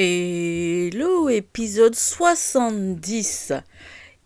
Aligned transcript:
Hello, 0.00 1.28
épisode 1.28 1.96
70. 1.96 3.52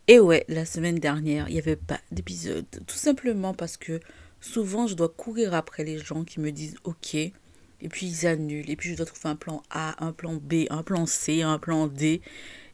Et 0.06 0.20
ouais, 0.20 0.44
la 0.48 0.66
semaine 0.66 0.98
dernière, 0.98 1.48
il 1.48 1.54
n'y 1.54 1.58
avait 1.58 1.76
pas 1.76 1.98
d'épisode. 2.10 2.66
Tout 2.86 2.98
simplement 2.98 3.54
parce 3.54 3.78
que 3.78 3.98
souvent, 4.42 4.86
je 4.86 4.94
dois 4.94 5.08
courir 5.08 5.54
après 5.54 5.82
les 5.82 5.96
gens 5.96 6.24
qui 6.24 6.40
me 6.40 6.52
disent 6.52 6.76
OK. 6.84 7.14
Et 7.14 7.32
puis 7.88 8.06
ils 8.06 8.26
annulent. 8.26 8.68
Et 8.68 8.76
puis 8.76 8.90
je 8.90 8.96
dois 8.96 9.06
trouver 9.06 9.30
un 9.30 9.36
plan 9.36 9.62
A, 9.70 10.04
un 10.04 10.12
plan 10.12 10.34
B, 10.34 10.66
un 10.68 10.82
plan 10.82 11.06
C, 11.06 11.40
un 11.40 11.58
plan 11.58 11.86
D. 11.86 12.20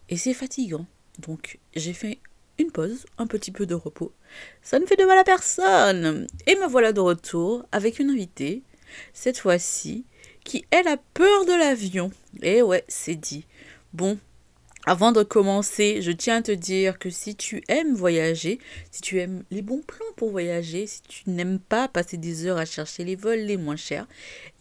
Et 0.08 0.16
c'est 0.16 0.34
fatigant. 0.34 0.84
Donc 1.20 1.60
j'ai 1.76 1.92
fait 1.92 2.18
une 2.58 2.72
pause, 2.72 3.06
un 3.16 3.28
petit 3.28 3.52
peu 3.52 3.64
de 3.64 3.76
repos. 3.76 4.12
Ça 4.60 4.80
ne 4.80 4.86
fait 4.86 4.96
de 4.96 5.04
mal 5.04 5.18
à 5.18 5.22
personne. 5.22 6.26
Et 6.48 6.56
me 6.56 6.66
voilà 6.66 6.92
de 6.92 6.98
retour 6.98 7.64
avec 7.70 8.00
une 8.00 8.10
invitée. 8.10 8.64
Cette 9.12 9.38
fois-ci, 9.38 10.04
qui, 10.48 10.64
elle, 10.70 10.88
a 10.88 10.96
peur 11.14 11.44
de 11.44 11.52
l'avion. 11.52 12.10
Et 12.42 12.62
ouais, 12.62 12.84
c'est 12.88 13.14
dit. 13.14 13.46
Bon, 13.92 14.18
avant 14.86 15.12
de 15.12 15.22
commencer, 15.22 16.00
je 16.00 16.10
tiens 16.10 16.36
à 16.36 16.42
te 16.42 16.52
dire 16.52 16.98
que 16.98 17.10
si 17.10 17.36
tu 17.36 17.62
aimes 17.68 17.94
voyager, 17.94 18.58
si 18.90 19.02
tu 19.02 19.18
aimes 19.18 19.44
les 19.50 19.60
bons 19.60 19.82
plans 19.86 20.06
pour 20.16 20.30
voyager, 20.30 20.86
si 20.86 21.02
tu 21.02 21.30
n'aimes 21.30 21.58
pas 21.58 21.88
passer 21.88 22.16
des 22.16 22.46
heures 22.46 22.56
à 22.56 22.64
chercher 22.64 23.04
les 23.04 23.14
vols 23.14 23.40
les 23.40 23.58
moins 23.58 23.76
chers, 23.76 24.06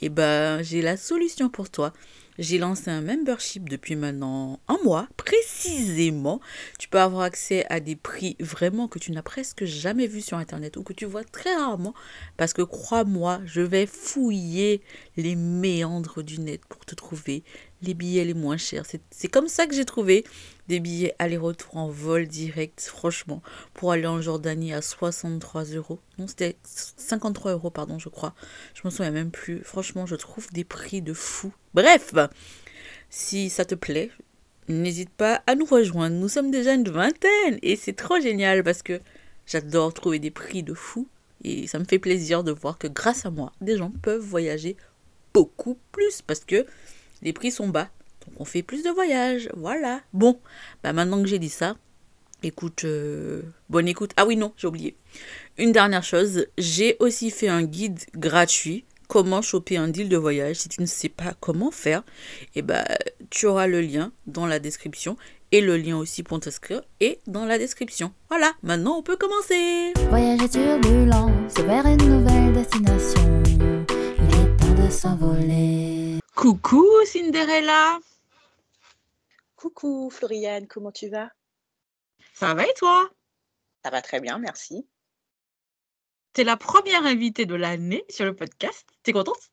eh 0.01 0.09
ben, 0.09 0.61
j'ai 0.61 0.81
la 0.81 0.97
solution 0.97 1.49
pour 1.49 1.69
toi. 1.69 1.93
J'ai 2.39 2.59
lancé 2.59 2.91
un 2.91 3.01
membership 3.01 3.67
depuis 3.67 3.95
maintenant 3.95 4.59
un 4.67 4.77
mois, 4.83 5.07
précisément. 5.17 6.39
Tu 6.77 6.87
peux 6.87 6.99
avoir 6.99 7.23
accès 7.23 7.65
à 7.69 7.79
des 7.79 7.95
prix 7.95 8.35
vraiment 8.39 8.87
que 8.87 8.99
tu 8.99 9.11
n'as 9.11 9.23
presque 9.23 9.65
jamais 9.65 10.05
vus 10.05 10.21
sur 10.21 10.37
Internet 10.37 10.77
ou 10.77 10.83
que 10.83 10.93
tu 10.93 11.05
vois 11.05 11.23
très 11.23 11.55
rarement. 11.55 11.95
Parce 12.37 12.53
que 12.53 12.61
crois-moi, 12.61 13.41
je 13.45 13.61
vais 13.61 13.87
fouiller 13.87 14.81
les 15.15 15.35
méandres 15.35 16.21
du 16.21 16.39
net 16.39 16.61
pour 16.69 16.85
te 16.85 16.93
trouver 16.93 17.43
les 17.81 17.93
billets 17.93 18.25
les 18.25 18.33
moins 18.33 18.57
chers. 18.57 18.85
C'est 19.11 19.27
comme 19.27 19.47
ça 19.47 19.67
que 19.67 19.75
j'ai 19.75 19.85
trouvé 19.85 20.23
des 20.67 20.79
billets 20.79 21.15
aller-retour 21.19 21.77
en 21.77 21.89
vol 21.89 22.27
direct, 22.27 22.81
franchement, 22.81 23.41
pour 23.73 23.91
aller 23.91 24.07
en 24.07 24.21
Jordanie 24.21 24.73
à 24.73 24.81
63 24.81 25.65
euros. 25.65 25.99
Non, 26.17 26.27
c'était 26.27 26.57
53 26.63 27.51
euros, 27.53 27.69
pardon, 27.69 27.99
je 27.99 28.09
crois. 28.09 28.33
Je 28.73 28.81
me 28.83 28.89
souviens 28.89 29.11
même 29.11 29.31
plus. 29.31 29.61
Franchement, 29.63 30.05
je 30.05 30.15
trouve 30.15 30.51
des 30.51 30.63
prix 30.63 31.01
de 31.01 31.13
fou. 31.13 31.53
Bref, 31.73 32.13
si 33.09 33.49
ça 33.49 33.63
te 33.63 33.75
plaît, 33.75 34.11
n'hésite 34.67 35.11
pas 35.11 35.41
à 35.47 35.55
nous 35.55 35.65
rejoindre. 35.65 36.15
Nous 36.15 36.29
sommes 36.29 36.51
déjà 36.51 36.73
une 36.73 36.89
vingtaine 36.89 37.59
et 37.61 37.75
c'est 37.75 37.93
trop 37.93 38.19
génial 38.19 38.63
parce 38.63 38.81
que 38.81 38.99
j'adore 39.45 39.93
trouver 39.93 40.19
des 40.19 40.31
prix 40.31 40.63
de 40.63 40.73
fou. 40.73 41.07
Et 41.43 41.67
ça 41.67 41.79
me 41.79 41.85
fait 41.85 41.99
plaisir 41.99 42.43
de 42.43 42.51
voir 42.51 42.77
que 42.77 42.87
grâce 42.87 43.25
à 43.25 43.29
moi, 43.29 43.53
des 43.61 43.77
gens 43.77 43.91
peuvent 44.01 44.23
voyager 44.23 44.75
beaucoup 45.33 45.77
plus 45.91 46.21
parce 46.23 46.43
que 46.43 46.65
les 47.21 47.33
prix 47.33 47.51
sont 47.51 47.67
bas. 47.67 47.89
Donc 48.25 48.39
on 48.39 48.45
fait 48.45 48.63
plus 48.63 48.83
de 48.83 48.89
voyages. 48.89 49.49
Voilà. 49.55 50.01
Bon, 50.13 50.39
bah 50.83 50.93
maintenant 50.93 51.21
que 51.21 51.27
j'ai 51.27 51.39
dit 51.39 51.49
ça, 51.49 51.75
écoute, 52.43 52.83
euh, 52.85 53.41
bonne 53.69 53.87
écoute. 53.87 54.11
Ah 54.17 54.25
oui, 54.25 54.35
non, 54.35 54.53
j'ai 54.57 54.67
oublié. 54.67 54.95
Une 55.57 55.71
dernière 55.71 56.03
chose, 56.03 56.47
j'ai 56.57 56.97
aussi 56.99 57.31
fait 57.31 57.47
un 57.47 57.63
guide 57.63 57.99
gratuit. 58.15 58.85
Comment 59.07 59.41
choper 59.41 59.77
un 59.77 59.87
deal 59.87 60.09
de 60.09 60.17
voyage 60.17 60.57
si 60.57 60.67
tu 60.67 60.81
ne 60.81 60.85
sais 60.85 61.07
pas 61.07 61.33
comment 61.39 61.71
faire 61.71 62.03
Et 62.55 62.59
eh 62.59 62.61
bah, 62.61 62.83
tu 63.29 63.45
auras 63.45 63.65
le 63.65 63.79
lien 63.79 64.11
dans 64.25 64.45
la 64.45 64.59
description 64.59 65.15
et 65.53 65.61
le 65.61 65.77
lien 65.77 65.97
aussi 65.97 66.23
pour 66.23 66.39
t'inscrire 66.41 66.81
est 66.99 67.19
dans 67.25 67.45
la 67.45 67.57
description. 67.57 68.11
Voilà, 68.29 68.51
maintenant 68.63 68.97
on 68.97 69.03
peut 69.03 69.15
commencer. 69.15 69.93
Voyage 70.09 70.41
et 70.43 70.49
turbulence 70.49 71.53
vers 71.65 71.85
une 71.85 72.03
nouvelle 72.05 72.53
destination. 72.53 73.43
Il 73.47 74.35
est 74.35 74.57
temps 74.57 74.83
de 74.83 74.91
s'envoler. 74.91 76.06
Coucou 76.37 76.85
Cinderella. 77.03 77.99
Coucou 79.55 80.11
Floriane, 80.11 80.67
comment 80.67 80.91
tu 80.91 81.09
vas? 81.09 81.31
Ça 82.35 82.53
va 82.53 82.63
et 82.63 82.73
toi? 82.75 83.09
Ça 83.83 83.89
va 83.89 84.03
très 84.03 84.19
bien, 84.19 84.37
merci. 84.37 84.87
T'es 86.33 86.43
la 86.43 86.55
première 86.55 87.03
invitée 87.07 87.47
de 87.47 87.55
l'année 87.55 88.05
sur 88.07 88.23
le 88.23 88.35
podcast. 88.35 88.87
T'es 89.01 89.13
contente? 89.13 89.49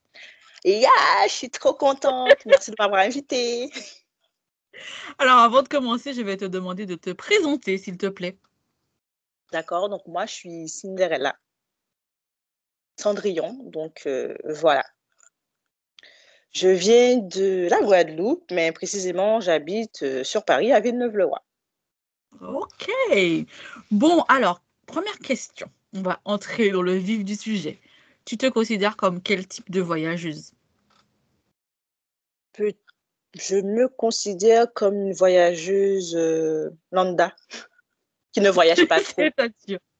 Yeah, 0.63 0.91
je 1.23 1.33
suis 1.33 1.49
trop 1.49 1.73
contente. 1.73 2.37
Merci 2.45 2.69
de 2.69 2.75
m'avoir 2.77 3.01
invitée. 3.01 3.71
Alors, 5.17 5.39
avant 5.39 5.63
de 5.63 5.67
commencer, 5.67 6.13
je 6.13 6.21
vais 6.21 6.37
te 6.37 6.45
demander 6.45 6.85
de 6.85 6.93
te 6.93 7.09
présenter, 7.09 7.79
s'il 7.79 7.97
te 7.97 8.05
plaît. 8.05 8.37
D'accord, 9.51 9.89
donc 9.89 10.05
moi, 10.05 10.27
je 10.27 10.33
suis 10.33 10.69
Cinderella. 10.69 11.35
Cendrillon, 12.97 13.57
donc 13.63 14.03
euh, 14.05 14.35
voilà. 14.45 14.85
Je 16.55 16.69
viens 16.69 17.17
de 17.17 17.67
la 17.69 17.81
Guadeloupe, 17.81 18.49
mais 18.49 18.71
précisément, 18.71 19.41
j'habite 19.41 20.03
euh, 20.03 20.23
sur 20.23 20.45
Paris, 20.45 20.71
à 20.71 20.79
Villeneuve-le-Roi. 20.79 21.43
Ok. 22.39 22.89
Bon, 23.91 24.21
alors, 24.29 24.61
première 24.85 25.19
question. 25.19 25.69
On 25.93 26.01
va 26.01 26.21
entrer 26.23 26.69
dans 26.69 26.81
le 26.81 26.95
vif 26.95 27.25
du 27.25 27.35
sujet. 27.35 27.77
Tu 28.23 28.37
te 28.37 28.45
considères 28.45 28.95
comme 28.95 29.21
quel 29.21 29.45
type 29.45 29.69
de 29.69 29.81
voyageuse? 29.81 30.53
Je 32.57 33.55
me 33.57 33.89
considère 33.89 34.71
comme 34.71 34.95
une 34.95 35.13
voyageuse 35.13 36.15
euh, 36.15 36.69
lambda, 36.93 37.35
qui 38.31 38.39
ne 38.39 38.49
voyage 38.49 38.85
pas 38.85 39.01
trop. 39.03 39.23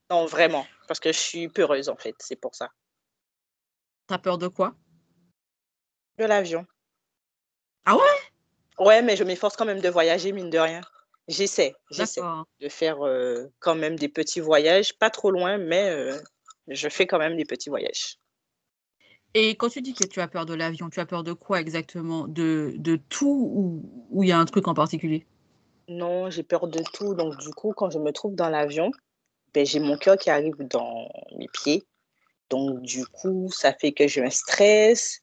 non, 0.09 0.25
vraiment, 0.25 0.65
parce 0.87 1.01
que 1.01 1.11
je 1.11 1.19
suis 1.19 1.49
peureuse 1.49 1.89
en 1.89 1.97
fait, 1.97 2.15
c'est 2.19 2.37
pour 2.37 2.55
ça. 2.55 2.71
T'as 4.07 4.19
peur 4.19 4.37
de 4.37 4.47
quoi? 4.47 4.73
De 6.17 6.25
l'avion. 6.25 6.65
Ah 7.85 7.95
ouais? 7.95 8.01
Ouais, 8.79 9.01
mais 9.01 9.15
je 9.15 9.23
m'efforce 9.23 9.55
quand 9.55 9.65
même 9.65 9.81
de 9.81 9.89
voyager, 9.89 10.31
mine 10.31 10.49
de 10.49 10.57
rien. 10.57 10.81
J'essaie, 11.27 11.75
j'essaie 11.89 12.21
de 12.59 12.69
faire 12.69 13.05
euh, 13.05 13.45
quand 13.59 13.75
même 13.75 13.95
des 13.95 14.09
petits 14.09 14.39
voyages, 14.39 14.97
pas 14.97 15.09
trop 15.09 15.31
loin, 15.31 15.57
mais 15.57 15.89
euh, 15.89 16.19
je 16.67 16.87
fais 16.87 17.07
quand 17.07 17.17
même 17.17 17.35
des 17.35 17.45
petits 17.45 17.69
voyages. 17.69 18.19
Et 19.33 19.55
quand 19.55 19.69
tu 19.69 19.81
dis 19.81 19.93
que 19.93 20.05
tu 20.05 20.21
as 20.21 20.27
peur 20.27 20.45
de 20.45 20.53
l'avion, 20.53 20.89
tu 20.89 20.99
as 20.99 21.05
peur 21.05 21.23
de 21.23 21.33
quoi 21.33 21.59
exactement? 21.59 22.27
De, 22.27 22.73
de 22.77 22.95
tout 22.95 23.81
ou 24.09 24.23
il 24.23 24.29
y 24.29 24.31
a 24.31 24.37
un 24.37 24.45
truc 24.45 24.67
en 24.67 24.73
particulier? 24.73 25.25
Non, 25.87 26.29
j'ai 26.29 26.43
peur 26.43 26.67
de 26.67 26.81
tout. 26.93 27.15
Donc, 27.15 27.37
du 27.37 27.49
coup, 27.49 27.73
quand 27.73 27.89
je 27.89 27.99
me 27.99 28.11
trouve 28.11 28.35
dans 28.35 28.49
l'avion, 28.49 28.91
ben, 29.53 29.65
j'ai 29.65 29.79
mon 29.79 29.97
cœur 29.97 30.17
qui 30.17 30.29
arrive 30.29 30.55
dans 30.69 31.09
mes 31.37 31.47
pieds. 31.47 31.85
Donc, 32.49 32.81
du 32.81 33.05
coup, 33.07 33.49
ça 33.51 33.73
fait 33.73 33.91
que 33.91 34.07
j'ai 34.07 34.23
un 34.23 34.29
stress 34.29 35.21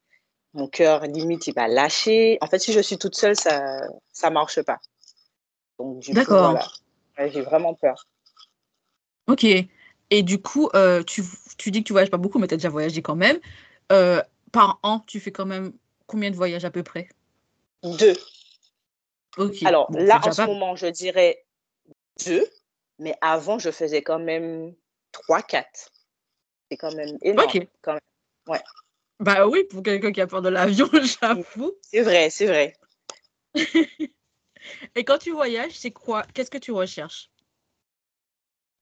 mon 0.55 0.69
cœur 0.69 1.07
limite 1.07 1.47
il 1.47 1.55
va 1.55 1.69
lâcher. 1.69 2.39
En 2.41 2.47
fait, 2.47 2.59
si 2.59 2.73
je 2.73 2.81
suis 2.81 2.99
toute 2.99 3.15
seule, 3.15 3.37
ça 3.37 3.81
ça 4.13 4.31
marche 4.31 4.61
pas. 4.63 4.79
Donc 5.79 6.03
D'accord. 6.11 6.81
j'ai 7.19 7.43
vraiment 7.43 7.75
peur. 7.75 8.07
Ok. 9.27 9.45
Et 10.11 10.23
du 10.23 10.43
coup, 10.43 10.69
euh, 10.75 11.03
tu, 11.03 11.23
tu, 11.57 11.71
dis 11.71 11.83
que 11.83 11.87
tu 11.87 11.95
voyages 11.95 12.11
pas 12.11 12.19
beaucoup, 12.19 12.39
mais 12.39 12.47
tu 12.47 12.55
as 12.55 12.59
déjà 12.59 12.69
voyagé 12.69 13.01
quand 13.01 13.17
même. 13.17 13.39
Euh, 13.91 14.23
par 14.53 14.79
an, 14.83 15.01
tu 15.07 15.21
fais 15.21 15.33
quand 15.33 15.47
même 15.47 15.73
combien 16.07 16.31
de 16.31 16.37
voyages 16.37 16.67
à 16.67 16.71
peu 16.71 16.83
près? 16.83 17.09
Deux. 17.83 18.15
Ok. 19.39 19.63
Alors 19.63 19.91
là, 19.93 20.21
en 20.23 20.33
ce 20.33 20.43
moment, 20.43 20.77
je 20.77 20.87
dirais 20.87 21.43
deux, 22.27 22.47
mais 22.99 23.15
avant, 23.23 23.59
je 23.59 23.71
faisais 23.71 24.03
quand 24.03 24.19
même 24.19 24.75
trois, 25.13 25.41
quatre. 25.41 25.91
C'est 26.71 26.77
quand 26.77 26.95
même 26.95 27.17
énorme. 27.23 27.49
Ok. 27.49 27.67
Quand 27.81 27.93
même. 27.93 28.01
Ouais. 28.49 28.63
Bah 29.23 29.47
oui, 29.47 29.63
pour 29.71 29.85
quelqu'un 29.85 30.11
qui 30.11 30.21
a 30.21 30.27
peur 30.27 30.43
de 30.43 30.49
l'avion, 30.49 30.89
j'avoue. 31.21 31.73
C'est 31.81 32.03
vrai, 32.03 32.29
c'est 32.29 32.47
vrai. 32.47 32.75
Et 34.97 35.05
quand 35.05 35.19
tu 35.19 35.31
voyages, 35.31 35.75
c'est 35.75 35.93
quoi 35.93 36.25
Qu'est-ce 36.35 36.51
que 36.51 36.59
tu 36.59 36.73
recherches? 36.73 37.31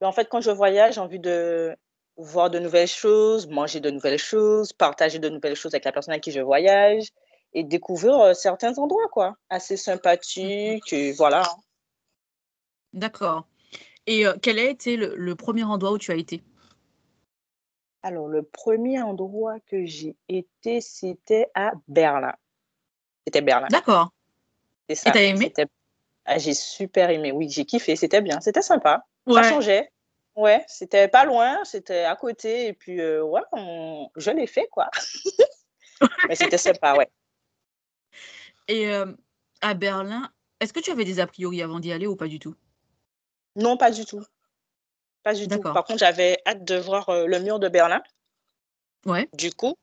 Ben, 0.00 0.08
En 0.08 0.12
fait, 0.12 0.30
quand 0.30 0.40
je 0.40 0.50
voyage, 0.50 0.94
j'ai 0.94 1.00
envie 1.02 1.18
de 1.18 1.76
voir 2.16 2.48
de 2.48 2.58
nouvelles 2.58 2.88
choses, 2.88 3.48
manger 3.48 3.80
de 3.80 3.90
nouvelles 3.90 4.18
choses, 4.18 4.72
partager 4.72 5.18
de 5.18 5.28
nouvelles 5.28 5.56
choses 5.56 5.74
avec 5.74 5.84
la 5.84 5.92
personne 5.92 6.12
avec 6.12 6.22
qui 6.24 6.32
je 6.32 6.40
voyage 6.40 7.08
et 7.52 7.62
découvrir 7.62 8.18
euh, 8.18 8.32
certains 8.32 8.78
endroits, 8.78 9.08
quoi. 9.12 9.36
Assez 9.50 9.76
sympathiques, 9.76 10.90
et 10.94 11.12
voilà. 11.12 11.42
D'accord. 12.94 13.46
Et 14.06 14.26
euh, 14.26 14.32
quel 14.40 14.58
a 14.58 14.64
été 14.64 14.96
le 14.96 15.34
premier 15.34 15.64
endroit 15.64 15.92
où 15.92 15.98
tu 15.98 16.12
as 16.12 16.16
été? 16.16 16.42
Alors, 18.02 18.28
le 18.28 18.42
premier 18.42 19.02
endroit 19.02 19.60
que 19.60 19.84
j'ai 19.84 20.16
été, 20.28 20.80
c'était 20.80 21.48
à 21.54 21.72
Berlin. 21.88 22.34
C'était 23.26 23.42
Berlin. 23.42 23.68
D'accord. 23.70 24.10
C'est 24.88 24.94
ça. 24.94 25.10
Et 25.10 25.12
t'as 25.12 25.22
aimé? 25.22 25.52
Ah, 26.24 26.38
j'ai 26.38 26.54
super 26.54 27.10
aimé. 27.10 27.32
Oui, 27.32 27.48
j'ai 27.50 27.64
kiffé. 27.64 27.96
C'était 27.96 28.20
bien. 28.22 28.40
C'était 28.40 28.62
sympa. 28.62 29.04
Ouais. 29.26 29.42
Ça 29.42 29.48
changeait. 29.50 29.90
Ouais, 30.36 30.64
c'était 30.68 31.08
pas 31.08 31.24
loin, 31.24 31.62
c'était 31.64 32.04
à 32.04 32.14
côté. 32.16 32.68
Et 32.68 32.72
puis, 32.72 33.00
euh, 33.00 33.22
ouais, 33.22 33.42
on- 33.52 34.08
je 34.16 34.30
l'ai 34.30 34.46
fait, 34.46 34.68
quoi. 34.68 34.88
Mais 36.28 36.36
c'était 36.36 36.58
sympa, 36.58 36.94
ouais. 36.94 37.10
Et 38.68 38.88
euh, 38.88 39.12
à 39.60 39.74
Berlin, 39.74 40.30
est-ce 40.60 40.72
que 40.72 40.80
tu 40.80 40.90
avais 40.90 41.04
des 41.04 41.20
a 41.20 41.26
priori 41.26 41.62
avant 41.62 41.80
d'y 41.80 41.92
aller 41.92 42.06
ou 42.06 42.16
pas 42.16 42.28
du 42.28 42.38
tout? 42.38 42.54
Non, 43.56 43.76
pas 43.76 43.90
du 43.90 44.04
tout. 44.06 44.22
Pas 45.22 45.34
du 45.34 45.48
tout. 45.48 45.60
Par 45.60 45.84
contre, 45.84 45.98
j'avais 45.98 46.38
hâte 46.46 46.64
de 46.64 46.76
voir 46.76 47.08
euh, 47.10 47.26
le 47.26 47.38
mur 47.40 47.58
de 47.58 47.68
Berlin, 47.68 48.02
Ouais. 49.06 49.28
du 49.34 49.52
coup. 49.52 49.74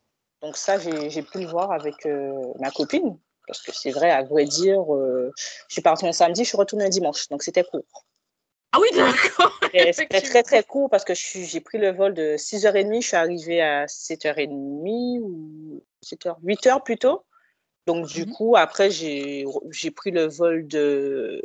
Donc 0.42 0.58
ça, 0.58 0.78
j'ai 0.80 1.22
pu 1.24 1.40
le 1.40 1.48
voir 1.48 1.72
avec 1.72 2.06
euh, 2.06 2.34
ma 2.60 2.72
copine. 2.72 3.18
Parce 3.48 3.62
que 3.62 3.72
c'est 3.72 3.92
vrai, 3.92 4.12
à 4.12 4.24
vrai 4.24 4.44
dire, 4.46 4.94
euh, 4.94 5.32
je 5.70 5.74
suis 5.74 5.82
partie 5.82 6.06
un 6.06 6.12
samedi, 6.12 6.44
je 6.44 6.50
suis 6.50 6.58
retournée 6.58 6.86
un 6.86 6.90
dimanche. 6.90 7.30
Donc 7.30 7.44
c'était 7.44 7.64
court. 7.64 8.06
Ah 8.74 8.80
oui, 8.82 8.90
d'accord. 8.94 9.54
C'était 9.94 10.22
très, 10.22 10.44
très 10.44 10.64
court 10.64 10.90
parce 10.90 11.06
que 11.06 11.14
j'ai 11.14 11.62
pris 11.62 11.78
le 11.78 11.92
vol 11.92 12.14
de 12.14 12.36
6h30, 12.38 13.02
je 13.02 13.08
suis 13.08 13.16
arrivée 13.16 13.62
à 13.62 13.86
7h30 13.86 15.20
ou 15.22 15.84
7h, 16.04 16.36
8h 16.44 16.84
plutôt. 16.84 17.24
Donc, 17.86 18.08
du 18.08 18.26
Mhm. 18.26 18.34
coup, 18.34 18.56
après, 18.58 18.92
j'ai 18.92 19.46
pris 19.96 20.12
le 20.12 20.26
vol 20.26 20.68
de 20.68 21.42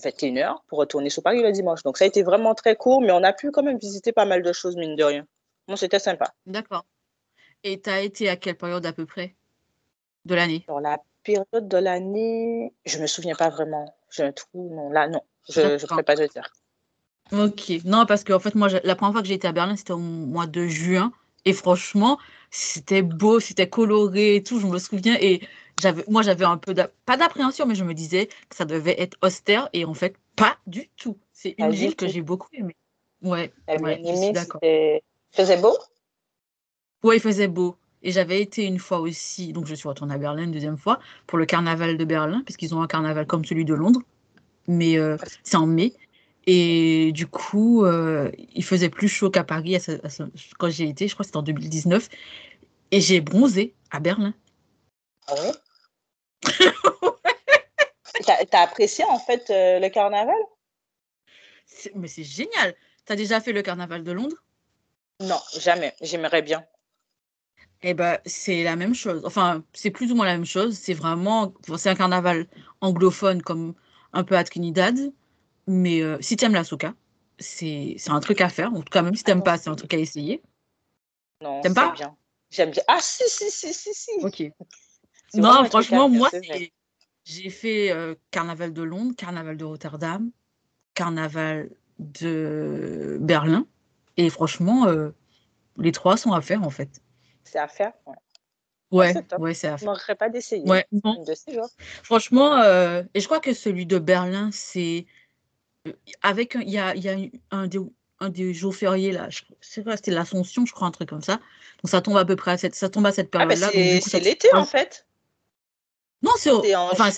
21h 0.00 0.56
pour 0.66 0.78
retourner 0.78 1.10
sur 1.10 1.22
Paris 1.22 1.42
le 1.42 1.52
dimanche. 1.52 1.82
Donc, 1.82 1.98
ça 1.98 2.04
a 2.04 2.08
été 2.08 2.22
vraiment 2.22 2.54
très 2.54 2.76
court, 2.76 3.00
mais 3.00 3.12
on 3.12 3.22
a 3.22 3.32
pu 3.32 3.50
quand 3.50 3.62
même 3.62 3.78
visiter 3.78 4.12
pas 4.12 4.24
mal 4.24 4.42
de 4.42 4.52
choses, 4.52 4.76
mine 4.76 4.96
de 4.96 5.04
rien. 5.04 5.26
Bon, 5.68 5.76
c'était 5.76 5.98
sympa. 5.98 6.34
D'accord. 6.46 6.84
Et 7.62 7.80
t'as 7.80 8.02
été 8.02 8.28
à 8.28 8.36
quelle 8.36 8.56
période 8.56 8.84
à 8.84 8.92
peu 8.92 9.06
près 9.06 9.34
de 10.24 10.34
l'année? 10.34 10.64
Dans 10.68 10.80
la 10.80 10.98
période 11.22 11.68
de 11.68 11.78
l'année, 11.78 12.74
je 12.84 12.98
me 12.98 13.06
souviens 13.06 13.34
pas 13.34 13.48
vraiment. 13.48 13.94
J'ai 14.10 14.24
un 14.24 14.32
trou, 14.32 14.70
non, 14.74 14.90
là, 14.90 15.08
non. 15.08 15.22
Je 15.48 15.60
ne 15.60 15.86
pourrais 15.86 16.02
pas 16.02 16.16
te 16.16 16.30
dire. 16.30 16.52
Ok. 17.32 17.84
Non, 17.84 18.04
parce 18.06 18.24
qu'en 18.24 18.38
fait, 18.38 18.54
moi, 18.54 18.68
la 18.68 18.94
première 18.94 19.12
fois 19.12 19.22
que 19.22 19.28
j'ai 19.28 19.34
été 19.34 19.48
à 19.48 19.52
Berlin, 19.52 19.76
c'était 19.76 19.92
au 19.92 19.98
mois 19.98 20.46
de 20.46 20.66
juin. 20.66 21.12
Et 21.46 21.52
franchement, 21.52 22.18
c'était 22.50 23.02
beau, 23.02 23.40
c'était 23.40 23.68
coloré 23.68 24.36
et 24.36 24.42
tout, 24.42 24.60
je 24.60 24.66
me 24.66 24.78
souviens. 24.78 25.16
Et 25.20 25.40
j'avais, 25.80 26.04
moi, 26.08 26.22
j'avais 26.22 26.44
un 26.44 26.56
peu, 26.56 26.74
pas 27.06 27.16
d'appréhension, 27.16 27.66
mais 27.66 27.74
je 27.74 27.84
me 27.84 27.94
disais 27.94 28.26
que 28.48 28.56
ça 28.56 28.64
devait 28.64 29.00
être 29.00 29.16
austère. 29.22 29.68
Et 29.72 29.84
en 29.84 29.94
fait, 29.94 30.16
pas 30.36 30.58
du 30.66 30.88
tout. 30.96 31.18
C'est 31.32 31.54
une 31.58 31.70
ville 31.72 31.96
que 31.96 32.06
j'ai 32.06 32.22
beaucoup 32.22 32.48
aimée. 32.52 32.76
Ouais, 33.22 33.52
ouais, 33.80 34.00
je 34.04 34.14
suis 34.14 34.32
d'accord. 34.32 34.60
c'était... 34.60 35.02
faisait 35.32 35.56
beau? 35.56 35.76
Ouais, 37.02 37.16
il 37.16 37.20
faisait 37.20 37.48
beau. 37.48 37.76
Et 38.02 38.12
j'avais 38.12 38.40
été 38.42 38.64
une 38.64 38.78
fois 38.78 39.00
aussi, 39.00 39.52
donc 39.52 39.66
je 39.66 39.74
suis 39.74 39.88
retournée 39.88 40.14
à 40.14 40.18
Berlin 40.18 40.44
une 40.44 40.52
deuxième 40.52 40.76
fois 40.76 41.00
pour 41.26 41.38
le 41.38 41.46
carnaval 41.46 41.96
de 41.96 42.04
Berlin, 42.04 42.42
puisqu'ils 42.44 42.74
ont 42.74 42.82
un 42.82 42.86
carnaval 42.86 43.26
comme 43.26 43.44
celui 43.44 43.64
de 43.64 43.72
Londres, 43.74 44.02
mais 44.68 44.98
euh, 44.98 45.18
c'est 45.44 45.56
en 45.56 45.66
mai. 45.66 45.94
Et 46.46 47.12
du 47.12 47.26
coup, 47.26 47.84
euh, 47.84 48.30
il 48.54 48.64
faisait 48.64 48.90
plus 48.90 49.08
chaud 49.08 49.30
qu'à 49.30 49.44
Paris 49.44 49.76
à 49.76 49.80
ce- 49.80 50.04
à 50.06 50.10
ce- 50.10 50.24
quand 50.58 50.70
j'ai 50.70 50.88
été, 50.88 51.08
je 51.08 51.14
crois 51.14 51.24
que 51.24 51.28
c'était 51.28 51.38
en 51.38 51.42
2019, 51.42 52.08
et 52.92 53.00
j'ai 53.00 53.20
bronzé 53.20 53.74
à 53.90 54.00
Berlin. 54.00 54.34
Ah 55.26 55.34
ouais? 55.34 55.52
T'as 58.26 58.44
t'as 58.46 58.62
apprécié 58.62 59.04
en 59.04 59.18
fait 59.18 59.50
euh, 59.50 59.78
le 59.78 59.88
carnaval? 59.88 60.36
C'est- 61.66 61.94
Mais 61.94 62.08
c'est 62.08 62.24
génial! 62.24 62.74
T'as 63.04 63.16
déjà 63.16 63.40
fait 63.40 63.52
le 63.52 63.60
carnaval 63.62 64.02
de 64.02 64.12
Londres? 64.12 64.36
Non, 65.18 65.40
jamais. 65.58 65.92
J'aimerais 66.00 66.42
bien. 66.42 66.64
Eh 67.82 67.94
ben, 67.94 68.18
c'est 68.24 68.62
la 68.64 68.76
même 68.76 68.94
chose. 68.94 69.22
Enfin, 69.24 69.62
c'est 69.72 69.90
plus 69.90 70.10
ou 70.12 70.14
moins 70.14 70.26
la 70.26 70.32
même 70.34 70.44
chose. 70.46 70.76
C'est 70.76 70.94
vraiment, 70.94 71.52
c'est 71.76 71.90
un 71.90 71.94
carnaval 71.94 72.46
anglophone 72.80 73.42
comme 73.42 73.74
un 74.12 74.24
peu 74.24 74.36
à 74.36 74.44
Trinidad. 74.44 74.96
Mais 75.66 76.02
euh, 76.02 76.18
si 76.20 76.36
tu 76.36 76.44
aimes 76.44 76.54
la 76.54 76.64
soca, 76.64 76.94
c'est 77.38 77.94
c'est 77.98 78.10
un 78.10 78.20
truc 78.20 78.40
à 78.40 78.48
faire. 78.48 78.72
En 78.72 78.78
tout 78.82 78.90
cas, 78.90 79.02
même 79.02 79.14
si 79.14 79.24
tu 79.24 79.30
Ah 79.32 79.36
pas, 79.36 79.56
c'est 79.58 79.64
c'est 79.64 79.70
un 79.70 79.74
truc 79.76 79.92
à 79.94 79.98
essayer. 79.98 80.42
Non, 81.40 81.60
T'aimes 81.62 81.74
c'est 81.74 81.80
pas? 81.80 81.92
bien. 81.92 82.16
J'aime 82.50 82.70
bien. 82.70 82.82
Ah 82.88 82.98
si, 83.00 83.24
si, 83.28 83.50
si, 83.50 83.74
si, 83.74 83.94
si. 83.94 84.10
Ok. 84.22 84.42
C'est 85.34 85.40
Non, 85.40 85.64
franchement, 85.64 86.08
moi, 86.08 86.28
c'est 86.30 86.42
c'est- 86.44 86.72
j'ai 87.24 87.50
fait 87.50 87.90
euh, 87.90 88.14
carnaval 88.30 88.72
de 88.72 88.82
Londres, 88.82 89.14
carnaval 89.16 89.56
de 89.56 89.64
Rotterdam, 89.64 90.30
carnaval 90.94 91.70
de 91.98 93.18
Berlin. 93.20 93.66
Et 94.16 94.30
franchement, 94.30 94.86
euh, 94.86 95.10
les 95.76 95.90
trois 95.90 96.16
sont 96.16 96.32
à 96.32 96.40
faire 96.40 96.62
en 96.62 96.70
fait. 96.70 97.00
C'est 97.42 97.58
à 97.58 97.66
faire. 97.66 97.92
Ouais. 98.06 98.14
Ouais, 98.92 99.12
c'est 99.12 99.26
top. 99.26 99.40
ouais, 99.40 99.54
c'est 99.54 99.66
à 99.66 99.76
Je 99.76 99.80
faire. 99.80 99.88
ne 99.88 99.94
manquerais 99.94 100.14
pas 100.14 100.28
d'essayer. 100.28 100.62
Ouais, 100.70 100.86
de 100.92 101.34
ces 101.34 101.52
jours. 101.54 101.68
Franchement, 102.04 102.58
euh, 102.58 103.02
et 103.14 103.18
je 103.20 103.24
crois 103.26 103.40
que 103.40 103.54
celui 103.54 103.86
de 103.86 103.98
Berlin, 103.98 104.50
c'est 104.52 105.06
avec 106.22 106.54
il 106.60 106.70
y 106.70 106.78
a, 106.78 106.94
y 106.94 107.08
a 107.08 107.18
eu 107.18 107.32
un 107.50 107.66
des, 107.66 107.80
un 108.20 108.28
des 108.28 108.54
jours 108.54 108.74
fériés 108.74 109.10
là, 109.12 109.28
je 109.30 109.42
sais 109.60 109.82
pas, 109.82 109.96
c'était 109.96 110.12
l'Ascension, 110.12 110.64
je 110.64 110.72
crois, 110.72 110.86
un 110.86 110.90
truc 110.92 111.08
comme 111.08 111.22
ça. 111.22 111.34
Donc 111.82 111.90
ça 111.90 112.00
tombe 112.00 112.16
à 112.16 112.24
peu 112.24 112.36
près 112.36 112.52
à 112.52 112.56
cette, 112.56 112.74
ça 112.74 112.88
tombe 112.88 113.06
à 113.06 113.12
cette 113.12 113.34
Ah 113.34 113.46
bah 113.46 113.54
période-là. 113.54 113.70
c'est 113.72 114.00
c'est 114.00 114.20
l'été 114.20 114.48
en 114.54 114.64
fait. 114.64 115.06
Non, 116.24 116.30
c'est 116.38 116.74
en 116.74 116.90
enfin, 116.90 117.10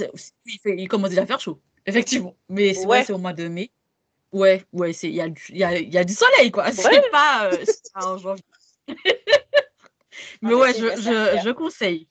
il, 0.45 0.89
commence 0.89 1.11
déjà 1.11 1.23
à 1.23 1.27
faire 1.27 1.41
chaud, 1.41 1.61
effectivement. 1.87 2.37
Mais 2.49 2.75
c'est 2.75 2.81
Ouais. 2.81 2.87
ouais, 2.87 3.05
c'est 3.05 3.13
au 3.13 3.19
mois 3.19 3.33
de 3.33 3.47
mai. 3.47 3.71
Ouais, 4.33 4.65
ouais, 4.73 4.93
c'est 4.93 5.09
il 5.09 5.15
y 5.15 5.21
a, 5.21 5.29
y 5.51 5.65
a, 5.65 5.79
y 5.79 5.97
a 5.97 6.05
du 6.05 6.13
soleil 6.13 6.51
quoi. 6.51 6.73
C'est 6.73 6.89
Ouais. 6.89 7.11
pas, 7.11 7.47
euh, 7.53 7.57
c'est 7.65 7.93
pas 7.93 8.07
en 8.07 8.19
janvier. 8.19 8.45
Mais 10.43 10.51
mais 10.51 10.55
ouais, 10.55 10.75
je, 10.75 10.87
je, 10.97 11.41
je 11.45 11.51
conseille. 11.51 12.09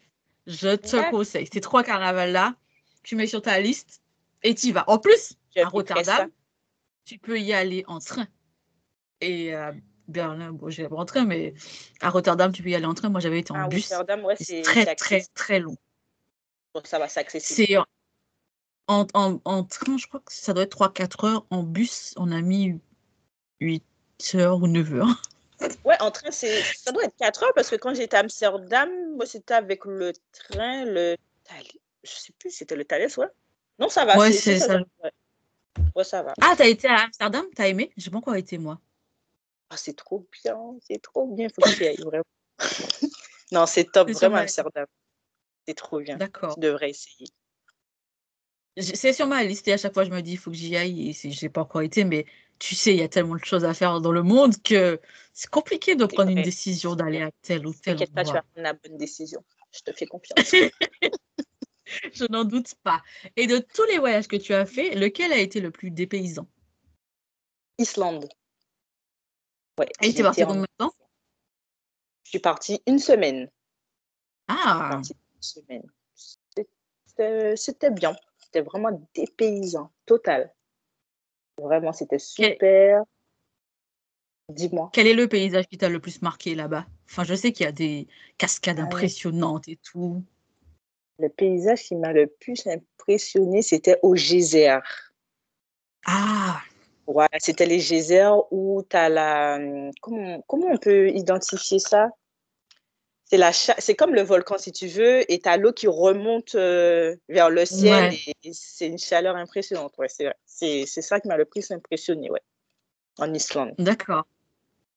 Je 0.47 0.75
te 0.75 1.09
conseille. 1.09 1.47
Ces 1.51 1.61
trois 1.61 1.83
carnavals-là, 1.83 2.55
tu 3.03 3.15
mets 3.15 3.27
sur 3.27 3.41
ta 3.41 3.59
liste 3.59 4.01
et 4.43 4.53
tu 4.55 4.67
y 4.67 4.71
vas. 4.71 4.83
En 4.87 4.99
plus, 4.99 5.33
à. 5.57 5.67
Rotterdam, 5.67 6.29
tu 7.03 7.17
peux 7.17 7.39
y 7.39 7.53
aller 7.53 7.83
en 7.87 7.99
train. 7.99 8.27
Et 9.21 9.53
à 9.53 9.73
Berlin, 10.07 10.51
bon, 10.51 10.69
j'ai 10.69 10.87
pas 10.87 10.95
en 10.95 11.05
train, 11.05 11.25
mais 11.25 11.53
à 12.01 12.09
Rotterdam, 12.09 12.51
tu 12.51 12.61
peux 12.63 12.69
y 12.69 12.75
aller 12.75 12.85
en 12.85 12.93
train. 12.93 13.09
Moi, 13.09 13.19
j'avais 13.19 13.39
été 13.39 13.51
en 13.51 13.55
À 13.63 13.67
bus. 13.67 13.91
Rotterdam, 13.91 14.23
ouais, 14.25 14.35
c'est 14.39 14.61
très, 14.61 14.95
très, 14.95 15.21
très 15.33 15.59
long. 15.59 15.75
Ça 16.83 16.99
va. 16.99 17.07
C'est 17.07 17.77
en, 18.87 19.07
en, 19.13 19.39
en- 19.45 19.63
train, 19.63 19.97
je 19.97 20.07
crois 20.07 20.19
que 20.19 20.31
ça 20.33 20.53
doit 20.53 20.63
être 20.63 20.77
3-4 20.77 21.25
heures. 21.25 21.45
En 21.49 21.63
bus, 21.63 22.13
on 22.17 22.31
a 22.31 22.41
mis 22.41 22.79
8 23.59 23.83
heures 24.35 24.61
ou 24.61 24.67
9 24.67 24.93
heures. 24.93 25.21
Ouais, 25.85 25.95
en 26.01 26.11
train, 26.11 26.31
c'est 26.31 26.61
ça 26.63 26.91
doit 26.91 27.05
être 27.05 27.15
4 27.15 27.43
heures 27.43 27.53
parce 27.55 27.69
que 27.69 27.77
quand 27.77 27.93
j'étais 27.93 28.17
à 28.17 28.19
Amsterdam, 28.19 28.89
moi, 29.15 29.25
c'était 29.25 29.53
avec 29.53 29.85
le 29.85 30.11
train, 30.33 30.83
le. 30.83 31.15
Je 32.03 32.11
sais 32.11 32.33
plus, 32.37 32.51
c'était 32.51 32.75
le 32.75 32.83
Thalys, 32.83 33.17
ouais. 33.17 33.27
Non, 33.79 33.87
ça 33.87 34.03
va. 34.03 34.17
Ouais, 34.17 34.33
c'est 34.33 34.59
ça. 34.59 34.67
ça. 34.67 34.79
Ouais. 35.01 35.11
Ouais, 35.95 36.03
ça 36.03 36.23
va. 36.23 36.33
Ah, 36.41 36.55
t'as 36.57 36.67
été 36.67 36.87
à 36.89 37.05
Amsterdam? 37.05 37.45
T'as 37.55 37.69
aimé? 37.69 37.89
J'ai 37.95 38.11
pas 38.11 38.17
encore 38.17 38.35
été, 38.35 38.57
moi. 38.57 38.79
Ah, 39.69 39.77
c'est 39.77 39.95
trop 39.95 40.27
bien, 40.43 40.57
c'est 40.81 41.01
trop 41.01 41.27
bien. 41.33 41.47
Faut 41.49 41.61
que 41.61 41.69
tu 41.69 41.85
ailles, 41.85 42.01
vraiment. 42.03 42.23
non, 43.51 43.65
c'est 43.65 43.89
top, 43.89 44.09
vraiment 44.11 44.35
ma- 44.35 44.41
Amsterdam. 44.41 44.85
C'est 45.67 45.73
trop 45.75 45.99
bien. 45.99 46.17
D'accord. 46.17 46.53
Tu 46.55 46.59
devrais 46.61 46.89
essayer. 46.91 47.27
C'est 48.77 49.13
sur 49.13 49.27
ma 49.27 49.43
liste 49.43 49.67
et 49.69 49.73
à 49.73 49.77
chaque 49.77 49.93
fois 49.93 50.03
je 50.03 50.09
me 50.09 50.21
dis 50.21 50.33
il 50.33 50.37
faut 50.37 50.51
que 50.51 50.57
j'y 50.57 50.75
aille 50.75 51.09
et 51.09 51.13
c'est- 51.13 51.31
j'ai 51.31 51.47
pas 51.47 51.61
encore 51.61 51.81
été 51.81 52.03
mais 52.03 52.25
tu 52.59 52.75
sais 52.75 52.91
il 52.93 52.99
y 52.99 53.03
a 53.03 53.07
tellement 53.07 53.35
de 53.35 53.43
choses 53.45 53.63
à 53.63 53.73
faire 53.73 54.01
dans 54.01 54.11
le 54.11 54.21
monde 54.21 54.61
que 54.61 54.99
c'est 55.33 55.49
compliqué 55.49 55.95
de 55.95 56.05
prendre 56.05 56.29
une 56.29 56.41
décision 56.41 56.93
d'aller 56.95 57.21
à 57.21 57.31
tel 57.41 57.65
ou 57.65 57.73
tel 57.73 57.95
T'inquiète 57.95 58.13
pas, 58.13 58.23
tu 58.23 58.33
vas 58.33 58.39
endroit. 58.39 58.51
prendre 58.51 58.63
la 58.63 58.73
bonne 58.73 58.97
décision. 58.97 59.45
Je 59.71 59.79
te 59.79 59.93
fais 59.93 60.05
confiance. 60.05 60.51
Je 62.13 62.25
n'en 62.29 62.43
doute 62.43 62.73
pas. 62.83 63.01
Et 63.37 63.47
de 63.47 63.59
tous 63.59 63.83
les 63.85 63.99
voyages 63.99 64.27
que 64.27 64.35
tu 64.35 64.53
as 64.53 64.65
fait, 64.65 64.95
lequel 64.95 65.31
a 65.31 65.37
été 65.37 65.61
le 65.61 65.71
plus 65.71 65.91
dépaysant? 65.91 66.47
Islande. 67.77 68.27
Ouais, 69.79 69.87
Et 70.01 70.07
j'ai 70.07 70.13
t'es 70.15 70.23
parti 70.23 70.41
été 70.41 70.45
en- 70.45 70.47
combien 70.47 70.63
de 70.63 70.67
temps? 70.79 70.93
Je 72.23 72.29
suis 72.31 72.39
partie 72.39 72.81
une 72.87 72.99
semaine. 72.99 73.49
Ah, 74.47 74.87
partie 74.91 75.13
semaine. 75.45 75.83
C'était 77.55 77.91
bien. 77.91 78.15
C'était 78.43 78.61
vraiment 78.61 78.91
dépaysant, 79.13 79.91
total. 80.05 80.53
Vraiment, 81.57 81.93
c'était 81.93 82.19
super. 82.19 83.03
Dis-moi. 84.49 84.91
quel 84.93 85.07
est 85.07 85.13
le 85.13 85.27
paysage 85.27 85.65
qui 85.67 85.77
t'a 85.77 85.89
le 85.89 85.99
plus 85.99 86.21
marqué 86.21 86.53
là-bas? 86.53 86.85
Enfin, 87.05 87.23
je 87.23 87.33
sais 87.33 87.51
qu'il 87.51 87.65
y 87.65 87.69
a 87.69 87.71
des 87.71 88.07
cascades 88.37 88.77
Ah 88.77 88.81
ouais. 88.83 88.87
impressionnantes 88.87 89.67
et 89.67 89.77
tout. 89.77 90.21
Le 91.17 91.29
paysage 91.29 91.83
qui 91.83 91.95
m'a 91.95 92.11
le 92.13 92.27
plus 92.27 92.67
impressionné, 92.67 93.61
c'était 93.61 93.97
au 94.03 94.15
geyser. 94.15 94.77
Ah, 96.05 96.61
Voilà, 97.07 97.39
c'était 97.39 97.65
les 97.65 97.79
geysers 97.79 98.35
où 98.51 98.83
tu 98.87 98.95
as 98.97 99.09
la. 99.09 99.57
Comment, 100.01 100.41
comment 100.47 100.67
on 100.67 100.77
peut 100.77 101.09
identifier 101.09 101.79
ça? 101.79 102.09
C'est 103.27 103.37
la 103.37 103.51
c'est 103.53 103.95
comme 103.95 104.13
le 104.13 104.21
volcan, 104.21 104.57
si 104.59 104.71
tu 104.71 104.87
veux, 104.87 105.29
et 105.31 105.39
tu 105.39 105.49
as 105.49 105.57
l'eau 105.57 105.73
qui 105.73 105.87
remonte 105.87 106.53
euh, 106.55 107.15
vers 107.27 107.49
le 107.49 107.65
ciel 107.65 108.11
Ouais. 108.11 108.19
et, 108.27 108.33
et 108.43 108.53
c'est 108.53 108.87
une 108.87 108.99
chaleur 108.99 109.35
impressionnante. 109.35 109.97
Ouais, 109.97 110.07
c'est 110.45 110.85
ça 111.01 111.19
qui 111.19 111.27
m'a 111.27 111.37
le 111.37 111.45
plus 111.45 111.71
impressionné, 111.71 112.29
ouais, 112.29 112.41
en 113.17 113.33
Islande. 113.33 113.73
d'accord. 113.79 114.25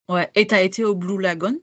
Ouais. 0.08 0.30
Et 0.34 0.46
t'as 0.46 0.62
été 0.62 0.84
au 0.84 0.94
Blue 0.94 1.20
Lagoon? 1.20 1.58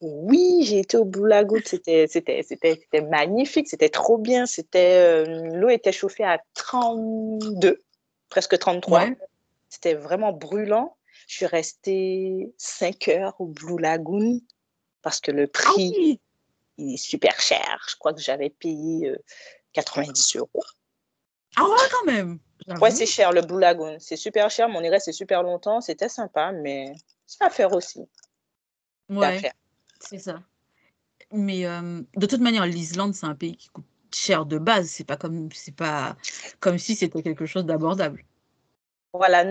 Oui, 0.00 0.60
j'ai 0.64 0.80
été 0.80 0.96
au 0.96 1.04
Blue 1.04 1.28
Lagoon, 1.28 1.60
c'était 1.64 2.06
c'était 2.08 2.42
c'était 2.42 2.78
c'était 2.80 3.00
magnifique, 3.00 3.68
c'était 3.68 3.88
trop 3.88 4.18
bien, 4.18 4.46
c'était, 4.46 5.24
heu, 5.26 5.58
l'eau 5.58 5.68
était 5.70 5.92
chauffée 5.92 6.24
à 6.24 6.38
32, 6.54 7.82
presque 8.28 8.58
33. 8.58 9.00
Ouais. 9.04 9.16
C'était 9.68 9.94
vraiment 9.94 10.32
brûlant. 10.32 10.96
Je 11.26 11.36
suis 11.36 11.46
restée 11.46 12.52
5 12.58 13.08
heures 13.08 13.40
au 13.40 13.46
Blue 13.46 13.78
Lagoon 13.80 14.40
parce 15.06 15.20
que 15.20 15.30
le 15.30 15.44
Ah 15.44 15.48
prix, 15.52 15.94
oui! 15.96 16.20
il 16.78 16.94
est 16.94 16.96
super 16.96 17.38
cher. 17.38 17.78
Je 17.88 17.94
crois 17.94 18.12
que 18.12 18.20
j'avais 18.20 18.50
payé, 18.50 19.10
heu, 19.10 19.18
90 19.72 20.34
€. 20.34 20.48
Ah 21.54 21.62
ouais, 21.62 21.76
quand 21.92 22.04
même! 22.06 22.40
Ouais, 22.80 22.90
c'est 22.90 23.06
cher 23.06 23.30
le 23.30 23.42
Blue 23.42 23.60
Lagoon, 23.60 23.98
c'est 24.00 24.16
super 24.16 24.50
cher, 24.50 24.68
mais 24.68 24.78
on 24.78 24.82
y 24.82 24.88
restait 24.88 25.12
super 25.12 25.44
longtemps, 25.44 25.80
c'était 25.80 26.08
sympa, 26.08 26.50
mais 26.50 26.92
c'est 27.24 27.44
à 27.44 27.50
faire 27.50 27.72
aussi. 27.72 28.00
Ouais, 29.08 29.52
c'est 30.00 30.18
ça. 30.18 30.42
Mais, 31.30 31.60
hem, 31.60 32.04
de 32.16 32.26
toute 32.26 32.40
manière, 32.40 32.66
l'Islande, 32.66 33.14
c'est 33.14 33.26
un 33.26 33.36
pays 33.36 33.56
qui 33.56 33.68
coûte 33.68 33.86
cher 34.12 34.44
de 34.44 34.58
base, 34.58 34.88
c'est 34.88 35.04
pas 35.04 35.16
comme 35.16 35.50
c'est 35.52 35.76
pas 35.76 36.16
comme 36.58 36.78
si 36.78 36.96
c'était 36.96 37.22
quelque 37.22 37.46
chose 37.46 37.64
d'abordable. 37.64 38.24
Voilà, 39.12 39.44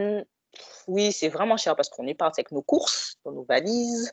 oui, 0.87 1.13
c'est 1.13 1.29
vraiment 1.29 1.55
cher 1.55 1.77
parce 1.77 1.87
qu'on 1.87 2.07
est 2.07 2.13
partis 2.13 2.41
avec 2.41 2.51
nos 2.51 2.61
courses, 2.61 3.15
dans 3.23 3.31
nos 3.31 3.45
valises. 3.45 4.11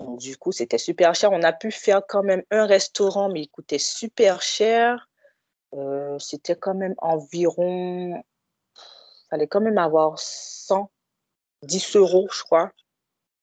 Donc 0.00 0.18
du 0.20 0.36
coup, 0.36 0.52
c'était 0.52 0.78
super 0.78 1.14
cher. 1.14 1.32
On 1.32 1.42
a 1.42 1.52
pu 1.52 1.70
faire 1.70 2.02
quand 2.06 2.22
même 2.22 2.42
un 2.50 2.66
restaurant, 2.66 3.28
mais 3.30 3.40
il 3.42 3.48
coûtait 3.48 3.78
super 3.78 4.42
cher. 4.42 5.08
Heu, 5.74 6.18
c'était 6.20 6.56
quand 6.56 6.74
même 6.74 6.94
environ 6.98 8.22
fallait 9.30 9.46
quand 9.48 9.60
même 9.60 9.78
avoir 9.78 10.18
110 10.18 10.88
€, 11.96 12.28
je 12.32 12.42
crois, 12.44 12.72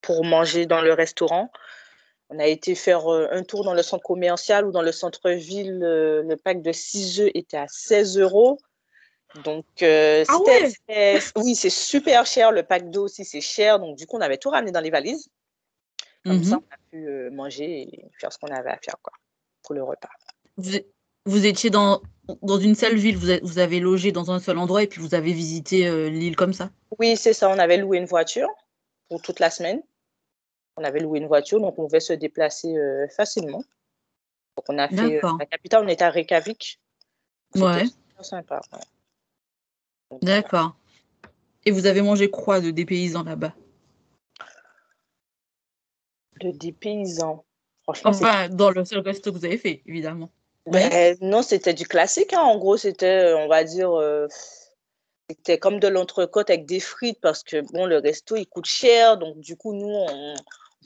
pour 0.02 0.26
manger 0.26 0.66
dans 0.66 0.82
le 0.82 0.94
restaurant. 0.94 1.52
On 2.30 2.40
a 2.40 2.48
été 2.48 2.76
faire, 2.76 3.12
heu, 3.12 3.28
un 3.32 3.44
tour 3.44 3.64
dans 3.66 3.74
le 3.74 3.84
centre 3.84 4.04
commercial 4.04 4.66
ou 4.68 4.72
dans 4.72 4.82
le 4.82 4.92
centre-ville, 4.92 5.82
heu, 5.84 6.24
le 6.24 6.38
pack 6.38 6.62
de 6.62 6.72
6 6.72 7.22
œufs 7.22 7.32
était 7.36 7.58
à 7.58 7.68
16 7.70 8.20
€. 8.20 8.58
Donc 9.44 9.66
heu, 9.82 10.24
Ah 10.28 10.38
ouais! 10.40 10.74
oui, 11.38 11.56
c'est 11.56 11.70
super 11.70 12.26
cher, 12.26 12.52
le 12.52 12.64
pack 12.64 12.90
d'eau 12.92 13.06
aussi, 13.06 13.26
c'est 13.26 13.42
cher, 13.42 13.80
donc 13.80 13.98
du 13.98 14.06
coup, 14.08 14.18
on 14.18 14.22
avait 14.22 14.38
tout 14.38 14.50
ramené 14.50 14.72
dans 14.72 14.82
les 14.82 14.92
valises. 14.92 15.30
Comme 16.26 16.40
Mmh 16.40 16.44
ça, 16.44 16.58
on 16.58 16.74
a 16.74 16.78
pu, 16.92 17.06
heu, 17.08 17.30
manger 17.32 17.82
et 17.82 18.12
faire 18.20 18.32
ce 18.32 18.38
qu'on 18.38 18.48
avait 18.48 18.70
à 18.70 18.78
faire, 18.78 18.96
quoi, 19.02 19.14
pour 19.64 19.76
le 19.76 19.84
repas. 19.84 20.10
Vous 20.58 20.72
vous 21.26 21.46
étiez 21.46 21.70
dans 21.70 22.02
dans 22.42 22.60
une 22.60 22.76
seule 22.76 22.96
ville, 22.96 23.18
vous 23.18 23.30
a 23.30 23.40
vous 23.42 23.60
avez 23.60 23.80
logé 23.80 24.12
dans 24.12 24.32
un 24.32 24.40
seul 24.40 24.58
endroit 24.58 24.84
et 24.84 24.88
puis 24.88 25.02
vous 25.02 25.16
avez 25.16 25.34
visité, 25.34 25.88
heu, 25.88 26.08
l'île 26.08 26.36
comme 26.36 26.54
ça? 26.54 26.70
Oui, 27.00 27.18
c'est 27.18 27.34
ça, 27.34 27.50
on 27.50 27.60
avait 27.60 27.78
loué 27.78 27.98
une 27.98 28.06
voiture 28.06 28.48
pour 29.10 29.22
toute 29.22 29.40
la 29.40 29.50
semaine. 29.50 29.82
On 30.78 30.84
avait 30.84 31.00
loué 31.00 31.20
une 31.20 31.28
voiture, 31.28 31.60
donc 31.60 31.78
on 31.78 31.84
pouvait 31.86 32.00
se 32.00 32.14
déplacer, 32.14 32.76
heu, 32.78 33.08
facilement. 33.16 33.64
Donc 34.58 34.66
on 34.70 34.78
a 34.78 34.88
fait, 34.88 35.20
la 35.40 35.46
capitale, 35.46 35.84
on 35.84 35.88
était 35.88 36.04
à 36.06 36.10
Reykjavik. 36.10 36.80
Ouais. 37.56 37.86
sympa, 38.22 38.62
ouais. 38.72 40.18
D'accord. 40.22 40.76
Et 41.66 41.72
vous 41.72 41.86
avez 41.86 42.02
mangé 42.02 42.30
quoi 42.30 42.62
de 42.62 42.72
dépaysant 42.72 43.24
là-bas? 43.24 43.54
De 46.44 46.52
dépaysant, 46.52 47.46
franchement, 47.84 48.12
c'est 48.14 48.26
Enfin, 48.26 48.50
dans 48.50 48.70
le 48.70 48.86
seul 48.86 49.00
resto 49.00 49.32
que 49.32 49.38
vous 49.38 49.46
avez 49.46 49.58
fait, 49.58 49.82
évidemment. 49.86 50.30
Beh, 50.66 51.18
non, 51.22 51.42
c'était 51.42 51.74
du 51.74 51.88
classique, 51.88 52.34
hein. 52.34 52.42
En 52.42 52.58
gros, 52.58 52.78
c'était, 52.78 53.26
heu, 53.32 53.36
on 53.38 53.48
va 53.48 53.64
dire, 53.64 53.92
heu, 54.00 54.28
c'était 55.30 55.58
comme 55.58 55.80
de 55.80 55.88
l'entrecôte 55.88 56.50
avec 56.50 56.66
des 56.66 56.80
frites 56.80 57.20
parce 57.22 57.44
que 57.44 57.62
bon, 57.74 57.86
le 57.86 57.98
resto, 57.98 58.36
il 58.36 58.48
coûte 58.48 58.66
cher, 58.66 59.18
donc 59.18 59.40
du 59.40 59.56
coup, 59.58 59.74
nous, 59.74 59.88
on 59.88 60.36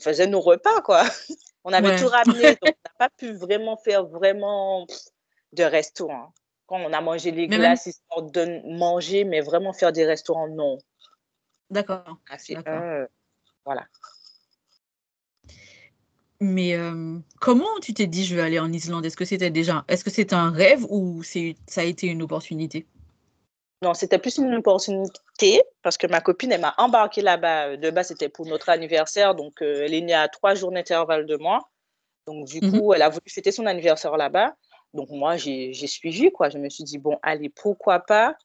faisait 0.00 0.28
nos 0.28 0.40
repas, 0.40 0.80
quoi. 0.82 1.02
On 1.64 1.72
avait 1.72 1.92
tout 1.92 2.06
ramené, 2.08 2.54
donc 2.62 2.76
on 2.84 2.88
n'a 2.88 3.08
pas 3.08 3.10
pu 3.18 3.32
vraiment 3.34 3.76
faire 3.76 4.06
vraiment 4.06 4.86
de 5.52 5.64
resto, 5.64 6.10
hein. 6.10 6.32
Quand 6.66 6.78
on 6.80 6.92
a 6.92 7.00
mangé 7.00 7.30
les 7.32 7.48
Mais 7.48 7.58
même 7.58 7.60
glaces 7.60 7.86
histoire 7.86 8.22
de 8.22 8.60
manger, 8.78 9.24
mais 9.24 9.40
vraiment 9.40 9.72
faire 9.72 9.92
des 9.92 10.06
restaurants, 10.06 10.48
non. 10.48 10.78
d'accord, 11.70 12.18
On 12.30 12.34
a 12.34 12.38
fait 12.38 12.54
d'accord. 12.54 12.82
un, 12.82 13.02
heu, 13.02 13.08
voilà. 13.64 13.86
Mais, 16.40 16.70
hem, 16.70 17.22
comment 17.40 17.78
tu 17.82 17.94
t'es 17.94 18.06
dit: 18.06 18.24
«Je 18.24 18.34
vais 18.36 18.42
aller 18.42 18.58
en 18.60 18.72
Islande»? 18.72 19.04
Est-ce 19.06 19.16
que 19.16 19.24
c'était 19.24 19.50
déjà 19.50 19.84
est-ce 19.88 20.04
que 20.04 20.10
c'était 20.10 20.34
un 20.34 20.50
rêve 20.50 20.84
ou 20.88 21.22
c'est 21.24 21.56
ça 21.66 21.80
a 21.80 21.84
été 21.84 22.06
une 22.06 22.22
opportunité? 22.22 22.86
Non, 23.82 23.94
c'était 23.94 24.18
plus 24.18 24.38
une 24.38 24.54
opportunité 24.54 25.62
parce 25.82 25.96
que 25.96 26.06
ma 26.08 26.20
copine, 26.20 26.50
elle 26.52 26.60
m'a 26.60 26.74
embarquée 26.78 27.22
là-bas, 27.22 27.70
heu, 27.70 27.76
de 27.76 27.90
base, 27.90 28.08
c'était 28.08 28.28
pour 28.28 28.44
notre 28.46 28.68
anniversaire, 28.70 29.34
donc 29.36 29.62
heu, 29.62 29.82
elle 29.84 29.94
est 29.94 30.00
née 30.00 30.14
à 30.14 30.26
3 30.28 30.54
jours 30.56 30.72
d'intervalle 30.72 31.26
de 31.26 31.36
moi. 31.36 31.60
Donc 32.26 32.46
du 32.46 32.62
Mmh 32.62 32.68
mh. 32.68 32.80
coup, 32.80 32.94
elle 32.94 33.02
a 33.02 33.08
voulu 33.10 33.22
fêter 33.28 33.52
son 33.52 33.66
anniversaire 33.66 34.16
là-bas. 34.16 34.54
Donc 34.94 35.10
moi, 35.10 35.36
j'ai 35.36 35.72
suivi, 35.88 36.30
quoi. 36.32 36.50
Je 36.50 36.58
me 36.58 36.68
suis 36.70 36.84
dit: 36.84 36.98
«Bon, 36.98 37.18
allez, 37.22 37.50
pourquoi 37.50 38.00
pas?» 38.00 38.36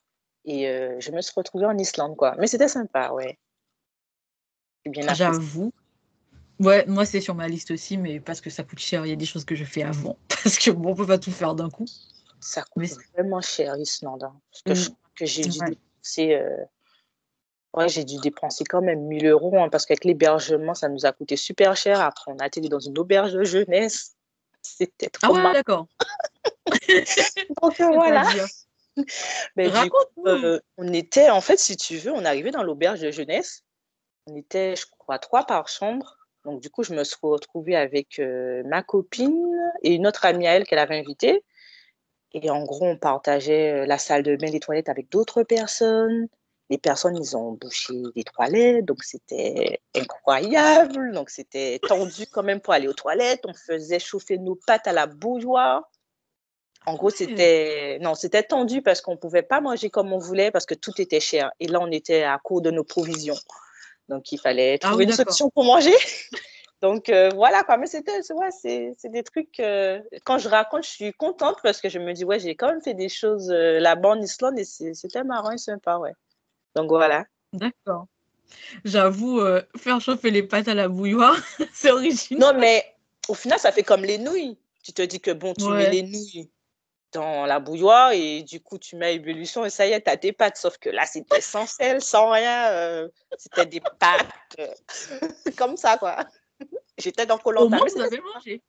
et 0.45 0.65
je 1.00 1.12
me 1.12 1.21
suis 1.21 1.33
retrouvée 1.35 1.65
en 1.67 1.77
Islande, 1.77 2.17
quoi. 2.17 2.35
Mais 2.39 2.47
c'était 2.47 2.67
sympa, 2.69 3.12
ouais. 3.12 3.38
J'avoue. 5.07 5.71
Ouais, 6.60 6.86
moi, 6.88 7.05
c'est 7.05 7.22
sur 7.22 7.36
ma 7.36 7.48
liste 7.48 7.72
aussi, 7.72 7.98
mais 7.98 8.19
parce 8.19 8.41
que 8.41 8.50
ça 8.50 8.63
coûte 8.63 8.79
cher, 8.79 9.05
il 9.05 9.10
y 9.10 9.13
a 9.13 9.15
des 9.15 9.25
choses 9.25 9.45
que 9.45 9.55
je 9.55 9.65
fais 9.65 9.83
avant. 9.83 10.17
Parce 10.43 10.57
que 10.57 10.72
bon, 10.72 10.91
on 10.91 10.95
peut 10.95 11.07
pas 11.07 11.17
tout 11.17 11.31
faire 11.31 11.55
d'un 11.55 11.69
coup. 11.69 11.86
Ça 12.41 12.63
coûte 12.63 12.83
vraiment 13.13 13.41
cher 13.41 13.75
l'Islande, 13.75 14.24
hein. 14.24 14.39
Parce 14.51 14.62
que 14.63 14.74
je 14.75 14.89
mmh, 14.89 14.93
crois 14.93 15.10
que 15.15 15.25
j'ai 15.25 15.43
dû 15.43 15.60
ouais. 15.60 15.69
dépenser, 15.69 16.36
heu, 16.36 16.57
ouais, 17.74 17.89
j'ai 17.89 18.03
dû 18.03 18.17
dépenser 18.17 18.65
quand 18.65 18.81
même 18.81 19.10
1 19.12 19.19
000 19.19 19.39
€, 19.39 19.63
hein, 19.63 19.69
parce 19.69 19.86
qu'avec 19.86 20.03
l'hébergement, 20.05 20.74
ça 20.74 20.89
nous 20.89 21.05
a 21.05 21.12
coûté 21.12 21.38
super 21.38 21.75
cher. 21.75 22.01
Après, 22.01 22.31
on 22.31 22.38
a 22.39 22.45
atterri 22.45 22.69
dans 22.69 22.79
une 22.79 22.98
auberge 23.00 23.33
de 23.33 23.43
jeunesse. 23.43 24.15
C'était 24.62 25.10
Ah 25.22 25.27
trop 25.27 25.33
ouais, 25.33 25.41
marrant. 25.41 25.53
d'accord. 25.53 25.88
Donc 27.62 27.79
heu, 27.79 27.93
voilà. 27.93 28.24
Coup, 28.24 29.03
Raconte-nous! 29.57 30.27
heu, 30.27 30.62
on 30.77 30.93
était 30.93 31.29
en 31.29 31.41
fait, 31.41 31.57
si 31.57 31.77
tu 31.77 31.98
veux, 31.98 32.12
on 32.12 32.25
arrivés 32.25 32.51
dans 32.51 32.63
l'auberge 32.63 33.00
de 33.01 33.12
jeunesse. 33.12 33.63
On 34.27 34.36
était, 34.36 34.75
je 34.75 34.86
crois, 35.00 35.19
3 35.19 35.45
par 35.45 35.67
chambre. 35.67 36.17
Donc 36.45 36.62
du 36.62 36.69
coup, 36.69 36.83
je 36.83 36.93
me 36.93 37.03
suis 37.03 37.17
retrouvée 37.21 37.75
avec, 37.75 38.19
heu, 38.19 38.63
ma 38.65 38.83
copine 38.83 39.45
et 39.83 39.93
une 39.93 40.07
autre 40.07 40.25
amie 40.25 40.47
à 40.47 40.53
elle 40.53 40.65
qu'elle 40.65 40.79
avait 40.79 41.00
invitée 41.00 41.43
et 42.33 42.50
en 42.50 42.63
gros, 42.63 42.85
on 42.85 42.97
partageait, 42.97 43.83
heu, 43.83 43.85
la 43.85 43.97
salle 43.97 44.23
de 44.23 44.35
bain, 44.35 44.47
les 44.47 44.59
toilettes 44.59 44.89
avec 44.89 45.09
d'autres 45.09 45.43
personnes. 45.43 46.27
Les 46.69 46.77
personnes, 46.77 47.15
ils 47.17 47.38
ont 47.38 47.51
bouché 47.51 47.93
les 48.15 48.23
toilettes, 48.23 48.85
donc 48.85 49.03
c'était 49.03 49.79
incroyable. 49.95 51.12
Donc 51.13 51.29
c'était 51.29 51.79
tendu 51.79 52.25
quand 52.31 52.41
même 52.43 52.62
pour 52.62 52.73
aller 52.73 52.88
aux 52.88 52.93
toilettes. 52.93 53.43
On 53.45 53.53
faisait 53.53 54.00
chauffer 54.00 54.38
nos 54.39 54.55
pâtes 54.55 54.88
à 54.88 54.93
la 54.93 55.05
bouilloire. 55.05 55.83
En 56.85 56.95
gros, 56.95 57.07
ouais! 57.07 57.13
c'était 57.15 58.00
non, 58.01 58.15
c'était 58.15 58.43
tendu 58.43 58.81
parce 58.81 59.01
qu'on 59.01 59.17
pouvait 59.17 59.43
pas 59.43 59.62
manger 59.62 59.89
comme 59.89 60.12
on 60.12 60.17
voulait 60.17 60.51
parce 60.51 60.65
que 60.65 60.73
tout 60.73 61.00
était 61.00 61.19
cher 61.19 61.51
et 61.59 61.67
là, 61.67 61.79
on 61.79 61.91
était 61.91 62.23
à 62.23 62.39
court 62.39 62.62
de 62.62 62.71
nos 62.71 62.83
provisions. 62.83 63.38
Donc 64.13 64.32
il 64.32 64.38
fallait 64.39 64.77
Ah 64.84 64.89
trouver 64.89 65.05
oui, 65.05 65.10
une 65.10 65.15
solution 65.15 65.50
pour 65.50 65.63
manger. 65.63 65.93
Donc 66.84 67.10
heu, 67.10 67.29
voilà 67.34 67.63
quoi, 67.63 67.77
mais 67.77 67.88
c'était 67.88 68.22
c'est 68.22 68.34
ouais, 68.34 68.51
c'est 68.51 68.93
c'est 68.98 69.10
des 69.10 69.24
trucs, 69.24 69.60
heu, 69.60 70.03
quand 70.24 70.38
je 70.38 70.50
raconte, 70.50 70.84
je 70.84 70.89
suis 70.89 71.13
contente 71.13 71.58
parce 71.63 71.82
que 71.82 71.89
je 71.89 71.98
me 71.98 72.13
dis: 72.13 72.25
«Ouais, 72.25 72.39
j'ai 72.39 72.55
quand 72.55 72.67
même 72.67 72.82
fait 72.82 72.93
des 72.93 73.10
choses, 73.10 73.50
heu, 73.51 73.79
là-bas 73.79 74.10
en 74.10 74.22
Islande 74.22 74.60
et 74.60 74.65
c'est 74.65 74.93
c'était 74.93 75.24
marrant 75.24 75.51
et 75.51 75.58
sympa, 75.58 75.98
ouais». 75.98 76.12
Donc 76.75 76.89
voilà. 76.89 77.25
D'accord. 77.53 78.05
J'avoue, 78.86 79.39
heu, 79.39 79.63
faire 79.77 80.00
chauffer 80.00 80.29
les 80.29 80.43
pâtes 80.43 80.67
à 80.67 80.75
la 80.75 80.89
bouilloire, 80.89 81.38
c'est 81.74 81.89
original. 81.91 82.53
Non, 82.53 82.60
mais 82.60 82.84
au 83.29 83.34
final, 83.34 83.58
ça 83.58 83.72
fait 83.72 83.84
comme 83.84 84.03
les 84.03 84.20
nouilles. 84.20 84.58
Tu 84.84 84.93
te 84.93 85.01
dis 85.01 85.22
que 85.22 85.32
bon, 85.32 85.53
tu 85.53 85.63
mets 85.70 85.89
les 85.89 86.03
nouilles 86.03 86.51
dans 87.13 87.46
la 87.46 87.60
bouilloire 87.60 88.12
et 88.12 88.43
du 88.43 88.60
coup, 88.62 88.77
tu 88.77 88.96
mets 88.96 89.15
ébullition 89.15 89.65
et 89.65 89.70
ça 89.70 89.86
y 89.88 89.91
est, 89.91 90.01
tu 90.01 90.10
as 90.10 90.17
tes 90.17 90.34
pâtes. 90.34 90.58
Sauf 90.58 90.77
que 90.77 90.89
là, 90.89 91.05
c'était 91.05 91.41
sans 91.41 91.65
sel, 91.67 92.01
sans 92.01 92.32
rien, 92.32 92.72
heu, 92.74 93.13
c'était 93.38 93.65
des 93.65 93.82
pâtes, 94.00 94.27
heu, 94.60 94.67
comme 95.58 95.77
ça, 95.77 95.98
quoi. 95.98 96.25
J'étais 96.98 97.25
dans 97.25 97.38
koh 97.38 97.51
Au 97.58 97.67
vous 97.70 98.01
avez 98.01 98.22
mangé. 98.34 98.62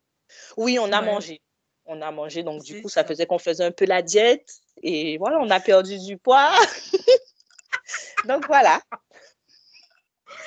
Oui, 0.56 0.78
on 0.78 0.90
a 0.92 1.00
Ouais, 1.00 1.06
mangé. 1.06 1.40
On 1.86 2.00
a 2.00 2.10
mangé, 2.10 2.42
donc 2.42 2.62
du 2.62 2.80
coup, 2.80 2.88
ça 2.88 3.02
ça. 3.02 3.08
faisait 3.08 3.26
qu'on 3.26 3.38
faisait 3.38 3.64
un 3.64 3.70
peu 3.72 3.84
la 3.84 4.00
diète 4.02 4.60
et 4.82 5.18
voilà, 5.18 5.38
on 5.38 5.50
a 5.50 5.60
perdu 5.60 5.98
du 5.98 6.16
poids. 6.16 6.50
Donc 8.24 8.46
voilà. 8.46 8.80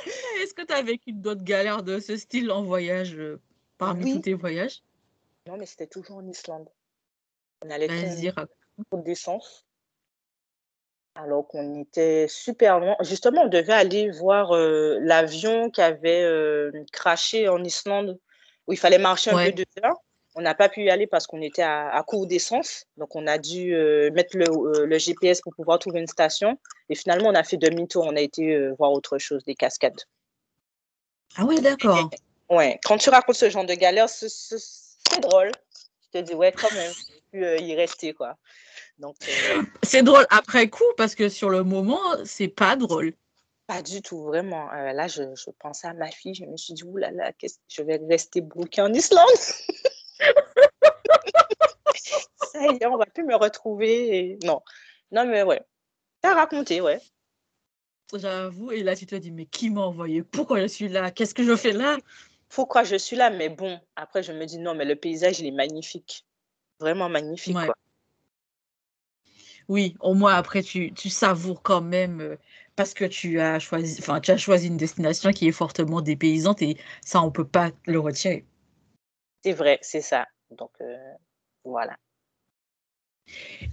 Est-ce 0.41 0.53
que 0.53 0.63
tu 0.63 0.73
as 0.73 0.81
vécu 0.81 1.13
d'autres 1.13 1.43
galères 1.43 1.83
de 1.83 1.99
ce 1.99 2.17
style 2.17 2.51
en 2.51 2.63
voyage, 2.63 3.15
heu, 3.15 3.39
parmi 3.77 4.05
tous 4.11 4.19
tes 4.19 4.33
voyages? 4.33 4.81
non, 5.47 5.57
mais 5.57 5.65
c'était 5.65 5.87
toujours 5.87 6.17
en 6.17 6.27
Islande. 6.27 6.67
On 7.65 7.69
allait 7.69 7.89
autour 8.77 9.03
d'essence 9.03 9.65
alors 11.15 11.47
qu'on 11.47 11.81
était 11.81 12.27
super 12.27 12.79
loin. 12.79 12.95
Justement, 13.01 13.43
on 13.43 13.47
devait 13.47 13.73
aller 13.73 14.11
voir, 14.11 14.53
heu, 14.55 14.99
l'avion 15.01 15.69
qui 15.71 15.81
avait, 15.81 16.21
heu, 16.23 16.71
crashé 16.91 17.49
en 17.49 17.63
Islande, 17.63 18.19
où 18.67 18.73
il 18.73 18.77
fallait 18.77 18.99
marcher 18.99 19.31
un 19.31 19.43
peu. 19.45 19.51
2 19.51 19.65
heures. 19.83 19.97
On 20.35 20.41
n'a 20.41 20.53
pas 20.53 20.69
pu 20.69 20.83
y 20.83 20.91
aller 20.91 21.07
parce 21.07 21.25
qu'on 21.25 21.41
était 21.41 21.63
à 21.63 21.89
à 21.89 22.03
court 22.03 22.27
d'essence, 22.27 22.85
donc 22.97 23.15
on 23.15 23.25
a 23.25 23.39
dû, 23.39 23.73
heu, 23.73 24.11
mettre 24.11 24.37
le, 24.37 24.85
le 24.85 24.97
GPS 24.99 25.41
pour 25.41 25.55
pouvoir 25.55 25.79
trouver 25.79 25.99
une 25.99 26.07
station 26.07 26.59
et 26.89 26.95
finalement, 26.95 27.29
on 27.29 27.35
a 27.35 27.43
fait 27.43 27.57
demi-tour. 27.57 28.05
On 28.05 28.15
a 28.15 28.21
été, 28.21 28.69
voir 28.77 28.91
autre 28.91 29.17
chose, 29.17 29.43
des 29.45 29.55
cascades. 29.55 29.99
Ah 31.35 31.45
ouais, 31.45 31.59
d'accord. 31.59 32.11
Ouais, 32.49 32.79
quand 32.83 32.97
tu 32.97 33.09
racontes 33.09 33.35
ce 33.35 33.49
genre 33.49 33.65
de 33.65 33.73
galère, 33.73 34.07
c'est 34.07 35.19
drôle. 35.21 35.51
Je 36.13 36.19
te 36.19 36.23
dis, 36.23 36.35
ouais, 36.35 36.51
quand 36.51 36.71
même, 36.71 36.93
pu 37.37 37.45
euh, 37.45 37.57
y 37.57 37.75
rester, 37.75 38.13
quoi. 38.13 38.37
Donc, 38.97 39.15
euh, 39.27 39.61
C'est 39.83 40.03
drôle 40.03 40.25
après 40.29 40.69
coup 40.69 40.83
parce 40.97 41.15
que 41.15 41.29
sur 41.29 41.49
le 41.49 41.63
moment, 41.63 41.99
c'est 42.25 42.47
pas 42.47 42.75
drôle. 42.75 43.13
pas 43.67 43.81
du 43.81 44.01
tout, 44.01 44.23
vraiment. 44.23 44.71
Euh, 44.73 44.93
là, 44.93 45.07
je, 45.07 45.23
je 45.35 45.49
pensais 45.59 45.87
à 45.87 45.93
ma 45.93 46.09
fille, 46.09 46.33
je 46.33 46.45
me 46.45 46.57
suis 46.57 46.73
dit, 46.73 46.83
oulala, 46.83 47.11
là 47.15 47.31
là, 47.41 47.47
je 47.67 47.81
vais 47.83 47.99
rester 48.09 48.41
bloquée 48.41 48.81
en 48.81 48.93
Islande. 48.93 49.27
Ça 52.51 52.65
y 52.65 52.77
est, 52.77 52.85
on 52.85 52.97
va 52.97 53.05
plus 53.05 53.23
me 53.23 53.35
retrouver. 53.35 54.17
et- 54.17 54.37
Non, 54.43 54.61
non, 55.11 55.25
mais 55.25 55.43
ouais. 55.43 55.61
T'as 56.21 56.33
raconté, 56.33 56.81
ouais. 56.81 56.99
J'avoue, 58.13 58.71
et 58.71 58.83
là 58.83 58.95
tu 58.95 59.05
te 59.05 59.15
dis, 59.15 59.31
mais 59.31 59.45
qui 59.45 59.69
m'a 59.69 59.81
envoyé? 59.81 60.23
Pourquoi 60.23 60.61
je 60.61 60.67
suis 60.67 60.87
là? 60.87 61.11
Qu'est-ce 61.11 61.35
que 61.35 61.43
je 61.43 61.55
fais 61.57 61.73
là? 61.73 61.97
Pourquoi 62.49 62.83
je 62.85 62.95
suis 62.95 63.17
là? 63.17 63.29
Mais 63.29 63.49
bon, 63.49 63.79
après, 63.97 64.23
je 64.23 64.31
me 64.31 64.45
dis, 64.45 64.57
non, 64.59 64.73
mais 64.73 64.85
le 64.85 64.95
paysage, 64.95 65.41
il 65.41 65.45
est 65.47 65.51
magnifique. 65.51 66.25
Vraiment 66.79 67.09
magnifique, 67.09 67.55
Ouais. 67.55 67.65
quoi. 67.65 67.75
Oui, 69.69 69.95
au 69.99 70.13
moins 70.13 70.33
après 70.35 70.63
tu, 70.63 70.93
tu 70.93 71.09
savoures 71.09 71.61
quand 71.61 71.81
même 71.81 72.21
euh, 72.21 72.37
parce 72.77 72.93
que 72.93 73.03
tu 73.03 73.39
as 73.41 73.59
choisi, 73.59 73.97
enfin 73.99 74.21
tu 74.21 74.31
as 74.31 74.37
choisi 74.37 74.67
une 74.67 74.77
destination 74.77 75.31
qui 75.31 75.47
est 75.47 75.51
fortement 75.51 76.01
dépaysante 76.01 76.61
et 76.61 76.77
ça 77.03 77.21
on 77.21 77.31
peut 77.31 77.47
pas 77.47 77.71
le 77.85 77.99
retirer. 77.99 78.45
C'est 79.43 79.53
vrai, 79.53 79.79
c'est 79.81 80.01
ça. 80.01 80.27
Donc, 80.51 80.71
euh, 80.81 81.13
voilà. 81.65 81.97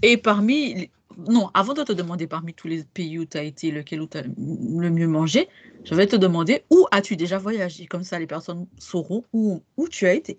Et 0.03 0.17
parmi, 0.17 0.91
non, 1.17 1.51
avant 1.55 1.75
de 1.75 1.83
te 1.83 1.93
demander 1.93 2.27
parmi 2.27 2.55
tous 2.55 2.69
les 2.69 2.85
pays 2.85 3.19
où 3.19 3.25
tu 3.25 3.39
as 3.39 3.43
été, 3.43 3.71
lequel 3.71 4.01
où 4.01 4.07
tu 4.07 4.19
as 4.19 4.23
le 4.23 4.91
mieux 4.91 5.07
mangé, 5.09 5.49
je 5.85 5.95
vais 5.95 6.07
te 6.07 6.17
demander 6.17 6.65
où 6.71 6.87
as-tu 6.91 7.17
déjà 7.17 7.39
voyagé? 7.39 7.87
Comme 7.87 8.05
ça 8.05 8.19
les 8.19 8.27
personnes 8.27 8.67
sauront 8.79 9.25
où, 9.33 9.63
où 9.77 9.89
tu 9.89 10.07
as 10.07 10.15
été. 10.15 10.39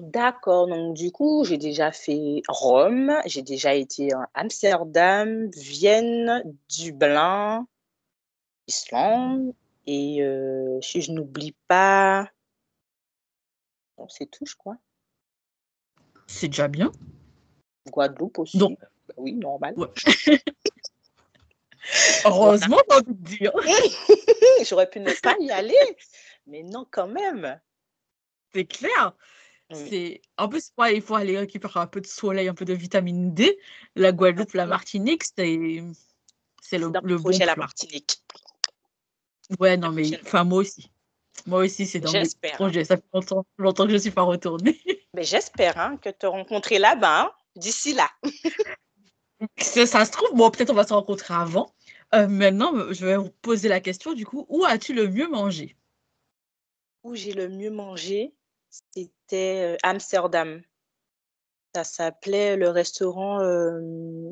D'accord, 0.00 0.66
donc 0.66 0.94
du 0.96 1.12
coup, 1.12 1.44
j'ai 1.44 1.58
déjà 1.58 1.92
fait 1.92 2.40
Rome, 2.48 3.12
j'ai 3.26 3.42
déjà 3.42 3.74
été 3.74 4.14
à 4.14 4.30
Amsterdam, 4.32 5.50
Vienne, 5.50 6.42
Dublin, 6.70 7.66
Islande, 8.66 9.52
et 9.86 10.22
euh, 10.22 10.80
si 10.80 11.02
je 11.02 11.12
n'oublie 11.12 11.54
pas, 11.68 12.30
bon, 13.98 14.08
c'est 14.08 14.24
tout, 14.30 14.46
je 14.46 14.56
crois. 14.56 14.78
C'est 16.26 16.48
déjà 16.48 16.66
bien. 16.68 16.90
Guadeloupe 17.90 18.38
aussi. 18.38 18.56
Donc- 18.56 18.78
Bah 18.80 19.14
oui, 19.18 19.34
normal. 19.34 19.74
Ouais. 19.76 19.88
Heureusement, 22.24 22.78
j'ai 22.88 22.96
envie 22.96 23.14
de 23.14 23.24
dire. 23.24 23.52
J'aurais 24.64 24.88
pu 24.88 25.00
ne 25.00 25.10
pas 25.20 25.36
y 25.40 25.50
aller, 25.50 25.74
mais 26.46 26.62
non, 26.62 26.86
quand 26.90 27.08
même. 27.08 27.60
C'est 28.54 28.64
clair. 28.64 29.14
C'est... 29.72 30.20
En 30.36 30.48
plus, 30.48 30.72
il 30.92 31.02
faut 31.02 31.14
aller 31.14 31.38
récupérer 31.38 31.80
un 31.80 31.86
peu 31.86 32.00
de 32.00 32.06
soleil, 32.06 32.48
un 32.48 32.54
peu 32.54 32.64
de 32.64 32.74
vitamine 32.74 33.32
D. 33.32 33.58
La 33.94 34.12
Guadeloupe, 34.12 34.54
la 34.54 34.66
Martinique, 34.66 35.24
c'est, 35.24 35.82
c'est 36.62 36.78
le, 36.78 36.90
le 37.02 37.16
bon 37.16 37.22
projet 37.22 37.44
la 37.44 37.54
plan. 37.54 37.64
Martinique. 37.64 38.22
Ouais, 39.58 39.76
non, 39.76 39.92
mais 39.92 40.20
enfin, 40.22 40.44
moi 40.44 40.58
aussi. 40.58 40.90
Moi 41.46 41.64
aussi, 41.64 41.86
c'est 41.86 42.00
dans 42.00 42.12
mes 42.12 42.20
J'espère. 42.20 42.52
projets. 42.52 42.84
Ça 42.84 42.96
fait 42.96 43.04
longtemps, 43.12 43.46
longtemps 43.58 43.84
que 43.84 43.90
je 43.90 43.94
ne 43.94 44.00
suis 44.00 44.10
pas 44.10 44.22
retournée. 44.22 44.80
Mais 45.14 45.24
j'espère 45.24 45.78
hein, 45.78 45.96
que 45.96 46.08
te 46.10 46.26
rencontrer 46.26 46.78
là-bas, 46.78 47.22
hein, 47.22 47.32
d'ici 47.56 47.94
là. 47.94 48.08
ça, 49.58 49.86
ça 49.86 50.04
se 50.04 50.12
trouve, 50.12 50.34
bon, 50.34 50.50
peut-être 50.50 50.70
on 50.70 50.74
va 50.74 50.86
se 50.86 50.92
rencontrer 50.92 51.34
avant. 51.34 51.74
Euh, 52.14 52.28
maintenant, 52.28 52.92
je 52.92 53.06
vais 53.06 53.16
vous 53.16 53.30
poser 53.42 53.68
la 53.68 53.80
question, 53.80 54.12
du 54.12 54.24
coup, 54.26 54.46
où 54.48 54.64
as-tu 54.64 54.94
le 54.94 55.08
mieux 55.08 55.28
mangé? 55.28 55.76
Où 57.02 57.14
j'ai 57.14 57.32
le 57.32 57.48
mieux 57.48 57.70
mangé, 57.70 58.34
c'était 58.70 59.74
euh, 59.74 59.76
Amsterdam. 59.82 60.62
Ça 61.74 61.84
s'appelait 61.84 62.56
le 62.56 62.68
restaurant. 62.68 63.40
euh, 63.40 64.28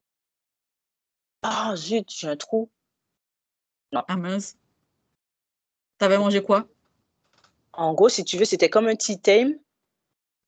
Ah 1.43 1.75
zut, 1.77 2.11
j'ai 2.11 2.29
un 2.29 2.37
trou. 2.37 2.71
Ah 3.93 4.17
mince. 4.17 4.57
T'avais 5.99 6.19
mangé 6.19 6.43
quoi? 6.43 6.67
En 7.73 7.95
gros, 7.95 8.09
si 8.09 8.25
tu 8.25 8.37
veux, 8.37 8.45
c'était 8.45 8.71
comme 8.71 8.89
un 8.89 8.97
tea 8.97 9.21
time. 9.21 9.59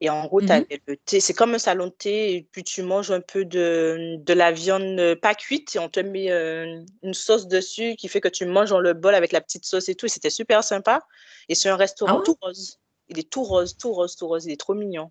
Et 0.00 0.08
en 0.08 0.26
gros, 0.26 0.40
t'avais 0.40 0.80
le 0.86 0.96
thé. 0.96 1.20
C'est 1.20 1.34
comme 1.34 1.54
un 1.54 1.58
salon 1.58 1.86
de 1.86 1.92
thé. 1.92 2.34
Et 2.34 2.42
puis 2.42 2.64
tu 2.64 2.82
manges 2.82 3.10
un 3.10 3.20
peu 3.20 3.44
de, 3.44 4.16
de 4.18 4.32
la 4.32 4.50
viande 4.50 4.98
euh, 4.98 5.14
pas 5.14 5.34
cuite. 5.34 5.76
Et 5.76 5.78
on 5.78 5.88
te 5.88 6.00
met 6.00 6.30
euh, 6.30 6.82
une 7.02 7.14
sauce 7.14 7.46
dessus 7.46 7.96
qui 7.96 8.08
fait 8.08 8.20
que 8.20 8.28
tu 8.28 8.46
manges 8.46 8.70
dans 8.70 8.80
le 8.80 8.94
bol 8.94 9.14
avec 9.14 9.30
la 9.32 9.40
petite 9.40 9.64
sauce 9.64 9.88
et 9.88 9.94
tout. 9.94 10.06
Et 10.06 10.08
c'était 10.08 10.30
super 10.30 10.64
sympa. 10.64 11.06
Et 11.48 11.54
c'est 11.54 11.68
un 11.68 11.76
restaurant 11.76 12.12
Ah 12.12 12.16
ouais? 12.18 12.24
tout 12.24 12.36
rose. 12.40 12.80
Il 13.10 13.18
est 13.18 13.28
tout 13.28 13.42
rose, 13.42 13.76
tout 13.76 13.92
rose, 13.92 14.16
tout 14.16 14.28
rose. 14.28 14.46
Il 14.46 14.52
est 14.52 14.60
trop 14.60 14.74
mignon. 14.74 15.10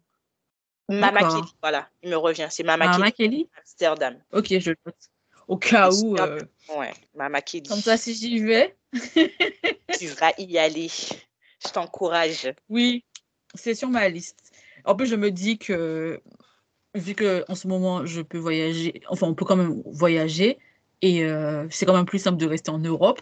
Mama. 0.90 1.20
Kelly, 1.20 1.42
voilà, 1.62 1.88
il 2.02 2.10
me 2.10 2.18
revient. 2.18 2.48
C'est 2.50 2.64
Mama 2.64 2.88
Mama 2.88 3.12
Kelly, 3.12 3.30
Kelly? 3.30 3.50
Amsterdam. 3.60 4.16
Ok, 4.34 4.48
je 4.58 4.72
le 4.72 4.78
note. 4.86 4.96
Au 5.48 5.58
cas 5.58 5.92
où, 5.92 6.16
euh, 6.18 6.40
Ouais, 6.76 6.92
Mama 7.16 7.42
Kelly. 7.42 7.68
comme 7.68 7.82
ça, 7.82 7.98
si 7.98 8.14
j'y 8.16 8.40
vais. 8.40 8.76
Tu 10.00 10.08
vas 10.08 10.32
y 10.38 10.58
aller. 10.58 10.88
Je 10.88 11.72
t'encourage. 11.72 12.52
Oui, 12.70 13.04
c'est 13.54 13.76
sur 13.76 13.90
ma 13.90 14.08
liste. 14.10 14.52
En 14.86 14.96
plus, 14.96 15.08
je 15.08 15.16
me 15.16 15.30
dis 15.30 15.58
que, 15.58 16.22
vu 16.96 17.14
que 17.14 17.44
en 17.50 17.56
ce 17.56 17.68
moment, 17.68 18.06
je 18.06 18.22
peux 18.22 18.38
voyager, 18.38 19.02
enfin, 19.10 19.28
on 19.28 19.36
peut 19.36 19.46
quand 19.46 19.58
même 19.58 19.84
voyager, 19.86 20.58
et 21.02 21.24
euh, 21.26 21.68
c'est 21.70 21.86
quand 21.86 21.94
même 21.94 22.06
plus 22.06 22.20
simple 22.20 22.38
de 22.38 22.48
rester 22.48 22.72
en 22.72 22.80
Europe. 22.80 23.22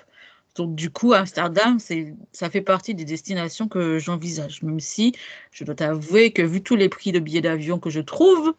Donc, 0.57 0.75
du 0.75 0.89
coup, 0.89 1.13
Amsterdam, 1.13 1.77
ça 1.79 2.49
fait 2.49 2.61
partie 2.61 2.95
des 2.95 3.05
destinations 3.05 3.67
que 3.67 3.99
j'envisage, 3.99 4.63
même 4.63 4.79
si 4.79 5.13
je 5.51 5.63
dois 5.63 5.75
t'avouer 5.75 6.33
que, 6.33 6.41
vu 6.41 6.63
tous 6.63 6.75
les 6.75 6.89
prix 6.89 7.11
de 7.11 7.19
billets 7.19 7.41
d'avion 7.41 7.79
que 7.79 7.91
je 7.91 8.01
trouve, 8.01 8.55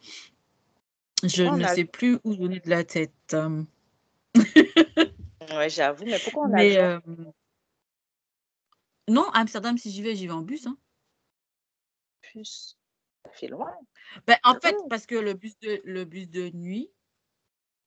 je 1.23 1.43
On 1.43 1.57
ne 1.57 1.65
a- 1.65 1.75
sais 1.75 1.83
plus 1.83 2.17
où 2.23 2.35
donner 2.35 2.61
de 2.61 2.69
la 2.69 2.83
tête. 2.85 3.35
Ouais, 5.51 5.69
j'avoue, 5.69 6.05
mais 6.05 6.19
pourquoi 6.19 6.43
on 6.43 6.53
a 6.53 6.57
Mais 6.57 6.77
euh, 6.77 6.99
non, 9.09 9.25
Amsterdam, 9.33 9.77
si 9.77 9.89
j'y 9.91 10.01
vais, 10.03 10.15
j'y 10.15 10.27
vais 10.27 10.33
en 10.33 10.41
bus. 10.41 10.67
hein. 10.67 10.77
plus 12.21 12.77
Ça 13.25 13.31
fait 13.31 13.47
loin. 13.47 13.71
Ben, 14.27 14.37
en 14.43 14.53
fait, 14.59 14.75
parce 14.89 15.05
que 15.05 15.15
le 15.15 15.33
bus 15.33 15.57
de, 15.59 15.81
le 15.85 16.05
bus 16.05 16.29
de 16.29 16.49
nuit 16.51 16.91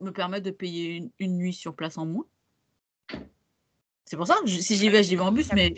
me 0.00 0.10
permet 0.12 0.40
de 0.40 0.50
payer 0.50 0.96
une, 0.96 1.10
une 1.20 1.36
nuit 1.36 1.54
sur 1.54 1.74
place 1.76 1.98
en 1.98 2.06
moins. 2.06 2.26
C'est 4.04 4.16
pour 4.16 4.26
ça, 4.26 4.36
je- 4.44 4.58
si 4.60 4.76
j'y 4.76 4.88
vais, 4.88 5.02
j'y 5.02 5.16
vais 5.16 5.22
en 5.22 5.32
bus, 5.32 5.48
mais 5.54 5.74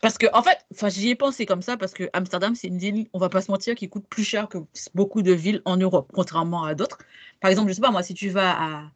parce 0.00 0.18
que, 0.18 0.26
en 0.34 0.42
fait, 0.42 0.58
j'y 0.90 1.08
ai 1.10 1.14
pensé 1.14 1.46
comme 1.46 1.62
ça 1.62 1.78
parce 1.78 1.94
que 1.94 2.10
Amsterdam, 2.12 2.54
c'est 2.54 2.68
une 2.68 2.76
ville, 2.76 3.08
on 3.14 3.18
va 3.18 3.30
pas 3.30 3.40
se 3.40 3.50
mentir, 3.50 3.74
qui 3.74 3.88
coûte 3.88 4.06
plus 4.06 4.24
cher 4.24 4.48
que 4.48 4.58
beaucoup 4.94 5.22
de 5.22 5.32
villes 5.32 5.62
en 5.64 5.78
Europe, 5.78 6.10
contrairement 6.12 6.64
à 6.64 6.74
d'autres. 6.74 6.98
Par 7.40 7.50
exemple, 7.50 7.70
je 7.70 7.74
sais 7.74 7.80
pas, 7.80 7.90
moi, 7.90 8.02
si 8.02 8.12
tu 8.12 8.28
vas 8.28 8.52
à 8.52 8.90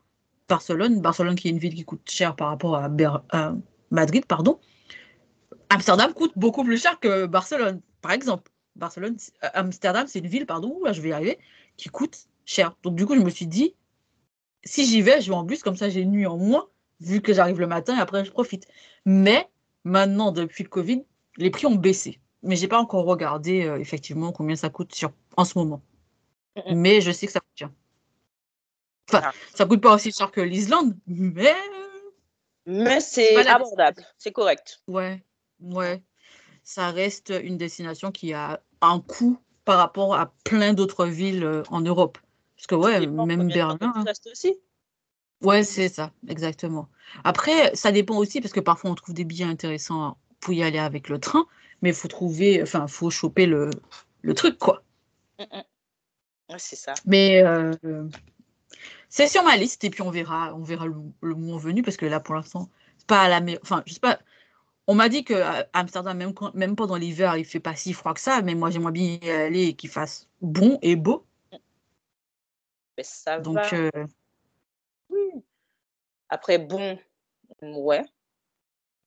Barcelone, 0.48 1.00
Barcelone 1.00 1.34
qui 1.34 1.48
est 1.48 1.50
une 1.50 1.58
ville 1.58 1.74
qui 1.74 1.84
coûte 1.84 2.10
cher 2.10 2.36
par 2.36 2.48
rapport 2.48 2.76
à, 2.76 2.88
Ber- 2.90 3.22
à 3.30 3.54
Madrid, 3.90 4.26
pardon, 4.26 4.60
Amsterdam 5.70 6.12
coûte 6.12 6.32
beaucoup 6.36 6.62
plus 6.64 6.80
cher 6.82 6.98
que 7.00 7.26
Barcelone, 7.26 7.80
par 8.02 8.12
exemple. 8.12 8.50
Barcelone, 8.76 9.16
euh, 9.44 9.48
Amsterdam, 9.54 10.06
c'est 10.08 10.18
une 10.20 10.28
ville, 10.28 10.46
pardon, 10.46 10.78
là, 10.84 10.92
je 10.92 11.00
vais 11.00 11.08
y 11.08 11.12
arriver, 11.12 11.38
qui 11.76 11.88
coûte 11.88 12.26
cher. 12.44 12.76
Donc, 12.82 12.96
du 12.96 13.06
coup, 13.06 13.14
je 13.14 13.20
me 13.20 13.30
suis 13.30 13.46
dit, 13.46 13.74
si 14.62 14.84
j'y 14.86 15.00
vais, 15.02 15.20
je 15.20 15.30
vais 15.30 15.36
en 15.36 15.42
bus, 15.42 15.62
comme 15.62 15.76
ça, 15.76 15.88
j'ai 15.88 16.00
une 16.02 16.10
nuit 16.12 16.26
en 16.26 16.36
moins, 16.36 16.68
vu 17.00 17.20
que 17.20 17.32
j'arrive 17.32 17.60
le 17.60 17.66
matin 17.66 17.96
et 17.96 18.00
après, 18.00 18.24
je 18.24 18.30
profite. 18.30 18.66
Mais 19.04 19.48
maintenant, 19.84 20.32
depuis 20.32 20.64
le 20.64 20.68
Covid, 20.68 21.04
les 21.36 21.50
prix 21.50 21.66
ont 21.66 21.74
baissé. 21.74 22.20
Mais 22.42 22.56
j'ai 22.56 22.68
pas 22.68 22.78
encore 22.78 23.04
regardé, 23.04 23.64
euh, 23.64 23.78
effectivement, 23.78 24.32
combien 24.32 24.56
ça 24.56 24.70
coûte 24.70 24.94
sur... 24.94 25.12
en 25.36 25.44
ce 25.44 25.58
moment. 25.58 25.82
Mais 26.74 27.00
je 27.00 27.10
sais 27.12 27.26
que 27.26 27.32
ça 27.32 27.40
coûte 27.40 27.50
cher. 27.56 27.70
Enfin, 29.08 29.22
Ah. 29.24 29.32
ça 29.54 29.64
coûte 29.64 29.80
pas 29.80 29.94
aussi 29.94 30.12
cher 30.12 30.30
que 30.30 30.40
l'Islande, 30.40 30.96
mais 31.06 31.54
Mais 32.66 33.00
c'est 33.00 33.36
abordable, 33.46 34.02
c'est 34.18 34.32
correct. 34.32 34.80
Ouais, 34.86 35.24
ouais. 35.60 36.02
Ça 36.62 36.90
reste 36.90 37.32
une 37.42 37.56
destination 37.56 38.12
qui 38.12 38.34
a 38.34 38.60
un 38.82 39.00
coût 39.00 39.38
par 39.64 39.78
rapport 39.78 40.14
à 40.14 40.32
plein 40.44 40.74
d'autres 40.74 41.06
villes 41.06 41.44
euh, 41.44 41.62
en 41.70 41.80
Europe. 41.80 42.18
Parce 42.56 42.66
que, 42.66 42.74
ouais, 42.74 43.06
même 43.06 43.48
Berlin. 43.48 43.78
hein. 43.80 44.04
aussi. 44.30 44.56
Ouais, 45.42 45.62
c'est 45.64 45.88
ça, 45.88 46.12
exactement. 46.28 46.88
Après, 47.24 47.74
ça 47.74 47.92
dépend 47.92 48.16
aussi 48.16 48.40
parce 48.40 48.52
que 48.52 48.60
parfois 48.60 48.90
on 48.90 48.94
trouve 48.94 49.14
des 49.14 49.24
billets 49.24 49.44
intéressants 49.44 50.16
pour 50.40 50.52
y 50.52 50.62
aller 50.62 50.78
avec 50.78 51.08
le 51.08 51.18
train, 51.20 51.46
mais 51.82 51.90
il 51.90 51.94
faut 51.94 52.08
trouver, 52.08 52.62
enfin, 52.62 52.84
il 52.88 52.92
faut 52.92 53.10
choper 53.10 53.46
le, 53.46 53.70
le 54.22 54.34
truc, 54.34 54.58
quoi. 54.58 54.82
Mm, 55.38 55.44
mm. 55.52 55.64
Ouais, 56.50 56.58
c'est 56.58 56.76
ça. 56.76 56.94
Mais 57.06 57.42
euh, 57.44 57.72
c'est 59.08 59.28
sur 59.28 59.42
ma 59.44 59.56
liste 59.56 59.84
et 59.84 59.90
puis 59.90 60.02
on 60.02 60.10
verra, 60.10 60.54
on 60.54 60.62
verra 60.62 60.86
le, 60.86 60.94
le 61.22 61.34
moment 61.34 61.56
venu 61.58 61.82
parce 61.82 61.96
que 61.96 62.06
là, 62.06 62.20
pour 62.20 62.34
l'instant, 62.34 62.68
c'est 62.98 63.06
pas 63.06 63.22
à 63.22 63.28
la 63.28 63.40
meilleure. 63.40 63.60
Enfin, 63.62 63.82
je 63.86 63.94
sais 63.94 64.00
pas. 64.00 64.18
On 64.88 64.94
m'a 64.96 65.08
dit 65.08 65.24
que 65.24 65.34
Amsterdam, 65.74 66.16
même, 66.18 66.34
quand- 66.34 66.54
même 66.54 66.76
pendant 66.76 66.96
l'hiver, 66.96 67.36
il 67.38 67.44
fait 67.46 67.60
pas 67.60 67.76
si 67.76 67.92
froid 67.94 68.14
que 68.14 68.20
ça, 68.20 68.42
mais 68.42 68.54
moi, 68.54 68.70
j'aimerais 68.70 68.92
bien 68.92 69.18
y 69.22 69.30
aller 69.30 69.64
et 69.68 69.74
qu'il 69.74 69.90
fasse 69.90 70.28
bon 70.42 70.78
et 70.82 70.96
beau. 70.96 71.26
Mais 72.98 73.04
ça 73.04 73.38
Donc, 73.38 73.54
va. 73.54 73.72
euh, 73.72 73.90
Oui. 75.10 75.42
Après, 76.28 76.58
bon, 76.58 76.98
ouais. 77.62 78.04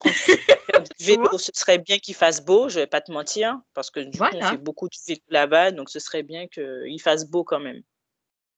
vélo, 1.00 1.38
ce 1.38 1.52
serait 1.54 1.78
bien 1.78 2.00
qu'il 2.00 2.16
fasse 2.16 2.44
beau, 2.44 2.70
je 2.70 2.80
vais 2.80 2.88
pas 2.88 3.02
te 3.02 3.12
mentir, 3.12 3.60
parce 3.74 3.92
que 3.92 4.00
du 4.00 4.18
coup, 4.18 4.26
on 4.34 4.42
fait 4.42 4.58
beaucoup 4.58 4.90
de 4.90 4.96
vélo 5.08 5.22
là-bas, 5.30 5.72
donc 5.72 5.90
ce 5.90 6.00
serait 6.00 6.24
bien 6.24 6.48
qu'il 6.48 7.00
fasse 7.02 7.26
beau 7.26 7.44
quand 7.44 7.60
même. 7.60 7.82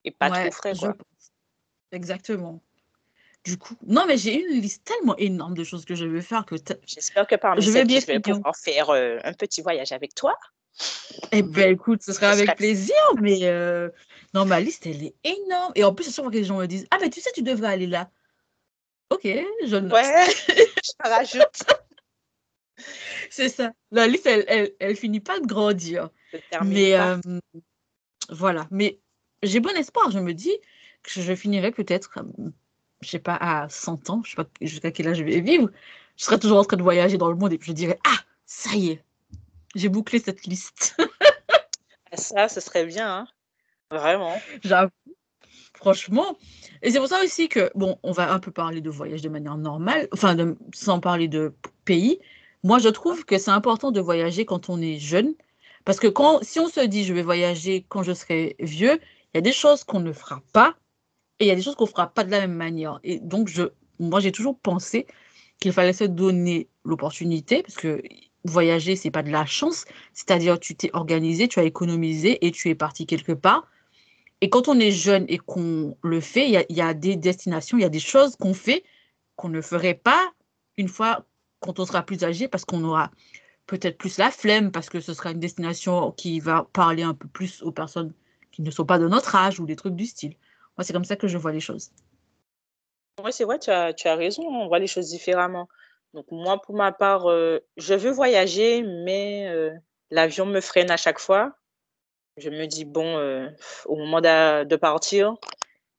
Et 0.06 0.12
pas 0.12 0.30
trop 0.30 0.52
frais, 0.52 0.74
quoi. 0.76 0.96
Exactement. 1.92 2.62
Du 3.44 3.58
coup, 3.58 3.76
non, 3.86 4.06
mais 4.08 4.18
j'ai 4.18 4.42
une 4.42 4.62
liste 4.62 4.86
tellement 4.86 5.18
énorme 5.18 5.54
de 5.54 5.66
choses 5.66 5.84
que 5.84 5.96
je 5.96 6.06
veux 6.06 6.22
faire 6.22 6.46
que. 6.46 6.56
J'espère 6.88 7.28
que 7.28 7.36
parmi 7.36 7.62
je 7.62 7.72
vais 7.72 7.84
bien 7.84 8.00
je 8.00 8.06
vais 8.06 8.20
pouvoir 8.20 8.56
faire 8.56 8.90
euh, 8.90 9.18
un 9.24 9.34
petit 9.34 9.62
voyage 9.62 9.92
avec 9.92 10.16
toi. 10.16 10.38
Eh 11.32 11.44
ben, 11.44 11.72
écoute, 11.72 12.02
ce 12.02 12.14
serait 12.14 12.28
avec 12.28 12.56
plaisir, 12.56 12.96
mais 13.22 13.40
euh, 13.44 13.90
non, 14.34 14.46
ma 14.46 14.60
liste, 14.60 14.86
elle 14.86 15.04
est 15.04 15.16
énorme. 15.24 15.72
Et 15.76 15.84
en 15.84 15.94
plus, 15.94 16.06
chaque 16.06 16.24
fois 16.24 16.32
que 16.32 16.38
les 16.38 16.44
gens 16.44 16.58
me 16.58 16.66
disent 16.66 16.88
Ah, 16.92 16.98
mais 17.02 17.10
tu 17.10 17.22
sais, 17.22 17.32
tu 17.34 17.44
devrais 17.44 17.68
aller 17.68 17.88
là. 17.88 18.10
Ok, 19.10 19.24
je 19.24 19.76
note. 19.76 19.94
Ouais, 19.94 20.26
je 20.48 21.10
rajoute. 21.10 21.64
C'est 23.30 23.50
ça. 23.50 23.72
La 23.92 24.08
liste, 24.08 24.26
elle, 24.26 24.74
elle, 24.80 24.96
finit 24.96 25.20
pas 25.20 25.40
de 25.40 25.46
grandir. 25.46 26.10
Mais 26.64 27.00
euh, 27.00 27.18
voilà. 28.30 28.68
Mais 28.72 29.00
j'ai 29.44 29.60
bon 29.60 29.76
espoir. 29.76 30.10
Je 30.12 30.20
me 30.20 30.34
dis 30.34 30.56
que 31.04 31.22
je 31.22 31.36
finirai 31.36 31.72
peut-être, 31.72 32.20
je 33.02 33.10
sais 33.10 33.20
pas, 33.20 33.36
à 33.36 33.70
100 33.70 34.10
ans, 34.10 34.22
je 34.24 34.32
sais 34.32 34.36
pas 34.36 34.48
jusqu'à 34.62 34.92
quel 34.92 35.08
âge 35.10 35.18
je 35.18 35.24
vais 35.24 35.42
vivre. 35.42 35.70
Je 36.18 36.24
serai 36.24 36.40
toujours 36.40 36.60
en 36.60 36.64
train 36.64 36.78
de 36.78 36.84
voyager 36.84 37.18
dans 37.18 37.30
le 37.30 37.36
monde 37.36 37.54
et 37.54 37.58
puis 37.58 37.70
je 37.72 37.76
dirais 37.76 38.00
Ah, 38.06 38.18
ça 38.46 38.76
y 38.76 38.92
est, 38.92 39.04
j'ai 39.76 39.90
bouclé 39.90 40.20
cette 40.20 40.46
liste. 40.46 40.96
ça, 42.14 42.48
ce 42.48 42.60
serait 42.60 42.86
bien. 42.86 43.20
Hein. 43.20 43.28
Vraiment. 43.92 44.40
J'avoue. 44.64 44.92
Franchement. 45.76 46.38
Et 46.82 46.92
c'est 46.92 47.00
pour 47.00 47.08
ça 47.08 47.22
aussi 47.24 47.50
que, 47.50 47.72
bon, 47.76 47.98
on 48.04 48.12
va 48.12 48.32
un 48.32 48.40
peu 48.40 48.52
parler 48.52 48.82
de 48.82 48.90
voyage 48.90 49.22
de 49.22 49.30
manière 49.30 49.58
normale, 49.58 50.08
enfin, 50.14 50.36
sans 50.74 51.00
parler 51.00 51.28
de 51.28 51.54
pays. 51.86 52.20
Moi, 52.64 52.80
je 52.80 52.90
trouve 52.90 53.26
que 53.26 53.38
c'est 53.38 53.52
important 53.52 53.92
de 53.92 54.00
voyager 54.00 54.46
quand 54.46 54.70
on 54.70 54.82
est 54.82 54.98
jeune. 54.98 55.34
Parce 55.86 56.00
que 56.00 56.08
quand, 56.08 56.44
si 56.44 56.60
on 56.60 56.70
se 56.70 56.80
dit 56.80 57.04
je 57.04 57.14
vais 57.14 57.24
voyager 57.24 57.86
quand 57.90 58.04
je 58.04 58.14
serai 58.14 58.56
vieux, 58.60 59.00
il 59.34 59.36
y 59.36 59.38
a 59.40 59.42
des 59.42 59.52
choses 59.52 59.84
qu'on 59.84 60.00
ne 60.00 60.14
fera 60.14 60.42
pas 60.54 60.76
et 61.40 61.46
il 61.46 61.48
y 61.48 61.52
a 61.52 61.56
des 61.56 61.62
choses 61.62 61.76
qu'on 61.76 61.84
ne 61.84 61.90
fera 61.90 62.08
pas 62.08 62.24
de 62.24 62.32
la 62.32 62.40
même 62.40 62.54
manière. 62.54 63.00
Et 63.04 63.20
donc, 63.20 63.50
je, 63.50 63.64
moi, 64.00 64.22
j'ai 64.22 64.32
toujours 64.32 64.58
pensé 64.58 65.08
qu'il 65.60 65.74
fallait 65.74 65.94
se 65.94 66.06
donner 66.06 66.70
l'opportunité 66.86 67.64
parce 67.64 67.76
que 67.76 68.02
voyager, 68.46 68.96
c'est 68.96 69.12
pas 69.12 69.24
de 69.24 69.32
la 69.32 69.46
chance. 69.46 69.86
C'est-à-dire, 70.14 70.60
tu 70.60 70.76
t'es 70.76 70.90
organisé, 70.94 71.48
tu 71.48 71.60
as 71.60 71.64
économisé 71.64 72.46
et 72.46 72.52
tu 72.52 72.70
es 72.70 72.76
parti 72.76 73.06
quelque 73.06 73.32
part. 73.32 73.68
Et 74.42 74.50
quand 74.50 74.68
on 74.68 74.80
est 74.80 74.92
jeune 74.92 75.26
et 75.30 75.38
qu'on 75.38 75.98
le 76.04 76.20
fait, 76.20 76.50
il 76.50 76.76
y, 76.76 76.82
a, 76.82 76.94
des 76.94 77.16
destinations, 77.16 77.78
il 77.78 77.82
y 77.82 77.86
a 77.86 77.90
des 77.90 78.00
choses 78.00 78.36
qu'on 78.36 78.54
fait 78.54 78.84
qu'on 79.36 79.50
ne 79.50 79.62
ferait 79.62 79.94
pas 79.94 80.32
une 80.78 80.90
fois 80.90 81.26
quand 81.60 81.80
on 81.80 81.86
sera 81.86 82.04
plus 82.04 82.24
âgé 82.24 82.48
parce 82.48 82.66
qu'on 82.66 82.84
aura 82.84 83.10
peut-être 83.68 83.98
plus 83.98 84.18
la 84.18 84.32
flemme 84.32 84.72
parce 84.72 84.90
que 84.90 85.00
ce 85.00 85.14
sera 85.14 85.32
une 85.32 85.40
destination 85.40 86.12
qui 86.12 86.40
va 86.40 86.68
parler 86.74 87.04
un 87.04 87.14
peu 87.14 87.28
plus 87.28 87.64
aux 87.64 87.72
personnes 87.72 88.14
qui 88.52 88.62
ne 88.62 88.70
sont 88.70 88.86
pas 88.86 89.00
de 89.00 89.08
notre 89.08 89.36
âge 89.36 89.60
ou 89.60 89.66
des 89.66 89.78
trucs 89.78 89.96
du 89.96 90.06
style. 90.06 90.36
Moi, 90.78 90.84
c'est 90.84 90.94
comme 90.94 91.06
ça 91.06 91.16
que 91.16 91.28
je 91.28 91.38
vois 91.38 91.52
les 91.52 91.60
choses. 91.60 91.92
Oui, 93.24 93.32
c'est 93.32 93.46
vrai, 93.46 93.60
tu 93.60 93.70
as, 93.70 93.94
tu 93.94 94.08
as 94.08 94.16
raison, 94.16 94.44
on 94.44 94.68
voit 94.68 94.80
les 94.80 94.88
choses 94.88 95.10
différemment. 95.10 95.70
Donc 96.14 96.26
moi, 96.32 96.62
pour 96.62 96.76
ma 96.76 96.92
part, 96.92 97.30
euh, 97.30 97.60
je 97.78 97.94
veux 97.96 98.12
voyager, 98.12 98.84
mais 98.84 99.48
euh, 99.50 99.72
l'avion 100.12 100.46
me 100.46 100.62
freine 100.62 100.92
à 100.92 100.98
chaque 100.98 101.20
fois. 101.20 101.58
Je 102.38 102.50
me 102.50 102.68
dis, 102.68 102.86
bon, 102.86 103.18
euh, 103.18 103.50
au 103.86 103.96
moment 103.96 104.22
de, 104.22 104.76
partir, 104.76 105.36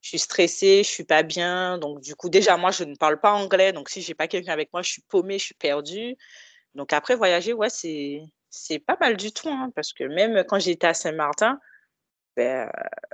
je 0.01 0.09
suis 0.09 0.19
stressée, 0.19 0.83
je 0.83 0.89
suis 0.89 1.03
pas 1.05 1.23
bien. 1.23 1.77
Donc 1.79 2.01
du 2.01 2.15
coup, 2.15 2.29
déjà, 2.29 2.57
moi, 2.57 2.71
je 2.71 2.83
ne 2.85 2.95
parle 2.95 3.19
pas 3.19 3.33
anglais. 3.33 3.73
Donc 3.73 3.89
si 3.89 4.01
j'ai 4.01 4.15
pas 4.15 4.27
quelqu'un 4.27 4.53
avec 4.53 4.71
moi, 4.73 4.81
je 4.81 4.91
suis 4.91 5.01
paumée, 5.03 5.39
je 5.39 5.45
suis 5.45 5.55
perdue. 5.55 6.15
Donc 6.75 6.93
après, 6.93 7.15
voyager, 7.15 7.53
ouais, 7.53 7.69
c'est, 7.69 8.79
pas 8.87 8.97
mal 9.01 9.17
du 9.17 9.31
tout. 9.33 9.49
Hein, 9.49 9.71
parce 9.75 9.93
que 9.93 10.05
même 10.05 10.43
quand 10.45 10.59
j'étais 10.59 10.87
à 10.87 10.93
Saint-Martin, 10.93 11.59
ben, 12.37 12.71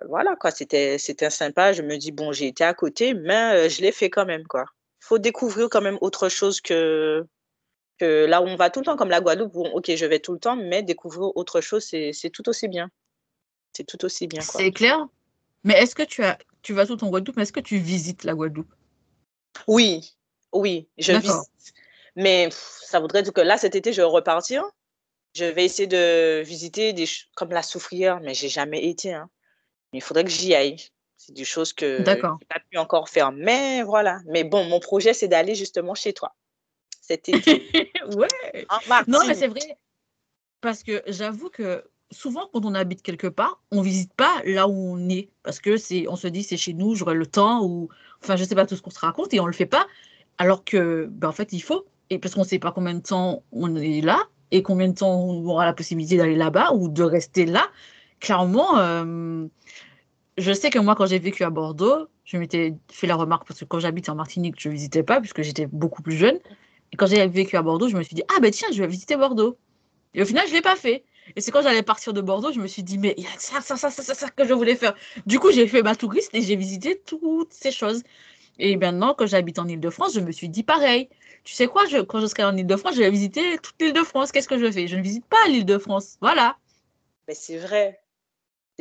voilà, 0.08 0.36
quoi, 0.36 0.52
c'était, 0.52 0.98
c'était 0.98 1.30
sympa. 1.32 1.74
Je 1.74 1.84
me 1.84 1.98
dis, 1.98 2.12
bon, 2.12 2.32
j'ai 2.32 2.48
été 2.48 2.64
à 2.64 2.74
côté, 2.74 3.14
mais 3.14 3.70
je 3.70 3.82
l'ai 3.82 3.92
fait 3.92 4.10
quand 4.10 4.26
même, 4.26 4.46
quoi 4.48 4.66
faut 5.02 5.18
découvrir 5.18 5.68
quand 5.70 5.82
même 5.82 5.98
autre 6.00 6.30
chose 6.30 6.62
que, 6.62 7.26
que 7.98 8.26
là 8.26 8.42
où 8.42 8.46
on 8.46 8.56
va 8.56 8.70
tout 8.70 8.80
le 8.80 8.86
temps, 8.86 8.96
comme 8.96 9.10
la 9.10 9.20
Guadeloupe, 9.20 9.56
où, 9.56 9.66
ok, 9.66 9.94
je 9.96 10.06
vais 10.06 10.20
tout 10.20 10.32
le 10.32 10.40
temps, 10.40 10.56
mais 10.56 10.84
découvrir 10.84 11.36
autre 11.36 11.60
chose, 11.60 11.84
c'est 11.84 12.30
tout 12.32 12.48
aussi 12.48 12.68
bien. 12.68 12.90
C'est 13.74 13.84
tout 13.84 14.06
aussi 14.06 14.28
bien. 14.28 14.42
C'est 14.42 14.72
clair. 14.72 15.08
Mais 15.64 15.74
est-ce 15.74 15.96
que 15.96 16.04
tu, 16.04 16.24
as, 16.24 16.38
tu 16.62 16.74
vas 16.74 16.86
tout 16.86 16.94
le 16.94 17.00
temps 17.00 17.08
en 17.08 17.10
Guadeloupe, 17.10 17.36
mais 17.36 17.44
est-ce 17.44 17.54
que 17.54 17.60
tu 17.60 17.78
visites 17.78 18.24
la 18.24 18.34
Guadeloupe? 18.34 18.74
Oui, 19.68 20.16
oui, 20.54 20.88
je 20.98 21.14
visite. 21.14 21.74
Mais 22.16 22.50
ça 22.52 23.00
voudrait 23.00 23.24
dire 23.24 23.34
que 23.34 23.42
là, 23.42 23.58
cet 23.58 23.76
été, 23.76 23.94
je 23.94 24.02
vais 24.02 24.08
repartir. 24.08 24.64
Je 25.34 25.46
vais 25.46 25.64
essayer 25.64 25.88
de 25.88 26.42
visiter 26.42 26.94
des 26.94 27.06
comme 27.36 27.52
la 27.52 27.64
Soufrière, 27.64 28.20
mais 28.20 28.34
j'ai 28.34 28.50
jamais 28.50 28.86
été. 28.86 29.14
Hein. 29.14 29.30
Il 29.94 30.02
faudrait 30.02 30.26
que 30.26 30.30
j'y 30.30 30.54
aille. 30.54 30.78
C'est 31.24 31.34
des 31.34 31.46
choses 31.46 31.72
que 31.72 31.98
je 31.98 32.10
n'ai 32.10 32.20
pas 32.20 32.38
pu 32.72 32.78
encore 32.80 33.08
faire. 33.08 33.32
Mais 33.32 33.84
voilà. 33.84 34.22
Mais 34.26 34.44
bon, 34.44 34.64
mon 34.64 34.80
projet, 34.80 35.14
c'est 35.14 35.28
d'aller 35.28 35.54
justement 35.54 35.94
chez 35.94 36.14
toi 36.14 36.34
cet 37.00 37.30
été. 37.30 37.70
ouais. 38.16 38.66
Non, 39.08 39.20
mais 39.28 39.36
c'est 39.36 39.48
vrai. 39.48 39.78
Parce 40.62 40.82
que 40.82 41.04
j'avoue 41.06 41.50
que 41.50 41.84
souvent, 42.10 42.50
quand 42.52 42.66
on 42.66 42.74
habite 42.74 43.04
quelque 43.04 43.28
part, 43.28 43.62
on 43.70 43.82
visite 43.82 44.12
pas 44.16 44.42
là 44.46 44.68
où 44.68 44.74
on 44.74 45.10
est. 45.10 45.30
Parce 45.44 45.60
que 45.60 45.78
c'est, 45.78 46.08
on 46.08 46.16
se 46.16 46.28
dit, 46.28 46.42
c'est 46.42 46.58
chez 46.58 46.74
nous, 46.74 46.96
j'aurai 46.96 47.14
le 47.14 47.28
temps, 47.28 47.64
ou 47.64 47.90
enfin, 48.24 48.36
je 48.36 48.44
sais 48.44 48.56
pas 48.56 48.66
tout 48.66 48.76
ce 48.76 48.82
qu'on 48.82 48.90
se 48.90 49.00
raconte, 49.00 49.32
et 49.36 49.40
on 49.40 49.46
le 49.46 49.54
fait 49.54 49.68
pas. 49.68 49.86
Alors 50.40 50.64
que, 50.64 51.08
ben, 51.12 51.28
en 51.28 51.34
fait, 51.34 51.54
il 51.54 51.62
faut. 51.62 51.86
Et 52.10 52.18
parce 52.18 52.34
qu'on 52.34 52.44
sait 52.44 52.58
pas 52.58 52.72
combien 52.72 52.96
de 52.96 53.02
temps 53.02 53.44
on 53.52 53.76
est 53.76 54.02
là, 54.02 54.24
et 54.50 54.64
combien 54.64 54.88
de 54.88 54.96
temps 54.96 55.22
on 55.22 55.46
aura 55.46 55.66
la 55.66 55.74
possibilité 55.74 56.18
d'aller 56.18 56.36
là-bas, 56.36 56.72
ou 56.74 56.90
de 56.90 57.04
rester 57.04 57.46
là. 57.46 57.68
Clairement, 58.20 58.80
euh, 58.80 59.46
je 60.42 60.52
sais 60.54 60.70
que 60.70 60.80
moi, 60.80 60.96
quand 60.96 61.06
j'ai 61.06 61.20
vécu 61.20 61.44
à 61.44 61.50
Bordeaux, 61.50 62.08
je 62.26 62.38
m'étais 62.38 62.74
fait 62.92 63.08
la 63.08 63.16
remarque 63.16 63.48
parce 63.48 63.60
que 63.60 63.66
quand 63.66 63.80
j'habite 63.80 64.10
en 64.10 64.16
Martinique, 64.16 64.56
je 64.58 64.70
ne 64.70 64.74
visitais 64.74 65.04
pas 65.04 65.20
puisque 65.20 65.42
j'étais 65.42 65.68
beaucoup 65.68 66.02
plus 66.02 66.18
jeune. 66.18 66.40
Et 66.92 66.98
quand 66.98 67.08
j'ai 67.08 67.26
vécu 67.28 67.56
à 67.56 67.62
Bordeaux, 67.62 67.88
je 67.88 67.96
me 67.96 68.04
suis 68.04 68.16
dit, 68.16 68.24
ah 68.36 68.40
ben 68.42 68.52
tiens, 68.52 68.68
je 68.74 68.82
vais 68.82 68.88
visiter 68.88 69.16
Bordeaux. 69.16 69.58
Et 70.14 70.22
au 70.22 70.26
final, 70.26 70.46
je 70.48 70.52
ne 70.52 70.58
l'ai 70.58 70.62
pas 70.62 70.76
fait. 70.76 71.04
Et 71.36 71.42
c'est 71.42 71.52
quand 71.52 71.62
j'allais 71.62 71.84
partir 71.84 72.12
de 72.14 72.22
Bordeaux, 72.22 72.52
je 72.52 72.60
me 72.60 72.68
suis 72.68 72.84
dit, 72.84 72.98
mais 72.98 73.14
il 73.18 73.24
y 73.24 73.28
a 73.28 73.30
ça, 73.38 73.62
ça, 73.62 73.78
ça, 73.78 73.90
ça, 73.90 74.04
ça, 74.04 74.14
ça 74.14 74.30
que 74.30 74.46
je 74.46 74.54
voulais 74.54 74.76
faire. 74.76 74.96
Du 75.26 75.40
coup, 75.40 75.52
j'ai 75.52 75.68
fait 75.68 75.84
ma 75.84 75.96
touriste 75.96 76.32
et 76.34 76.42
j'ai 76.42 76.56
visité 76.56 77.02
toutes 77.06 77.54
ces 77.54 77.72
choses. 77.72 78.04
Et 78.60 78.76
maintenant, 78.76 79.14
quand 79.14 79.28
j'habite 79.28 79.60
en 79.60 79.68
Ile-de-France, 79.68 80.14
je 80.14 80.20
me 80.20 80.32
suis 80.32 80.50
dit 80.50 80.64
pareil. 80.64 81.10
Tu 81.44 81.54
sais 81.54 81.68
quoi, 81.68 81.86
je, 81.86 82.00
quand 82.00 82.20
je 82.20 82.26
serai 82.26 82.44
en 82.44 82.56
Ile-de-France, 82.58 82.96
je 82.96 83.00
vais 83.00 83.10
visiter 83.10 83.58
toute 83.60 83.76
l'Île-de-France. 83.80 84.32
Qu'est-ce 84.32 84.48
que 84.50 84.60
je 84.60 84.70
fais? 84.72 84.88
Je 84.88 84.98
ne 84.98 85.02
visite 85.02 85.26
pas 85.26 85.48
l'Île-de-France. 85.48 86.18
Voilà. 86.20 86.58
Mais 87.28 87.34
c'est 87.34 87.58
vrai. 87.58 88.01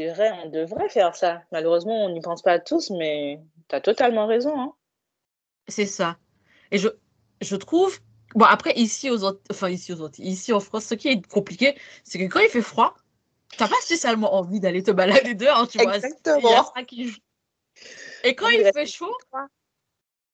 C'est 0.00 0.08
vrai, 0.08 0.30
on 0.42 0.48
devrait 0.48 0.88
faire 0.88 1.14
ça. 1.14 1.42
Malheureusement, 1.52 2.06
on 2.06 2.08
n'y 2.08 2.22
pense 2.22 2.40
pas 2.40 2.58
tous, 2.58 2.88
mais 2.88 3.38
tu 3.68 3.76
as 3.76 3.82
totalement 3.82 4.26
raison. 4.26 4.58
Hein. 4.58 4.72
C'est 5.68 5.84
ça. 5.84 6.16
Et 6.70 6.78
je, 6.78 6.88
je 7.42 7.54
trouve. 7.54 7.98
Bon, 8.34 8.46
après, 8.46 8.72
ici, 8.76 9.10
aux 9.10 9.24
autres, 9.24 9.42
enfin, 9.50 9.68
ici, 9.68 9.92
aux 9.92 10.00
autres, 10.00 10.18
ici 10.18 10.54
en 10.54 10.60
France, 10.60 10.86
ce 10.86 10.94
qui 10.94 11.08
est 11.08 11.26
compliqué, 11.26 11.78
c'est 12.02 12.18
que 12.18 12.32
quand 12.32 12.40
il 12.40 12.48
fait 12.48 12.62
froid, 12.62 12.94
tu 13.52 13.62
n'as 13.62 13.68
pas 13.68 13.80
spécialement 13.82 14.34
envie 14.36 14.58
d'aller 14.58 14.82
te 14.82 14.90
balader 14.90 15.34
dehors, 15.34 15.68
tu 15.68 15.76
vois. 15.76 15.96
Exactement. 15.96 16.72
Et 18.24 18.34
quand 18.34 18.48
il 18.48 18.70
fait 18.72 18.86
chaud, 18.86 19.14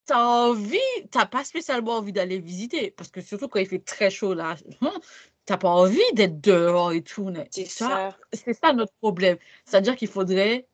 tu 0.07 0.13
as 0.13 0.29
envie, 0.29 0.79
tu 1.11 1.19
n'as 1.19 1.27
pas 1.27 1.43
spécialement 1.43 1.95
envie 1.97 2.13
d'aller 2.13 2.39
visiter. 2.39 2.93
Parce 2.93 3.11
que 3.11 3.21
surtout 3.21 3.49
quand 3.49 3.59
il 3.59 3.67
fait 3.67 3.85
très 3.85 4.11
chaud, 4.11 4.33
là, 4.33 4.55
t'as 5.47 5.57
pas 5.57 5.69
envie 5.69 6.01
d'être 6.13 6.41
dehors 6.41 6.93
et 6.93 7.03
tout. 7.03 7.33
C'est 7.51 7.65
ça. 7.65 8.17
C'est 8.33 8.53
ça 8.53 8.73
notre 8.73 8.93
problème. 9.01 9.39
C'est-à-dire 9.65 9.97
qu'il 9.97 10.09
faudrait, 10.09 10.67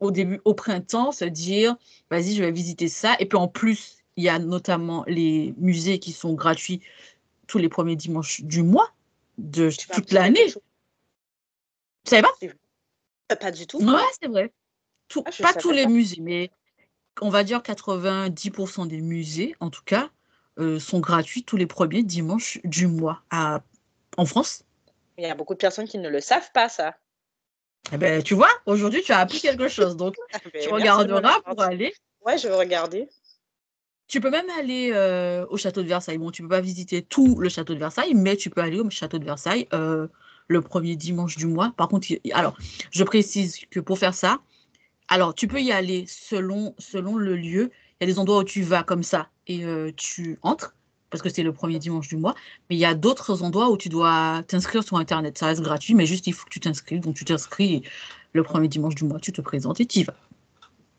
au 0.00 0.10
début, 0.10 0.40
au 0.44 0.54
printemps, 0.54 1.12
se 1.12 1.24
dire, 1.24 1.76
vas-y, 2.10 2.34
je 2.34 2.42
vais 2.42 2.52
visiter 2.52 2.88
ça. 2.88 3.16
Et 3.18 3.26
puis 3.26 3.38
en 3.38 3.48
plus, 3.48 3.96
il 4.16 4.24
y 4.24 4.28
a 4.28 4.38
notamment 4.38 5.04
les 5.06 5.54
musées 5.56 5.98
qui 5.98 6.12
sont 6.12 6.34
gratuits 6.34 6.82
tous 7.46 7.58
les 7.58 7.68
premiers 7.68 7.96
dimanches 7.96 8.42
du 8.42 8.62
mois, 8.62 8.90
de 9.38 9.70
toute 9.92 10.12
l'année. 10.12 10.46
Tu 10.46 10.60
savais 12.04 12.22
pas? 12.22 13.36
Pas 13.36 13.50
du 13.50 13.66
tout. 13.66 13.78
Ouais, 13.78 14.00
c'est 14.20 14.28
vrai. 14.28 14.52
Ah, 15.16 15.30
pas 15.40 15.54
tous 15.54 15.70
les 15.70 15.86
musées, 15.86 16.20
mais 16.20 16.50
on 17.20 17.30
va 17.30 17.44
dire 17.44 17.60
90% 17.60 18.86
des 18.88 19.00
musées, 19.00 19.54
en 19.60 19.70
tout 19.70 19.84
cas, 19.84 20.10
euh, 20.58 20.78
sont 20.78 21.00
gratuits 21.00 21.44
tous 21.44 21.56
les 21.56 21.66
premiers 21.66 22.02
dimanches 22.02 22.58
du 22.64 22.86
mois 22.86 23.22
à 23.30 23.62
en 24.16 24.24
France. 24.24 24.64
Il 25.18 25.24
y 25.24 25.30
a 25.30 25.34
beaucoup 25.34 25.54
de 25.54 25.58
personnes 25.58 25.88
qui 25.88 25.98
ne 25.98 26.08
le 26.08 26.20
savent 26.20 26.50
pas, 26.52 26.68
ça. 26.68 26.94
Eh 27.92 27.96
ben, 27.96 28.22
tu 28.22 28.34
vois, 28.34 28.50
aujourd'hui, 28.66 29.02
tu 29.02 29.12
as 29.12 29.18
appris 29.18 29.40
quelque 29.40 29.68
chose. 29.68 29.96
Donc, 29.96 30.16
ah 30.34 30.38
ben, 30.52 30.62
tu 30.62 30.68
regarderas 30.68 31.40
pour 31.42 31.60
aller. 31.62 31.94
Ouais, 32.24 32.36
je 32.36 32.48
vais 32.48 32.54
regarder. 32.54 33.08
Tu 34.08 34.20
peux 34.20 34.30
même 34.30 34.48
aller 34.58 34.90
euh, 34.92 35.46
au 35.50 35.56
château 35.56 35.82
de 35.82 35.88
Versailles. 35.88 36.18
Bon, 36.18 36.30
tu 36.30 36.42
peux 36.42 36.48
pas 36.48 36.60
visiter 36.60 37.02
tout 37.02 37.36
le 37.38 37.48
château 37.48 37.74
de 37.74 37.78
Versailles, 37.78 38.14
mais 38.14 38.36
tu 38.36 38.50
peux 38.50 38.60
aller 38.60 38.78
au 38.78 38.88
château 38.90 39.18
de 39.18 39.24
Versailles 39.24 39.68
euh, 39.72 40.06
le 40.48 40.60
premier 40.60 40.96
dimanche 40.96 41.36
du 41.36 41.46
mois. 41.46 41.72
Par 41.76 41.88
contre, 41.88 42.08
alors, 42.32 42.56
je 42.90 43.04
précise 43.04 43.58
que 43.70 43.80
pour 43.80 43.98
faire 43.98 44.14
ça, 44.14 44.38
alors, 45.08 45.34
tu 45.34 45.46
peux 45.46 45.60
y 45.60 45.72
aller 45.72 46.04
selon, 46.08 46.74
selon 46.78 47.16
le 47.16 47.36
lieu. 47.36 47.70
Il 48.00 48.06
y 48.06 48.10
a 48.10 48.12
des 48.12 48.18
endroits 48.18 48.38
où 48.38 48.44
tu 48.44 48.62
vas 48.62 48.82
comme 48.82 49.02
ça 49.02 49.28
et 49.46 49.64
euh, 49.64 49.92
tu 49.96 50.38
entres. 50.42 50.74
Parce 51.10 51.22
que 51.22 51.28
c'est 51.28 51.42
le 51.42 51.52
premier 51.52 51.78
dimanche 51.78 52.08
du 52.08 52.16
mois. 52.16 52.34
Mais 52.68 52.76
il 52.76 52.78
y 52.78 52.84
a 52.84 52.94
d'autres 52.94 53.42
endroits 53.42 53.70
où 53.70 53.76
tu 53.76 53.88
dois 53.88 54.42
t'inscrire 54.46 54.82
sur 54.82 54.96
Internet. 54.96 55.38
Ça 55.38 55.46
reste 55.46 55.62
gratuit, 55.62 55.94
mais 55.94 56.06
juste 56.06 56.26
il 56.26 56.32
faut 56.32 56.44
que 56.44 56.50
tu 56.50 56.60
t'inscrives. 56.60 57.00
Donc 57.00 57.14
tu 57.14 57.24
t'inscris 57.24 57.82
le 58.32 58.42
premier 58.42 58.68
dimanche 58.68 58.94
du 58.94 59.04
mois, 59.04 59.18
tu 59.20 59.32
te 59.32 59.40
présentes 59.40 59.80
et 59.80 59.86
tu 59.86 60.00
y 60.00 60.04
vas. 60.04 60.14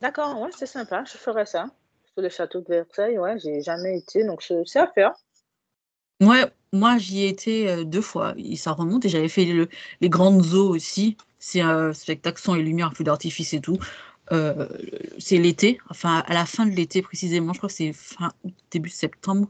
D'accord, 0.02 0.39
ouais, 0.41 0.50
c'est 0.56 0.65
sympa. 0.65 1.04
Je 1.06 1.17
ferai 1.17 1.46
ça. 1.46 1.70
Sur 2.13 2.22
le 2.22 2.30
château 2.30 2.62
de 2.62 2.67
Versailles, 2.67 3.20
ouais, 3.20 3.38
j'ai 3.39 3.62
jamais 3.62 3.98
été, 3.98 4.24
donc 4.24 4.41
c'est 4.41 4.80
à 4.80 4.88
faire. 4.88 5.13
Ouais, 6.22 6.46
moi 6.74 6.98
j'y 6.98 7.24
ai 7.24 7.28
été 7.28 7.70
euh, 7.70 7.84
deux 7.84 8.02
fois. 8.02 8.34
Et 8.38 8.56
ça 8.56 8.72
remonte 8.72 9.06
et 9.06 9.10
j'avais 9.10 9.30
fait 9.30 9.46
le- 9.46 9.70
les 10.02 10.10
grandes 10.10 10.54
eaux 10.54 10.70
aussi. 10.70 11.15
C'est 11.39 11.62
un 11.62 11.93
spectacle 11.93 12.41
son 12.41 12.56
et 12.56 12.63
lumière, 12.63 12.93
feu 12.96 13.04
d'artifice 13.04 13.54
et 13.54 13.62
tout. 13.62 13.78
Euh, 14.32 14.67
c'est 15.20 15.38
l'été, 15.38 15.80
enfin 15.89 16.24
à 16.28 16.34
la 16.34 16.46
fin 16.46 16.65
de 16.65 16.72
l'été 16.72 17.02
précisément. 17.02 17.54
Je 17.54 17.60
crois 17.60 17.70
que 17.70 17.76
c'est 17.76 17.93
fin 17.93 18.32
août, 18.43 18.54
début 18.72 18.89
septembre. 18.89 19.48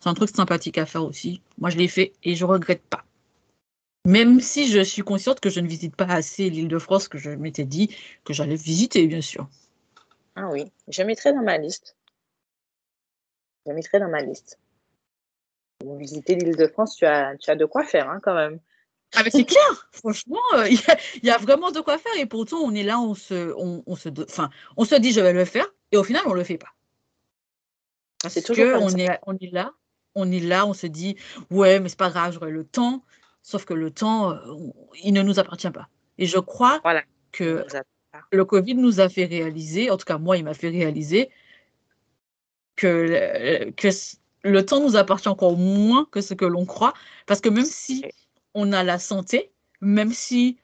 C'est 0.00 0.08
un 0.08 0.14
truc 0.14 0.30
sympathique 0.30 0.78
à 0.78 0.86
faire 0.86 1.04
aussi. 1.04 1.40
Moi 1.58 1.70
je 1.70 1.76
l'ai 1.76 1.88
fait 1.88 2.12
et 2.22 2.34
je 2.34 2.44
regrette 2.44 2.82
pas. 2.82 3.04
Même 4.06 4.40
si 4.40 4.68
je 4.68 4.80
suis 4.80 5.02
consciente 5.02 5.40
que 5.40 5.50
je 5.50 5.60
ne 5.60 5.68
visite 5.68 5.94
pas 5.96 6.06
assez 6.06 6.48
l'île 6.48 6.68
de 6.68 6.78
France 6.78 7.08
que 7.08 7.18
je 7.18 7.30
m'étais 7.30 7.64
dit 7.64 7.94
que 8.24 8.32
j'allais 8.32 8.56
visiter, 8.56 9.06
bien 9.06 9.20
sûr. 9.20 9.48
Ah 10.36 10.48
oui, 10.50 10.70
je 10.86 11.02
mettrai 11.02 11.32
dans 11.32 11.42
ma 11.42 11.58
liste. 11.58 11.96
Je 13.66 13.72
mettrai 13.72 13.98
dans 13.98 14.08
ma 14.08 14.22
liste. 14.22 14.58
Pour 15.80 15.96
visiter 15.96 16.36
l'île 16.36 16.56
de 16.56 16.66
France, 16.68 16.96
tu 16.96 17.04
as, 17.06 17.36
tu 17.36 17.50
as 17.50 17.56
de 17.56 17.64
quoi 17.64 17.84
faire 17.84 18.08
hein, 18.08 18.20
quand 18.22 18.34
même. 18.34 18.60
Ah 19.14 19.22
mais 19.24 19.30
c'est 19.30 19.44
clair, 19.44 19.88
franchement, 19.92 20.40
euh, 20.54 20.68
il 20.68 20.78
y, 20.78 20.90
a- 20.90 20.98
il 21.16 21.24
y 21.24 21.30
a 21.30 21.38
vraiment 21.38 21.70
de 21.70 21.80
quoi 21.80 21.96
faire 21.98 22.12
et 22.18 22.26
pourtant 22.26 22.58
on 22.58 22.74
est 22.74 22.82
là, 22.82 23.00
on 23.00 23.14
se, 23.14 23.52
on, 23.56 23.82
on 23.86 23.96
se, 23.96 24.08
enfin, 24.22 24.50
on 24.76 24.84
se 24.84 24.94
dit 24.96 25.12
je 25.12 25.20
vais 25.20 25.32
le 25.32 25.44
faire 25.46 25.66
et 25.92 25.96
au 25.96 26.04
final 26.04 26.22
on 26.26 26.34
le 26.34 26.44
fait 26.44 26.58
pas. 26.58 26.74
Parce 28.22 28.34
C'est 28.34 28.42
toujours 28.42 28.66
que 28.66 28.74
on 28.76 28.88
ça. 28.90 28.98
est, 28.98 29.18
on 29.26 29.36
est 29.38 29.50
là, 29.50 29.72
on 30.14 30.30
est 30.30 30.40
là, 30.40 30.66
on 30.66 30.74
se 30.74 30.86
dit 30.86 31.16
ouais 31.50 31.80
mais 31.80 31.88
c'est 31.88 31.98
pas 31.98 32.10
grave, 32.10 32.32
j'aurai 32.32 32.50
le 32.50 32.64
temps. 32.64 33.04
Sauf 33.42 33.64
que 33.64 33.74
le 33.74 33.90
temps, 33.90 34.32
euh, 34.32 34.38
il 35.02 35.12
ne 35.14 35.22
nous 35.22 35.38
appartient 35.38 35.70
pas. 35.70 35.88
Et 36.18 36.26
je 36.26 36.38
crois 36.38 36.80
Voilà. 36.82 37.02
que 37.32 37.64
le 38.30 38.44
Covid 38.44 38.74
nous 38.74 39.00
a 39.00 39.08
fait 39.08 39.24
réaliser, 39.24 39.90
en 39.90 39.96
tout 39.96 40.04
cas 40.04 40.18
moi 40.18 40.36
il 40.36 40.44
m'a 40.44 40.54
fait 40.54 40.68
réaliser 40.68 41.30
que, 42.76 42.86
le- 42.86 43.70
que 43.72 43.88
le 44.44 44.64
temps 44.64 44.80
nous 44.80 44.96
appartient 44.96 45.28
encore 45.28 45.56
moins 45.56 46.06
que 46.10 46.20
ce 46.20 46.34
que 46.34 46.44
l'on 46.44 46.66
croit. 46.66 46.94
Parce 47.26 47.40
que 47.40 47.48
même 47.48 47.64
si 47.64 48.04
on 48.54 48.72
a 48.72 48.82
la 48.82 48.98
santé, 48.98 49.50
même 49.80 50.12
si 50.12 50.58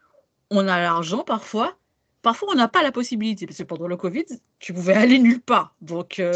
on 0.50 0.66
a 0.68 0.78
l'argent 0.80 1.24
parfois, 1.24 1.76
parfois 2.22 2.48
on 2.52 2.56
n'a 2.56 2.68
pas 2.68 2.82
la 2.82 2.92
possibilité. 2.92 3.46
Parce 3.46 3.58
que 3.58 3.64
pendant 3.64 3.86
le 3.88 3.96
Covid, 3.96 4.24
tu 4.58 4.72
pouvais 4.74 4.94
aller 4.94 5.18
nulle 5.18 5.40
part. 5.40 5.74
Donc 5.80 6.18
euh. 6.18 6.32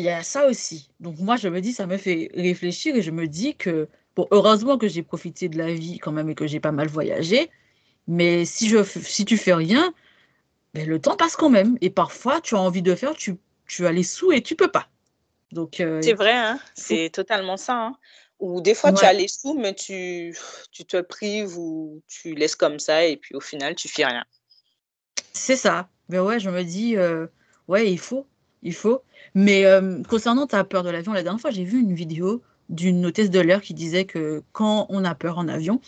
Il 0.00 0.04
y 0.06 0.10
a 0.10 0.22
ça 0.22 0.46
aussi. 0.46 0.90
Donc 1.00 1.18
moi 1.18 1.36
je 1.36 1.48
me 1.48 1.60
dis, 1.60 1.72
ça 1.72 1.86
me 1.86 1.96
fait 1.98 2.30
réfléchir 2.34 2.96
et 2.96 3.02
je 3.02 3.10
me 3.10 3.28
dis 3.28 3.56
que, 3.56 3.88
bon, 4.16 4.26
heureusement 4.32 4.78
que 4.78 4.88
j'ai 4.88 5.02
profité 5.02 5.48
de 5.48 5.58
la 5.58 5.72
vie 5.74 5.98
quand 5.98 6.12
même 6.12 6.30
et 6.30 6.34
que 6.34 6.46
j'ai 6.46 6.60
pas 6.60 6.72
mal 6.72 6.88
voyagé. 6.88 7.50
Mais 8.08 8.44
si, 8.46 8.68
je, 8.68 8.82
si 8.84 9.24
tu 9.24 9.38
fais 9.38 9.54
rien, 9.54 9.94
ben, 10.74 10.88
le 10.88 11.00
temps 11.00 11.16
passe 11.16 11.36
quand 11.36 11.50
même. 11.50 11.78
Et 11.82 11.90
parfois, 11.90 12.40
tu 12.40 12.56
as 12.56 12.60
envie 12.60 12.82
de 12.82 12.94
faire, 12.96 13.14
tu, 13.14 13.36
tu 13.66 13.86
as 13.86 13.92
les 13.92 14.04
sous 14.04 14.32
et 14.32 14.42
tu 14.42 14.56
peux 14.56 14.70
pas. 14.70 14.88
Donc, 15.52 15.80
euh, 15.80 16.00
C'est 16.02 16.14
vrai, 16.14 16.34
hein, 16.36 16.60
c'est 16.74 17.10
totalement 17.10 17.56
ça. 17.56 17.74
hein. 17.74 17.96
Ou 18.40 18.60
des 18.62 18.74
fois, 18.74 18.92
tu 18.92 19.04
as 19.04 19.12
les 19.12 19.28
sous, 19.28 19.54
mais 19.58 19.74
tu, 19.74 20.36
tu 20.72 20.84
te 20.86 21.00
prives 21.02 21.58
ou 21.58 22.02
tu 22.08 22.34
laisses 22.34 22.56
comme 22.56 22.78
ça 22.78 23.04
et 23.06 23.16
puis 23.18 23.34
au 23.34 23.40
final, 23.40 23.74
tu 23.74 23.88
fais 23.88 24.04
rien. 24.06 24.24
c'est 25.32 25.56
ça. 25.56 25.88
Mais 26.08 26.18
ouais, 26.18 26.40
je 26.40 26.50
me 26.50 26.62
dis, 26.64 26.96
euh, 26.96 27.26
ouais, 27.68 27.90
il 27.90 27.98
faut, 27.98 28.26
il 28.62 28.74
faut. 28.74 29.02
Mais 29.34 29.64
euh, 29.64 30.02
concernant 30.08 30.46
ta 30.46 30.64
peur 30.64 30.82
de 30.82 30.90
l'avion, 30.90 31.12
la 31.12 31.22
dernière 31.22 31.40
fois, 31.40 31.50
j'ai 31.50 31.64
vu 31.64 31.80
une 31.80 31.94
vidéo 31.94 32.42
d'une 32.68 33.04
hôtesse 33.06 33.30
de 33.30 33.40
l'air 33.40 33.60
qui 33.60 33.74
disait 33.74 34.04
que 34.04 34.42
quand 34.52 34.86
on 34.88 35.04
a 35.04 35.14
peur 35.14 35.38
en 35.38 35.48
avion, 35.48 35.80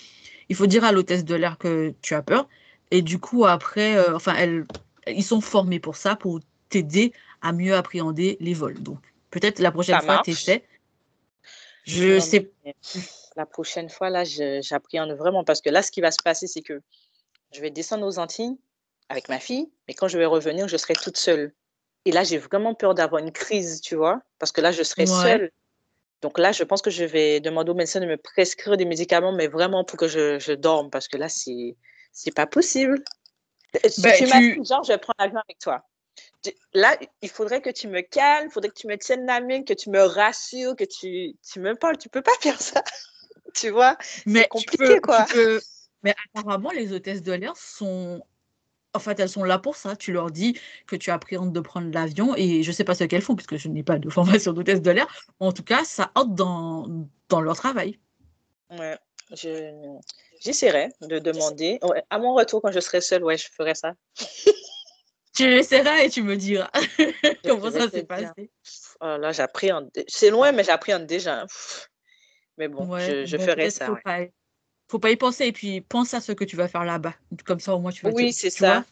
il 0.49 0.57
faut 0.57 0.67
dire 0.67 0.85
à 0.85 0.93
l'hôtesse 0.93 1.25
de 1.25 1.35
l'air 1.35 1.59
que 1.59 1.95
tu 2.03 2.15
as 2.15 2.23
peur. 2.23 2.49
Et 2.91 3.03
du 3.03 3.19
coup, 3.19 3.47
après, 3.47 3.97
euh, 3.97 4.17
enfin, 4.17 4.35
elle, 4.37 4.67
ils 5.07 5.25
sont 5.25 5.41
formés 5.41 5.81
pour 5.81 5.97
ça, 5.97 6.17
pour 6.17 6.41
t'aider 6.69 7.13
à 7.41 7.53
mieux 7.53 7.75
appréhender 7.75 8.37
les 8.41 8.55
vols. 8.55 8.83
Donc, 8.83 8.99
peut-être 9.31 9.59
la 9.59 9.73
prochaine 9.73 9.97
Ça 9.97 10.01
fois, 10.03 10.15
marche. 10.15 10.25
tu 10.25 10.31
essaies. 10.33 10.65
Je 11.85 12.21
sais 12.21 12.51
La 13.37 13.47
prochaine 13.47 13.89
fois, 13.89 14.11
là, 14.11 14.25
j'appréhende 14.25 15.13
vraiment 15.13 15.43
parce 15.43 15.61
que 15.61 15.71
là, 15.71 15.83
ce 15.83 15.91
qui 15.91 16.01
va 16.01 16.11
se 16.11 16.23
passer, 16.23 16.47
c'est 16.47 16.63
que 16.63 16.81
je 17.53 17.61
vais 17.61 17.71
descendre 17.71 18.07
aux 18.07 18.19
Antilles 18.19 18.57
avec 19.09 19.29
ma 19.29 19.39
fille, 19.39 19.69
mais 19.89 19.95
quand 19.95 20.09
je 20.09 20.19
vais 20.19 20.27
revenir, 20.27 20.69
je 20.69 20.77
serai 20.77 20.95
toute 20.95 21.17
seule. 21.17 21.53
Et 22.05 22.13
là, 22.13 22.25
j'ai 22.25 22.39
vraiment 22.39 22.75
peur 22.75 22.95
d'avoir 22.95 23.23
une 23.23 23.33
crise, 23.33 23.81
tu 23.81 23.95
vois, 23.95 24.21
parce 24.39 24.53
que 24.53 24.61
là, 24.61 24.73
je 24.73 24.83
serai 24.83 25.03
Ouais. 25.03 25.23
seule. 25.23 25.53
Donc 26.21 26.39
là, 26.39 26.53
je 26.53 26.63
pense 26.65 26.83
que 26.83 26.91
je 26.91 27.05
vais 27.05 27.41
demander 27.41 27.71
au 27.71 27.75
médecin 27.75 28.01
de 28.01 28.07
me 28.07 28.17
prescrire 28.17 28.77
des 28.77 28.85
médicaments, 28.85 29.33
mais 29.33 29.49
vraiment 29.49 29.85
pour 29.85 29.99
que 29.99 30.09
je, 30.09 30.39
je 30.39 30.53
dorme, 30.53 30.91
parce 30.91 31.09
que 31.09 31.17
là, 31.17 31.29
c'est 31.29 31.77
c'est 32.13 32.35
pas 32.35 32.47
possible. 32.47 33.03
Euh, 33.77 33.89
Ben, 33.99 34.13
tu 34.15 34.27
m'as 34.27 34.39
tu- 34.39 34.59
dit, 34.61 34.65
genre, 34.69 34.85
je 34.85 34.93
vais 34.93 34.99
prendre 34.99 35.17
l'avion 35.19 35.41
avec 35.49 35.59
toi. 35.59 35.83
Là, 36.75 36.99
il 37.23 37.29
faudrait 37.29 37.63
que 37.63 37.71
tu 37.71 37.89
me 37.89 38.01
calmes, 38.03 38.49
il 38.49 38.53
faudrait 38.53 38.69
que 38.71 38.75
tu 38.79 38.87
me 38.87 38.97
tiennes 38.99 39.27
la 39.27 39.41
main, 39.41 39.63
que 39.63 39.73
tu 39.73 39.91
me 39.91 40.01
rassures, 40.03 40.77
que 40.77 40.85
tu, 40.85 41.37
tu 41.43 41.61
me 41.61 41.75
parles. 41.75 41.97
Tu 41.99 42.09
peux 42.09 42.23
pas 42.23 42.35
faire 42.41 42.61
ça, 42.61 42.83
tu 43.55 43.71
vois. 43.71 43.97
Mais 44.27 44.43
tu 44.43 44.49
compliqué, 44.49 44.77
peux- 44.77 45.01
quoi. 45.01 45.25
peux- 45.33 45.61
Mais 46.03 46.15
apparemment, 46.35 46.71
les 46.71 46.93
hôtesses 46.93 47.23
de 47.23 47.33
l'air 47.33 47.57
sont. 47.57 48.23
En 48.95 48.99
fait, 48.99 49.19
elles 49.21 49.29
sont 49.29 49.45
là 49.45 49.59
pour 49.59 49.77
ça. 49.77 49.97
Tu 49.97 50.13
leur 50.13 50.31
dis 50.31 50.59
que 50.87 50.97
tu 50.97 51.11
appréhendes 51.11 51.53
de 51.53 51.61
prendre 51.61 51.91
l'avion 51.93 52.35
et 52.37 52.63
je 52.63 52.73
sais 52.73 52.85
pas 52.85 52.95
ce 52.95 53.05
qu'elles 53.05 53.23
font 53.23 53.35
puisque 53.37 53.57
je 53.57 53.69
n'ai 53.69 53.83
pas 53.83 53.99
de 53.99 54.11
formation 54.11 54.53
d'hôtesse 54.53 54.83
de 54.83 54.91
l'air. 54.91 55.07
En 55.41 55.53
tout 55.53 55.65
cas, 55.65 55.85
ça 55.85 56.11
entre 56.15 56.35
dans, 56.35 57.07
dans 57.29 57.41
leur 57.41 57.57
travail. 57.57 57.99
Ouais, 58.71 58.99
je, 59.31 59.99
j'essaierai 60.41 60.91
de 61.01 61.19
demander. 61.19 61.79
Ouais, 61.83 62.03
à 62.11 62.19
mon 62.19 62.35
retour, 62.35 62.61
quand 62.61 62.73
je 62.73 62.81
serai 62.81 63.01
seule, 63.01 63.25
ouais, 63.25 63.37
je 63.39 63.49
ferai 63.51 63.75
ça. 63.75 63.95
Tu 65.35 65.45
essaieras 65.45 66.01
et 66.03 66.11
tu 66.11 66.23
me 66.23 66.37
diras 66.37 66.71
comment 67.43 67.71
ça 67.71 67.89
s'est 67.89 68.05
passé. 68.05 68.51
Oh 69.01 69.17
là, 69.19 69.33
j'appréhende. 69.33 69.91
C'est 70.07 70.29
loin, 70.29 70.53
mais 70.53 70.63
j'appréhende 70.63 71.07
déjà. 71.07 71.47
Mais 72.59 72.69
bon, 72.69 72.87
Ouais, 72.87 73.01
je, 73.01 73.25
je 73.25 73.37
bon, 73.39 73.43
ferai 73.43 73.71
ça. 73.71 73.99
Ouais. 74.05 74.31
Pas, 74.99 74.99
faut 74.99 74.99
pas 74.99 75.11
y 75.11 75.17
penser 75.17 75.47
et 75.47 75.53
puis 75.53 75.81
pense 75.81 76.15
à 76.15 76.21
ce 76.21 76.33
que 76.33 76.45
tu 76.45 76.57
vas 76.57 76.69
faire 76.69 76.85
là-bas. 76.85 77.15
Comme 77.45 77.61
ça, 77.61 77.75
au 77.75 77.79
moins, 77.79 77.93
tu 77.93 78.05
vas 78.05 78.11
te- 78.11 78.17
Oui, 78.17 78.33
c'est 78.33 78.51
ça. 78.51 78.85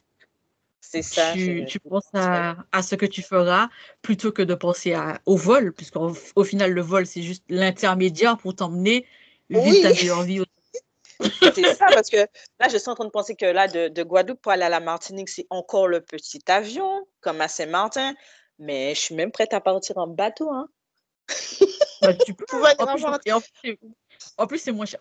C'est 0.80 1.02
ça. 1.02 1.34
tu, 1.34 1.78
penses 1.78 2.08
à, 2.14 2.56
à 2.72 2.82
ce 2.82 2.94
que 2.94 3.06
tu 3.06 3.22
feras 3.22 3.68
plutôt 4.02 4.32
que 4.32 4.42
de 4.42 4.54
penser 4.54 4.94
à, 4.94 5.20
au 5.26 5.36
vol, 5.36 5.72
puisqu'au 5.72 6.16
au 6.34 6.44
final, 6.44 6.72
le 6.72 6.80
vol, 6.80 7.06
c'est 7.06 7.22
juste 7.22 7.44
l'intermédiaire 7.48 8.38
pour 8.38 8.56
t'emmener 8.56 9.06
vivre 9.50 9.66
Oui. 9.66 9.82
ta 9.82 9.90
meilleure 9.90 10.22
vie. 10.22 10.42
C'est 11.54 11.74
ça, 11.74 11.86
parce 11.90 12.08
que 12.08 12.16
là, 12.16 12.68
je 12.70 12.78
suis 12.78 12.88
en 12.88 12.94
train 12.94 13.04
de 13.04 13.10
penser 13.10 13.36
que 13.36 13.44
là, 13.44 13.68
de, 13.68 13.88
de 13.88 14.02
Guadeloupe 14.02 14.40
pour 14.40 14.52
aller 14.52 14.62
à 14.62 14.70
la 14.70 14.80
Martinique, 14.80 15.28
c'est 15.28 15.46
encore 15.50 15.86
le 15.86 16.00
petit 16.00 16.40
avion, 16.46 17.06
comme 17.20 17.42
à 17.42 17.48
Saint-Martin. 17.48 18.14
Mais 18.58 18.94
je 18.94 19.00
suis 19.00 19.14
même 19.14 19.30
prête 19.30 19.52
à 19.52 19.60
partir 19.60 19.98
en 19.98 20.06
bateau. 20.06 20.50
Hein. 20.50 20.66
Bah, 22.00 22.14
tu 22.14 22.32
peux. 22.32 22.46
En 22.78 22.96
plus, 22.96 23.76
en 24.38 24.46
plus, 24.46 24.58
c'est 24.58 24.72
moins 24.72 24.86
cher. 24.86 25.00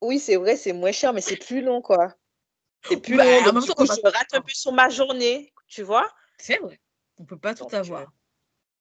Oui, 0.00 0.18
c'est 0.18 0.36
vrai, 0.36 0.56
c'est 0.56 0.72
moins 0.72 0.92
cher, 0.92 1.12
mais 1.12 1.20
c'est 1.20 1.36
plus 1.36 1.62
long, 1.62 1.80
quoi. 1.80 2.14
C'est 2.88 3.00
plus 3.00 3.16
Bah, 3.16 3.24
long. 3.24 3.36
en 3.38 3.42
Donc, 3.44 3.54
même 3.54 3.62
du 3.62 3.68
temps, 3.68 3.74
coup, 3.74 3.86
je 3.86 4.00
rate 4.02 4.34
un 4.34 4.40
peu 4.40 4.52
sur 4.52 4.72
ma 4.72 4.88
journée, 4.88 5.52
tu 5.68 5.82
vois. 5.82 6.08
C'est 6.38 6.58
vrai. 6.58 6.80
On 7.18 7.24
peut 7.24 7.38
pas 7.38 7.54
tout 7.54 7.64
Donc, 7.64 7.74
avoir. 7.74 8.12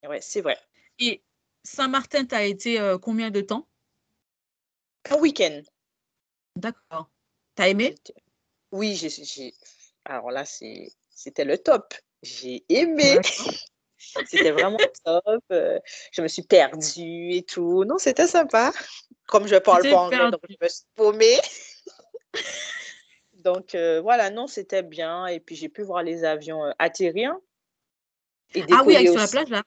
Ouais, 0.03 0.21
c'est 0.21 0.41
vrai. 0.41 0.57
Et 0.99 1.23
Saint-Martin, 1.63 2.25
tu 2.25 2.35
as 2.35 2.43
été 2.43 2.79
euh, 2.79 2.97
combien 2.97 3.31
de 3.31 3.41
temps? 3.41 3.67
Un 5.09 5.17
week-end. 5.17 5.61
D'accord. 6.55 7.09
T'as 7.55 7.69
aimé? 7.69 7.95
Oui, 8.71 8.95
j'ai, 8.95 9.53
Alors 10.03 10.31
là, 10.31 10.45
c'était 10.45 11.45
le 11.45 11.57
top. 11.57 11.93
J'ai 12.21 12.65
aimé. 12.69 13.19
C'était 14.27 14.51
vraiment 14.51 14.77
top. 15.03 15.43
euh, 15.51 15.79
je 16.11 16.21
me 16.21 16.27
suis 16.27 16.43
perdue 16.43 17.31
et 17.31 17.43
tout. 17.43 17.83
Non, 17.85 17.97
c'était 17.97 18.27
sympa. 18.27 18.71
Comme 19.27 19.47
je 19.47 19.55
parle 19.55 19.81
pas 19.89 19.95
anglais, 19.97 20.31
donc 20.31 20.41
je 20.49 20.55
me 20.61 20.67
suis 20.69 20.83
paumée. 20.95 21.39
donc 23.33 23.75
euh, 23.75 24.01
voilà, 24.01 24.29
non, 24.29 24.47
c'était 24.47 24.83
bien. 24.83 25.25
Et 25.27 25.39
puis 25.39 25.55
j'ai 25.55 25.69
pu 25.69 25.81
voir 25.83 26.03
les 26.03 26.23
avions 26.23 26.65
euh, 26.65 26.71
atterrir 26.79 27.33
et 28.53 28.63
Ah 28.71 28.83
oui, 28.85 28.95
avec 28.95 29.07
sur 29.09 29.17
la 29.17 29.27
plage, 29.27 29.49
là 29.49 29.63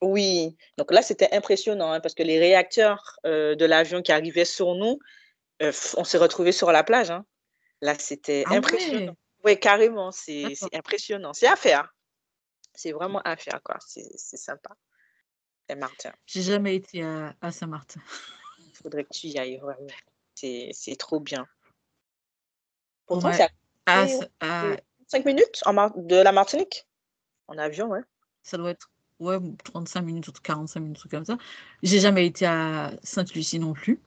Oui, 0.00 0.56
donc 0.78 0.92
là, 0.92 1.02
c'était 1.02 1.34
impressionnant 1.34 1.92
hein, 1.92 2.00
parce 2.00 2.14
que 2.14 2.22
les 2.22 2.38
réacteurs 2.38 3.18
euh, 3.26 3.54
de 3.54 3.64
l'avion 3.64 4.00
qui 4.02 4.12
arrivaient 4.12 4.44
sur 4.44 4.74
nous, 4.74 4.98
on 5.60 6.04
s'est 6.04 6.18
retrouvés 6.18 6.52
sur 6.52 6.72
la 6.72 6.84
plage. 6.84 7.10
hein. 7.10 7.26
Là, 7.82 7.94
c'était 7.98 8.44
Ah 8.46 8.54
impressionnant. 8.54 9.12
ouais. 9.12 9.52
Oui, 9.52 9.58
carrément, 9.60 10.10
c'est 10.10 10.54
impressionnant. 10.72 11.32
C'est 11.32 11.46
à 11.48 11.56
faire. 11.56 11.94
C'est 12.74 12.92
vraiment 12.92 13.20
à 13.24 13.36
faire, 13.36 13.60
quoi. 13.62 13.76
C'est 13.86 14.36
sympa. 14.36 14.70
C'est 15.68 15.76
Martin. 15.76 16.12
J'ai 16.26 16.42
jamais 16.42 16.76
été 16.76 17.02
à, 17.02 17.34
à 17.40 17.50
Saint-Martin. 17.52 18.00
Faudrait 18.82 19.04
que 19.04 19.12
tu 19.12 19.26
y 19.28 19.38
ailles, 19.38 19.58
vraiment. 19.58 19.86
C'est 20.34 20.70
c'est 20.72 20.96
trop 20.96 21.20
bien. 21.20 21.46
Pourtant, 23.06 23.28
Ouais. 23.28 23.34
c'est 23.36 23.42
à 23.44 23.50
À, 23.86 24.04
Oui, 24.04 24.10
Sa- 24.10 24.28
à- 24.40 24.76
5 25.08 25.24
minutes 25.24 25.60
en 25.66 25.72
Mar- 25.72 25.96
de 25.96 26.16
la 26.16 26.30
Martinique? 26.32 26.86
En 27.48 27.58
avion, 27.58 27.88
ouais. 27.88 28.00
ça 28.42 28.56
doit 28.56 28.70
être 28.70 28.90
ouais, 29.18 29.38
35 29.64 30.02
minutes 30.02 30.28
ou 30.28 30.32
45 30.32 30.80
minutes, 30.80 30.96
truc 30.98 31.10
comme 31.10 31.24
ça. 31.24 31.36
J'ai 31.82 31.98
jamais 31.98 32.24
été 32.26 32.46
à 32.46 32.92
Sainte-Lucie 33.02 33.58
non 33.58 33.72
plus. 33.72 34.00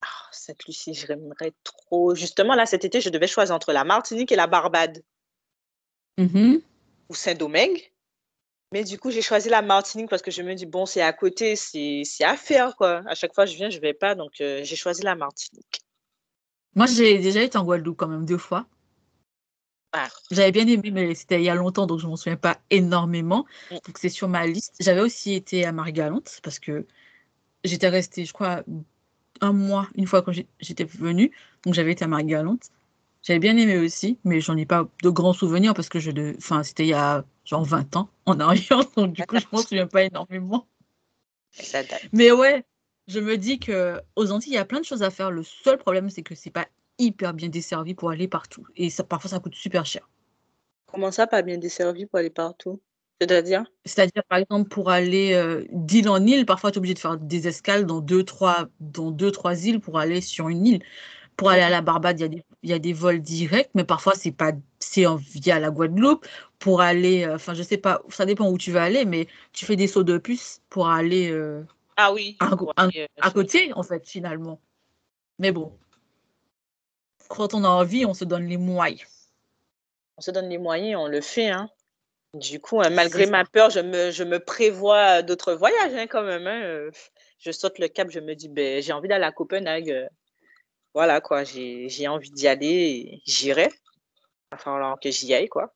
Ah, 0.00 0.06
Sainte-Lucie, 0.32 0.94
j'aimerais 0.94 1.52
trop. 1.64 2.14
Justement, 2.14 2.54
là, 2.54 2.64
cet 2.66 2.84
été, 2.86 3.00
je 3.02 3.10
devais 3.10 3.26
choisir 3.26 3.54
entre 3.54 3.72
la 3.72 3.84
Martinique 3.84 4.32
et 4.32 4.36
la 4.36 4.46
Barbade 4.46 5.02
Mhm. 6.16 6.62
ou 7.10 7.14
Saint-Domingue. 7.14 7.92
Mais 8.72 8.84
du 8.84 8.98
coup, 8.98 9.10
j'ai 9.10 9.22
choisi 9.22 9.48
la 9.48 9.62
Martinique 9.62 10.08
parce 10.08 10.22
que 10.22 10.30
je 10.30 10.42
me 10.42 10.54
dis, 10.54 10.66
bon, 10.66 10.86
c'est 10.86 11.02
à 11.02 11.12
côté, 11.12 11.56
c'est 11.56 12.04
à 12.22 12.36
faire, 12.36 12.76
quoi. 12.76 13.02
À 13.06 13.14
chaque 13.14 13.34
fois, 13.34 13.46
je 13.46 13.56
viens, 13.56 13.68
je 13.68 13.80
vais 13.80 13.94
pas. 13.94 14.14
Donc, 14.14 14.40
euh, 14.40 14.60
j'ai 14.62 14.76
choisi 14.76 15.02
la 15.02 15.16
Martinique. 15.16 15.80
Moi, 16.76 16.86
j'ai 16.86 17.18
déjà 17.18 17.42
été 17.42 17.58
en 17.58 17.64
Guadeloupe 17.64 17.96
quand 17.96 18.06
même 18.06 18.24
deux 18.24 18.38
fois. 18.38 18.66
Ah. 19.92 20.08
J'avais 20.30 20.52
bien 20.52 20.68
aimé, 20.68 20.90
mais 20.92 21.14
c'était 21.16 21.40
il 21.40 21.44
y 21.44 21.48
a 21.48 21.54
longtemps, 21.56 21.86
donc 21.86 21.98
je 21.98 22.06
m'en 22.06 22.14
souviens 22.14 22.36
pas 22.36 22.60
énormément. 22.70 23.44
Mm. 23.70 23.74
Donc 23.74 23.98
c'est 23.98 24.08
sur 24.08 24.28
ma 24.28 24.46
liste. 24.46 24.76
J'avais 24.78 25.00
aussi 25.00 25.34
été 25.34 25.64
à 25.64 25.72
Margalante 25.72 26.38
parce 26.44 26.60
que 26.60 26.86
j'étais 27.64 27.88
restée, 27.88 28.24
je 28.24 28.32
crois, 28.32 28.62
un 29.40 29.52
mois 29.52 29.88
une 29.96 30.06
fois 30.06 30.22
quand 30.22 30.32
j'étais 30.60 30.84
venue. 30.84 31.32
Donc 31.64 31.74
j'avais 31.74 31.92
été 31.92 32.04
à 32.04 32.08
Margalante. 32.08 32.70
J'avais 33.22 33.40
bien 33.40 33.56
aimé 33.56 33.78
aussi, 33.78 34.18
mais 34.24 34.40
j'en 34.40 34.56
ai 34.56 34.64
pas 34.64 34.88
de 35.02 35.10
grands 35.10 35.32
souvenirs 35.32 35.74
parce 35.74 35.88
que 35.88 35.98
je 35.98 36.10
enfin, 36.36 36.62
c'était 36.62 36.84
il 36.84 36.90
y 36.90 36.94
a 36.94 37.24
genre 37.50 37.64
20 37.64 37.96
ans 37.96 38.08
en 38.26 38.38
arrière, 38.38 38.80
donc 38.96 39.12
du 39.12 39.22
coup, 39.26 39.36
je 39.38 39.46
m'en 39.52 39.58
souviens 39.58 39.86
pas 39.86 40.04
énormément. 40.04 40.66
Mais 42.12 42.30
ouais, 42.30 42.64
je 43.08 43.18
me 43.18 43.36
dis 43.36 43.58
que 43.58 44.00
aux 44.14 44.30
Antilles, 44.30 44.52
il 44.52 44.56
y 44.56 44.58
a 44.58 44.64
plein 44.64 44.78
de 44.78 44.84
choses 44.84 45.02
à 45.02 45.10
faire. 45.10 45.32
Le 45.32 45.42
seul 45.42 45.76
problème, 45.76 46.10
c'est 46.10 46.22
que 46.22 46.36
c'est 46.36 46.50
pas 46.50 46.68
hyper 46.98 47.34
bien 47.34 47.48
desservi 47.48 47.94
pour 47.94 48.10
aller 48.10 48.28
partout. 48.28 48.64
Et 48.76 48.88
ça, 48.88 49.02
parfois, 49.02 49.30
ça 49.30 49.40
coûte 49.40 49.56
super 49.56 49.84
cher. 49.84 50.08
Comment 50.86 51.10
ça, 51.10 51.26
pas 51.26 51.42
bien 51.42 51.58
desservi 51.58 52.06
pour 52.06 52.20
aller 52.20 52.30
partout? 52.30 52.80
C'est-à-dire? 53.20 53.64
C'est-à-dire, 53.84 54.22
par 54.28 54.38
exemple, 54.38 54.68
pour 54.68 54.90
aller 54.90 55.34
euh, 55.34 55.64
d'île 55.72 56.08
en 56.08 56.24
île, 56.24 56.46
parfois, 56.46 56.70
tu 56.70 56.76
es 56.76 56.78
obligé 56.78 56.94
de 56.94 57.00
faire 57.00 57.18
des 57.18 57.48
escales 57.48 57.84
dans 57.84 58.00
deux, 58.00 58.22
trois, 58.22 58.68
dans 58.78 59.10
deux, 59.10 59.32
trois 59.32 59.66
îles 59.66 59.80
pour 59.80 59.98
aller 59.98 60.20
sur 60.20 60.48
une 60.48 60.66
île. 60.66 60.82
Pour 61.36 61.50
aller 61.50 61.62
à 61.62 61.70
la 61.70 61.82
Barbade, 61.82 62.20
il 62.20 62.22
y 62.22 62.26
a 62.26 62.28
des, 62.28 62.44
il 62.62 62.70
y 62.70 62.72
a 62.72 62.78
des 62.78 62.92
vols 62.92 63.20
directs, 63.20 63.70
mais 63.74 63.84
parfois, 63.84 64.14
c'est 64.14 64.32
pas, 64.32 64.52
c'est 64.80 65.04
via 65.18 65.60
la 65.60 65.70
Guadeloupe. 65.70 66.26
Pour 66.58 66.82
aller, 66.82 67.24
euh, 67.24 67.36
enfin, 67.36 67.54
je 67.54 67.62
sais 67.62 67.78
pas, 67.78 68.02
ça 68.10 68.26
dépend 68.26 68.50
où 68.50 68.58
tu 68.58 68.70
vas 68.70 68.82
aller, 68.82 69.06
mais 69.06 69.28
tu 69.52 69.64
fais 69.64 69.76
des 69.76 69.86
sauts 69.86 70.02
de 70.02 70.18
puce 70.18 70.60
pour 70.68 70.88
aller 70.88 71.30
euh, 71.30 71.64
Ah 71.96 72.12
oui. 72.12 72.36
à, 72.38 72.50
euh, 72.84 73.06
à 73.18 73.30
côté, 73.30 73.72
en 73.72 73.82
fait, 73.82 74.06
finalement. 74.06 74.60
Mais 75.38 75.52
bon, 75.52 75.72
quand 77.28 77.54
on 77.54 77.64
a 77.64 77.68
envie, 77.68 78.04
on 78.04 78.12
se 78.12 78.26
donne 78.26 78.46
les 78.46 78.58
moyens. 78.58 79.08
on 80.18 80.20
se 80.20 80.30
donne 80.30 80.50
les 80.50 80.58
moyens, 80.58 81.00
on 81.00 81.06
le 81.06 81.22
fait, 81.22 81.48
hein. 81.48 81.70
Du 82.34 82.60
coup, 82.60 82.80
hein, 82.82 82.90
malgré 82.90 83.24
ma 83.24 83.46
peur, 83.46 83.70
je 83.70 83.80
me, 83.80 84.10
je 84.10 84.22
me 84.22 84.38
prévois 84.38 85.22
d'autres 85.22 85.54
voyages, 85.54 85.94
hein, 85.94 86.06
quand 86.06 86.22
même, 86.22 86.46
hein. 86.46 86.90
Je 87.38 87.52
saute 87.52 87.78
le 87.78 87.88
cap, 87.88 88.10
je 88.10 88.20
me 88.20 88.34
dis, 88.34 88.50
ben, 88.50 88.82
j'ai 88.82 88.92
envie 88.92 89.08
d'aller 89.08 89.24
à 89.24 89.32
Copenhague. 89.32 90.08
Voilà, 90.92 91.22
quoi, 91.22 91.44
j'ai, 91.44 91.88
j'ai 91.88 92.06
envie 92.06 92.30
d'y 92.30 92.48
aller, 92.48 92.66
et 92.66 93.22
j'irai. 93.24 93.70
Va 94.50 94.58
falloir 94.58 94.98
que 95.00 95.10
j'y 95.10 95.32
aille, 95.34 95.48
quoi. 95.48 95.74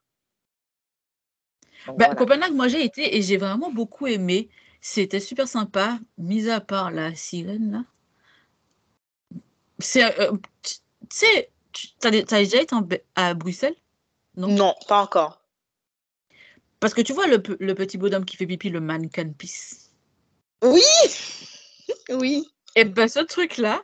Donc, 1.86 1.98
Bah, 1.98 2.06
voilà. 2.06 2.14
Copenhague, 2.14 2.54
moi 2.54 2.68
j'ai 2.68 2.84
été 2.84 3.16
et 3.16 3.22
j'ai 3.22 3.36
vraiment 3.36 3.70
beaucoup 3.70 4.06
aimé. 4.06 4.48
C'était 4.80 5.20
super 5.20 5.48
sympa, 5.48 5.98
mis 6.18 6.50
à 6.50 6.60
part 6.60 6.90
la 6.90 7.14
sirène 7.14 7.72
là. 7.72 7.84
C'est, 9.78 10.20
euh, 10.20 10.32
tu 10.62 10.74
sais, 11.10 11.50
tu- 11.72 11.88
t'as 11.98 12.10
t'as 12.22 12.38
déjà 12.38 12.60
été 12.62 12.74
en 12.74 12.86
à 13.16 13.34
Bruxelles? 13.34 13.76
Non? 14.36 14.48
Non, 14.48 14.74
pas 14.88 15.02
encore. 15.02 15.42
Parce 16.80 16.94
que 16.94 17.00
tu 17.00 17.12
vois 17.12 17.26
le, 17.26 17.42
le 17.60 17.74
petit 17.74 17.98
bonhomme 17.98 18.24
qui 18.24 18.36
fait 18.36 18.46
pipi, 18.46 18.70
le 18.70 18.80
mannequin 18.80 19.30
peace. 19.32 19.90
Oui! 20.62 20.82
Oui. 22.08 22.46
Et 22.76 22.84
ben 22.84 23.08
ce 23.08 23.20
truc-là, 23.20 23.82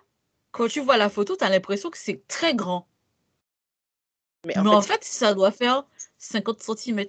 quand 0.52 0.68
tu 0.68 0.80
vois 0.80 0.96
la 0.96 1.08
photo, 1.08 1.36
t'as 1.36 1.48
l'impression 1.50 1.90
que 1.90 1.98
c'est 1.98 2.26
très 2.28 2.54
grand. 2.54 2.88
Mais 4.46 4.54
Mais 4.56 4.70
en 4.70 4.74
en 4.74 4.82
fait, 4.82 5.04
ça 5.04 5.34
doit 5.34 5.50
faire 5.52 5.84
50 6.18 6.60
cm. 6.60 7.04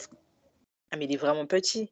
ah, 0.92 0.98
mais 0.98 1.06
il 1.06 1.14
est 1.14 1.18
vraiment 1.18 1.46
petit. 1.46 1.92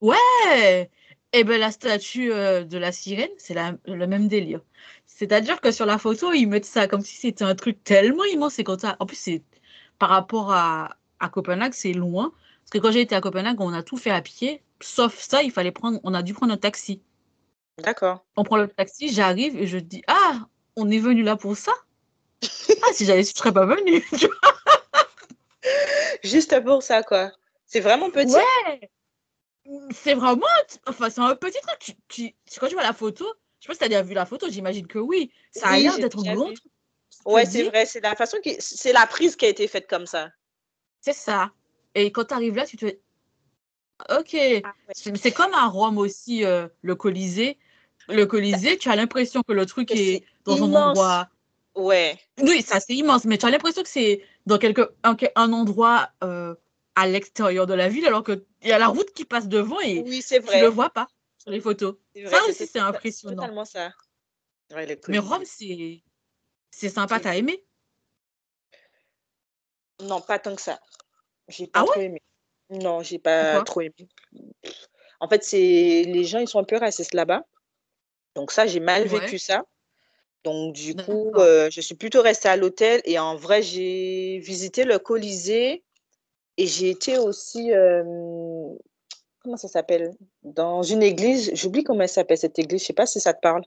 Ouais! 0.00 0.90
Et 1.32 1.42
ben 1.44 1.58
la 1.58 1.72
statue 1.72 2.32
euh, 2.32 2.64
de 2.64 2.78
la 2.78 2.92
sirène, 2.92 3.30
c'est 3.38 3.54
le 3.86 4.06
même 4.06 4.28
délire. 4.28 4.60
C'est-à-dire 5.06 5.60
que 5.60 5.72
sur 5.72 5.86
la 5.86 5.98
photo, 5.98 6.32
ils 6.32 6.46
mettent 6.46 6.64
ça 6.64 6.86
comme 6.86 7.00
si 7.02 7.16
c'était 7.16 7.44
un 7.44 7.54
truc 7.56 7.82
tellement 7.84 8.24
immense. 8.24 8.58
Et 8.58 8.64
quand 8.64 8.80
ça... 8.80 8.96
En 9.00 9.06
plus, 9.06 9.16
c'est 9.16 9.42
par 9.98 10.10
rapport 10.10 10.52
à, 10.52 10.96
à 11.20 11.28
Copenhague, 11.28 11.72
c'est 11.74 11.92
loin. 11.92 12.32
Parce 12.62 12.70
que 12.70 12.78
quand 12.78 12.92
j'ai 12.92 13.00
été 13.02 13.14
à 13.14 13.20
Copenhague, 13.20 13.60
on 13.60 13.72
a 13.72 13.82
tout 13.82 13.96
fait 13.96 14.10
à 14.10 14.22
pied. 14.22 14.62
Sauf 14.80 15.18
ça, 15.20 15.42
il 15.42 15.50
fallait 15.50 15.72
prendre, 15.72 16.00
on 16.04 16.14
a 16.14 16.22
dû 16.22 16.34
prendre 16.34 16.52
un 16.52 16.56
taxi. 16.58 17.02
D'accord. 17.78 18.24
On 18.36 18.44
prend 18.44 18.56
le 18.56 18.68
taxi, 18.68 19.12
j'arrive 19.12 19.56
et 19.56 19.66
je 19.66 19.78
dis 19.78 20.02
Ah, 20.06 20.48
on 20.76 20.90
est 20.90 20.98
venu 20.98 21.22
là 21.22 21.36
pour 21.36 21.56
ça? 21.56 21.72
Ah, 22.82 22.92
si 22.92 23.04
j'avais 23.06 23.22
su, 23.24 23.32
je 23.34 23.38
serais 23.38 23.52
pas 23.52 23.66
venue. 23.66 24.02
tu 24.18 24.26
vois. 24.26 24.53
Juste 26.24 26.60
pour 26.64 26.82
ça, 26.82 27.02
quoi. 27.02 27.30
C'est 27.66 27.80
vraiment 27.80 28.10
petit. 28.10 28.34
Ouais! 28.34 28.90
C'est 29.92 30.14
vraiment. 30.14 30.46
Enfin, 30.86 31.08
c'est 31.10 31.20
un 31.20 31.34
petit 31.36 31.58
truc. 31.62 31.78
Tu, 31.80 31.94
tu- 32.08 32.58
Quand 32.58 32.66
tu 32.68 32.74
vois 32.74 32.82
la 32.82 32.92
photo, 32.92 33.24
je 33.60 33.64
sais 33.64 33.68
pas 33.68 33.72
si 33.74 33.78
tu 33.78 33.84
as 33.84 33.88
déjà 33.88 34.02
vu 34.02 34.14
la 34.14 34.26
photo, 34.26 34.46
j'imagine 34.50 34.86
que 34.86 34.98
oui. 34.98 35.30
Ça 35.52 35.68
a 35.68 35.72
Oui, 35.76 35.82
l'air 35.84 35.98
d'être 35.98 36.22
grand. 36.22 36.48
vu. 36.48 36.54
tu 36.54 36.68
Ouais, 37.24 37.46
c'est 37.46 37.62
vrai. 37.64 37.86
C'est 37.86 38.00
la 38.00 38.14
façon 38.16 38.38
qui, 38.42 38.56
c'est 38.58 38.92
la 38.92 39.06
prise 39.06 39.36
qui 39.36 39.46
a 39.46 39.48
été 39.48 39.66
faite 39.68 39.88
comme 39.88 40.06
ça. 40.06 40.30
C'est 41.00 41.14
ça. 41.14 41.52
Et 41.94 42.10
quand 42.12 42.24
tu 42.24 42.34
arrives 42.34 42.56
là, 42.56 42.66
tu 42.66 42.76
te 42.76 42.86
dis 42.86 42.98
Ok. 44.10 44.34
Ah 44.64 44.74
ouais. 44.88 45.14
C'est 45.16 45.32
comme 45.32 45.54
à 45.54 45.66
Rome 45.66 45.98
aussi, 45.98 46.44
euh, 46.44 46.68
le 46.82 46.94
Colisée. 46.94 47.58
Le 48.08 48.26
Colisée, 48.26 48.76
tu 48.76 48.90
as 48.90 48.96
l'impression 48.96 49.42
que 49.42 49.52
le 49.52 49.64
truc 49.64 49.90
est 49.92 50.24
dans 50.44 50.62
un 50.62 50.66
immense. 50.66 50.88
endroit. 50.98 51.28
Ouais. 51.74 52.18
Oui, 52.38 52.62
ça 52.62 52.80
c'est 52.80 52.94
immense, 52.94 53.24
mais 53.24 53.38
tu 53.38 53.46
as 53.46 53.50
l'impression 53.50 53.82
que 53.82 53.88
c'est 53.88 54.22
dans 54.46 54.58
quelque, 54.58 54.94
un, 55.02 55.16
un 55.36 55.52
endroit 55.52 56.10
euh, 56.22 56.54
à 56.94 57.06
l'extérieur 57.06 57.66
de 57.66 57.74
la 57.74 57.88
ville, 57.88 58.06
alors 58.06 58.24
qu'il 58.24 58.44
y 58.62 58.72
a 58.72 58.78
la 58.78 58.88
route 58.88 59.10
qui 59.12 59.24
passe 59.24 59.48
devant 59.48 59.80
et 59.80 60.02
Oui, 60.02 60.22
tu 60.22 60.40
vrai. 60.40 60.60
le 60.60 60.68
vois 60.68 60.90
pas 60.90 61.08
sur 61.38 61.50
les 61.50 61.60
photos. 61.60 61.96
Ça 62.26 62.38
aussi, 62.48 62.66
c'est 62.66 62.78
impressionnant. 62.78 63.42
totalement 63.42 63.64
ça. 63.64 63.90
Ouais, 64.72 64.86
Mais. 65.08 65.18
Rome, 65.18 65.42
c'est 65.44 66.02
c'est 66.70 66.88
sympa, 66.88 67.20
t'as 67.20 67.36
aimé? 67.36 67.64
Non, 70.02 70.20
pas 70.20 70.38
tant 70.38 70.54
que 70.54 70.62
ça. 70.62 70.80
J'ai 71.48 71.66
pas 71.66 71.80
Ah 71.80 71.84
trop 71.86 72.00
aimé. 72.00 72.20
Non, 72.70 73.02
j'ai 73.02 73.18
pas 73.18 73.42
Pourquoi? 73.44 73.64
trop 73.64 73.80
aimé. 73.82 74.08
En 75.20 75.28
fait, 75.28 75.44
c'est 75.44 76.04
les 76.06 76.24
gens, 76.24 76.38
ils 76.38 76.48
sont 76.48 76.58
un 76.58 76.64
peu 76.64 76.76
racistes 76.76 77.14
là-bas. 77.14 77.42
Donc 78.34 78.50
ça, 78.50 78.66
j'ai 78.66 78.80
mal 78.80 79.04
Ouais. 79.04 79.20
vécu 79.20 79.38
ça. 79.38 79.62
Donc 80.44 80.74
du 80.74 80.94
coup, 80.94 81.32
euh, 81.36 81.70
je 81.70 81.80
suis 81.80 81.94
plutôt 81.94 82.22
restée 82.22 82.48
à 82.48 82.56
l'hôtel 82.56 83.00
et 83.04 83.18
en 83.18 83.36
vrai, 83.36 83.62
j'ai 83.62 84.38
visité 84.40 84.84
le 84.84 84.98
Colisée 84.98 85.82
et 86.58 86.66
j'ai 86.66 86.90
été 86.90 87.18
aussi, 87.18 87.72
euh, 87.72 88.04
comment 89.40 89.56
ça 89.56 89.68
s'appelle? 89.68 90.12
Dans 90.42 90.82
une 90.82 91.02
église. 91.02 91.50
J'oublie 91.54 91.84
comment 91.84 92.02
elle 92.02 92.08
s'appelle 92.08 92.38
cette 92.38 92.58
église. 92.58 92.82
Je 92.82 92.86
sais 92.86 92.92
pas 92.92 93.06
si 93.06 93.20
ça 93.20 93.34
te 93.34 93.40
parle. 93.40 93.62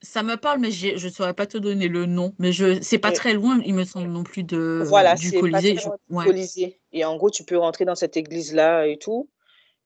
Ça 0.00 0.22
me 0.24 0.36
parle, 0.36 0.58
mais 0.60 0.72
je 0.72 1.04
ne 1.06 1.12
saurais 1.12 1.34
pas 1.34 1.46
te 1.46 1.58
donner 1.58 1.86
le 1.88 2.06
nom. 2.06 2.34
Mais 2.38 2.52
je 2.52 2.80
c'est 2.82 2.98
pas 2.98 3.12
très 3.12 3.34
loin, 3.34 3.60
il 3.64 3.74
me 3.74 3.84
semble 3.84 4.08
non 4.08 4.24
plus 4.24 4.42
de 4.42 4.84
Voilà, 4.88 5.14
du 5.14 5.30
c'est 5.30 5.38
pas 5.38 5.40
Colisée. 5.40 5.74
très 5.74 5.82
Je- 5.82 5.88
loin 5.88 5.96
du 6.08 6.16
ouais. 6.16 6.24
Colisée. 6.24 6.80
Et 6.92 7.04
en 7.04 7.16
gros, 7.16 7.30
tu 7.30 7.44
peux 7.44 7.56
rentrer 7.56 7.84
dans 7.84 7.94
cette 7.94 8.16
église-là 8.16 8.86
et 8.86 8.96
tout. 8.98 9.28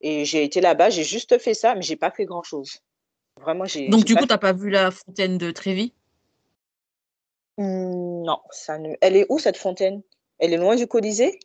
Et 0.00 0.24
j'ai 0.24 0.44
été 0.44 0.60
là-bas, 0.60 0.90
j'ai 0.90 1.04
juste 1.04 1.38
fait 1.38 1.54
ça, 1.54 1.74
mais 1.74 1.82
j'ai 1.82 1.96
pas 1.96 2.10
fait 2.10 2.24
grand-chose. 2.26 2.80
Vraiment, 3.40 3.64
j'ai 3.66 3.88
Donc 3.90 4.04
du 4.04 4.14
pas 4.14 4.20
coup, 4.20 4.24
fait. 4.26 4.28
t'as 4.28 4.38
pas 4.38 4.52
vu 4.52 4.70
la 4.70 4.90
fontaine 4.90 5.38
de 5.38 5.50
Trévi? 5.50 5.92
Hmm, 7.58 8.22
Non, 8.24 8.40
ça 8.50 8.78
ne. 8.78 8.94
Elle 9.00 9.16
est 9.16 9.26
où 9.28 9.38
cette 9.38 9.56
fontaine? 9.56 10.02
Elle 10.38 10.52
est 10.52 10.58
loin 10.58 10.76
du 10.76 10.86
Colisée? 10.86 11.38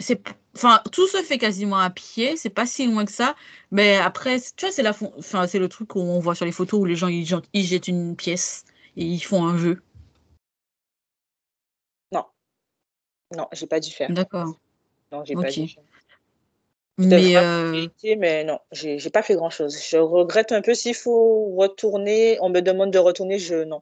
C'est 0.00 0.20
enfin 0.56 0.82
tout 0.92 1.06
se 1.06 1.22
fait 1.22 1.38
quasiment 1.38 1.78
à 1.78 1.88
pied, 1.88 2.36
c'est 2.36 2.50
pas 2.50 2.66
si 2.66 2.86
loin 2.86 3.04
que 3.04 3.12
ça. 3.12 3.36
Mais 3.70 3.96
après, 3.96 4.40
tu 4.40 4.66
vois, 4.66 4.72
c'est 4.72 4.82
la 4.82 4.92
fon- 4.92 5.12
enfin 5.18 5.46
c'est 5.46 5.60
le 5.60 5.68
truc 5.68 5.88
qu'on 5.88 6.18
voit 6.18 6.34
sur 6.34 6.44
les 6.44 6.52
photos 6.52 6.80
où 6.80 6.84
les 6.84 6.96
gens 6.96 7.08
ils, 7.08 7.24
jet- 7.24 7.48
ils 7.52 7.64
jettent 7.64 7.88
une 7.88 8.16
pièce 8.16 8.64
et 8.96 9.04
ils 9.04 9.20
font 9.20 9.44
un 9.46 9.56
jeu. 9.56 9.82
Non, 12.12 12.26
non, 13.36 13.46
j'ai 13.52 13.66
pas 13.68 13.80
dû 13.80 13.90
faire. 13.90 14.10
D'accord. 14.12 14.58
Non, 15.12 15.24
j'ai 15.24 15.34
pas 15.34 15.42
Ok. 15.42 15.50
dû 15.60 15.68
faire. 15.68 15.84
Mais 16.98 17.36
euh, 17.36 17.86
mais 18.16 18.44
non, 18.44 18.58
j'ai 18.70 19.10
pas 19.10 19.22
fait 19.22 19.34
grand-chose. 19.34 19.76
Je 19.88 19.96
regrette 19.96 20.52
un 20.52 20.62
peu 20.62 20.74
s'il 20.74 20.94
faut 20.94 21.54
retourner. 21.56 22.38
On 22.40 22.50
me 22.50 22.60
demande 22.60 22.92
de 22.92 22.98
retourner, 22.98 23.38
je 23.38 23.64
non. 23.64 23.80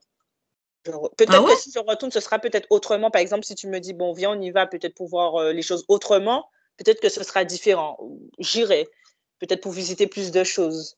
Ah 0.87 0.91
Peut-être 1.15 1.43
ouais? 1.43 1.53
que 1.53 1.59
si 1.59 1.71
je 1.71 1.79
retourne, 1.79 2.11
ce 2.11 2.19
sera 2.19 2.39
peut-être 2.39 2.67
autrement. 2.69 3.09
Par 3.11 3.21
exemple, 3.21 3.45
si 3.45 3.55
tu 3.55 3.67
me 3.67 3.79
dis, 3.79 3.93
bon, 3.93 4.13
viens, 4.13 4.31
on 4.31 4.41
y 4.41 4.51
va, 4.51 4.67
peut-être 4.67 4.95
pour 4.95 5.07
voir 5.07 5.35
euh, 5.35 5.53
les 5.53 5.61
choses 5.61 5.85
autrement, 5.87 6.49
peut-être 6.77 6.99
que 6.99 7.09
ce 7.09 7.23
sera 7.23 7.45
différent. 7.45 7.97
J'irai, 8.39 8.87
peut-être 9.39 9.61
pour 9.61 9.71
visiter 9.71 10.07
plus 10.07 10.31
de 10.31 10.43
choses. 10.43 10.97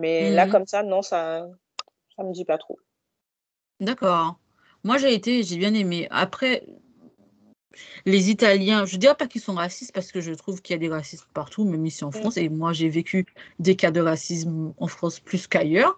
Mais 0.00 0.30
là, 0.30 0.44
Mhm. 0.44 0.52
comme 0.52 0.66
ça, 0.66 0.82
non, 0.82 1.00
ça, 1.00 1.46
ça 2.16 2.24
me 2.24 2.32
dit 2.32 2.44
pas 2.44 2.58
trop. 2.58 2.78
D'accord. 3.80 4.38
Moi 4.84 4.98
j'ai 4.98 5.14
été, 5.14 5.42
j'ai 5.42 5.56
bien 5.56 5.74
aimé. 5.74 6.06
Après, 6.10 6.64
les 8.04 8.30
Italiens, 8.30 8.84
je 8.86 8.96
dirais 8.96 9.14
pas 9.14 9.26
qu'ils 9.26 9.40
sont 9.40 9.54
racistes 9.54 9.92
parce 9.92 10.12
que 10.12 10.20
je 10.20 10.32
trouve 10.32 10.62
qu'il 10.62 10.74
y 10.74 10.76
a 10.76 10.80
des 10.80 10.88
racistes 10.88 11.26
partout, 11.34 11.64
même 11.64 11.84
ici 11.86 12.04
en 12.04 12.08
Mm. 12.08 12.12
France. 12.12 12.36
Et 12.36 12.48
moi, 12.48 12.72
j'ai 12.72 12.88
vécu 12.88 13.26
des 13.58 13.76
cas 13.76 13.90
de 13.90 14.00
racisme 14.00 14.72
en 14.78 14.86
France 14.86 15.20
plus 15.20 15.46
qu'ailleurs. 15.46 15.96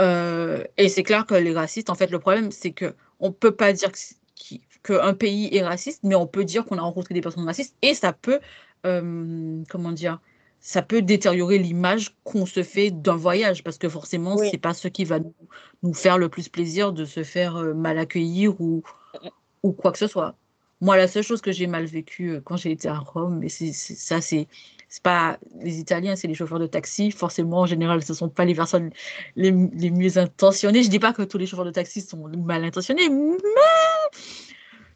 Euh, 0.00 0.64
et 0.78 0.88
c'est 0.88 1.02
clair 1.02 1.26
que 1.26 1.34
les 1.34 1.52
racistes, 1.52 1.90
en 1.90 1.94
fait, 1.94 2.10
le 2.10 2.18
problème, 2.18 2.50
c'est 2.50 2.72
que 2.72 2.94
on 3.20 3.30
peut 3.32 3.54
pas 3.54 3.72
dire 3.72 3.90
qu'un 4.82 5.14
pays 5.14 5.48
est 5.54 5.62
raciste, 5.62 6.00
mais 6.02 6.14
on 6.14 6.26
peut 6.26 6.44
dire 6.44 6.64
qu'on 6.64 6.78
a 6.78 6.82
rencontré 6.82 7.14
des 7.14 7.20
personnes 7.20 7.44
racistes 7.44 7.76
et 7.82 7.94
ça 7.94 8.12
peut, 8.12 8.40
euh, 8.86 9.62
comment 9.68 9.92
dire, 9.92 10.18
ça 10.60 10.80
peut 10.82 11.02
détériorer 11.02 11.58
l'image 11.58 12.16
qu'on 12.24 12.46
se 12.46 12.62
fait 12.62 12.90
d'un 12.90 13.16
voyage 13.16 13.62
parce 13.64 13.78
que 13.78 13.88
forcément, 13.88 14.36
Oui. 14.36 14.48
c'est 14.50 14.58
pas 14.58 14.74
ce 14.74 14.88
qui 14.88 15.04
va 15.04 15.18
nous, 15.20 15.34
nous 15.82 15.94
faire 15.94 16.18
le 16.18 16.28
plus 16.28 16.48
plaisir 16.48 16.92
de 16.92 17.04
se 17.04 17.22
faire 17.22 17.56
euh, 17.56 17.74
mal 17.74 17.98
accueillir 17.98 18.60
ou, 18.60 18.82
ou 19.62 19.72
quoi 19.72 19.92
que 19.92 19.98
ce 19.98 20.06
soit. 20.06 20.36
Moi, 20.82 20.96
la 20.96 21.06
seule 21.06 21.22
chose 21.22 21.40
que 21.40 21.52
j'ai 21.52 21.68
mal 21.68 21.84
vécue 21.84 22.32
euh, 22.32 22.40
quand 22.40 22.56
j'ai 22.56 22.72
été 22.72 22.88
à 22.88 22.98
Rome, 22.98 23.38
mais 23.38 23.48
c'est 23.48 23.72
ça, 23.72 24.20
c'est 24.20 24.48
pas 25.04 25.38
les 25.60 25.78
Italiens, 25.78 26.16
c'est 26.16 26.26
les 26.26 26.34
chauffeurs 26.34 26.58
de 26.58 26.66
taxi. 26.66 27.12
Forcément, 27.12 27.60
en 27.60 27.66
général, 27.66 28.02
ce 28.02 28.12
sont 28.14 28.28
pas 28.28 28.44
les 28.44 28.56
personnes 28.56 28.90
les, 29.36 29.52
mieux 29.52 30.18
intentionnées. 30.18 30.82
Je 30.82 30.90
dis 30.90 30.98
pas 30.98 31.12
que 31.12 31.22
tous 31.22 31.38
les 31.38 31.46
chauffeurs 31.46 31.64
de 31.64 31.70
taxi 31.70 32.00
sont 32.00 32.26
mal 32.26 32.64
intentionnés, 32.64 33.08
mais 33.08 33.38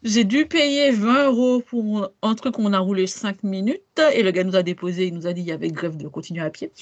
j'ai 0.03 0.25
dû 0.25 0.45
payer 0.45 0.91
20 0.91 1.27
euros 1.27 1.61
pour 1.61 2.11
un 2.21 2.35
truc 2.35 2.59
où 2.59 2.63
on 2.63 2.73
a 2.73 2.79
roulé 2.79 3.07
5 3.07 3.43
minutes 3.43 4.01
et 4.13 4.23
le 4.23 4.31
gars 4.31 4.43
nous 4.43 4.57
a 4.57 4.63
déposé, 4.63 5.07
il 5.07 5.13
nous 5.13 5.25
a 5.25 5.31
dit 5.31 5.41
qu'il 5.41 5.49
y 5.49 5.53
avait 5.53 5.71
grève 5.71 5.95
de 5.95 6.09
continuer 6.09 6.41
à 6.41 6.49
pied. 6.49 6.73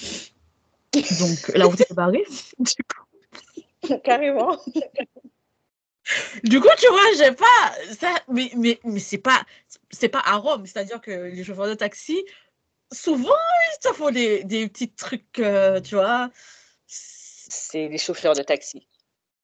Donc 0.92 1.52
la 1.54 1.66
route 1.66 1.80
est 1.80 1.94
barrée. 1.94 2.24
Du 2.58 2.72
coup, 2.82 3.98
Carrément. 4.02 4.58
Du 6.44 6.60
coup, 6.60 6.68
tu 6.78 6.88
vois, 6.88 7.12
j'ai 7.18 7.32
pas 7.32 7.94
ça, 7.98 8.14
mais 8.28 8.50
mais 8.56 8.78
mais 8.84 9.00
c'est 9.00 9.18
pas 9.18 9.44
c'est 9.90 10.08
pas 10.08 10.22
à 10.24 10.36
Rome, 10.36 10.66
c'est-à-dire 10.66 11.00
que 11.00 11.10
les 11.10 11.44
chauffeurs 11.44 11.68
de 11.68 11.74
taxi 11.74 12.24
souvent 12.92 13.34
ils 13.74 13.78
te 13.88 13.94
font 13.94 14.10
des, 14.10 14.44
des 14.44 14.68
petits 14.68 14.90
trucs, 14.92 15.38
euh, 15.40 15.80
tu 15.80 15.96
vois. 15.96 16.30
C'est 16.86 17.88
les 17.88 17.98
chauffeurs 17.98 18.34
de 18.34 18.42
taxi. 18.42 18.86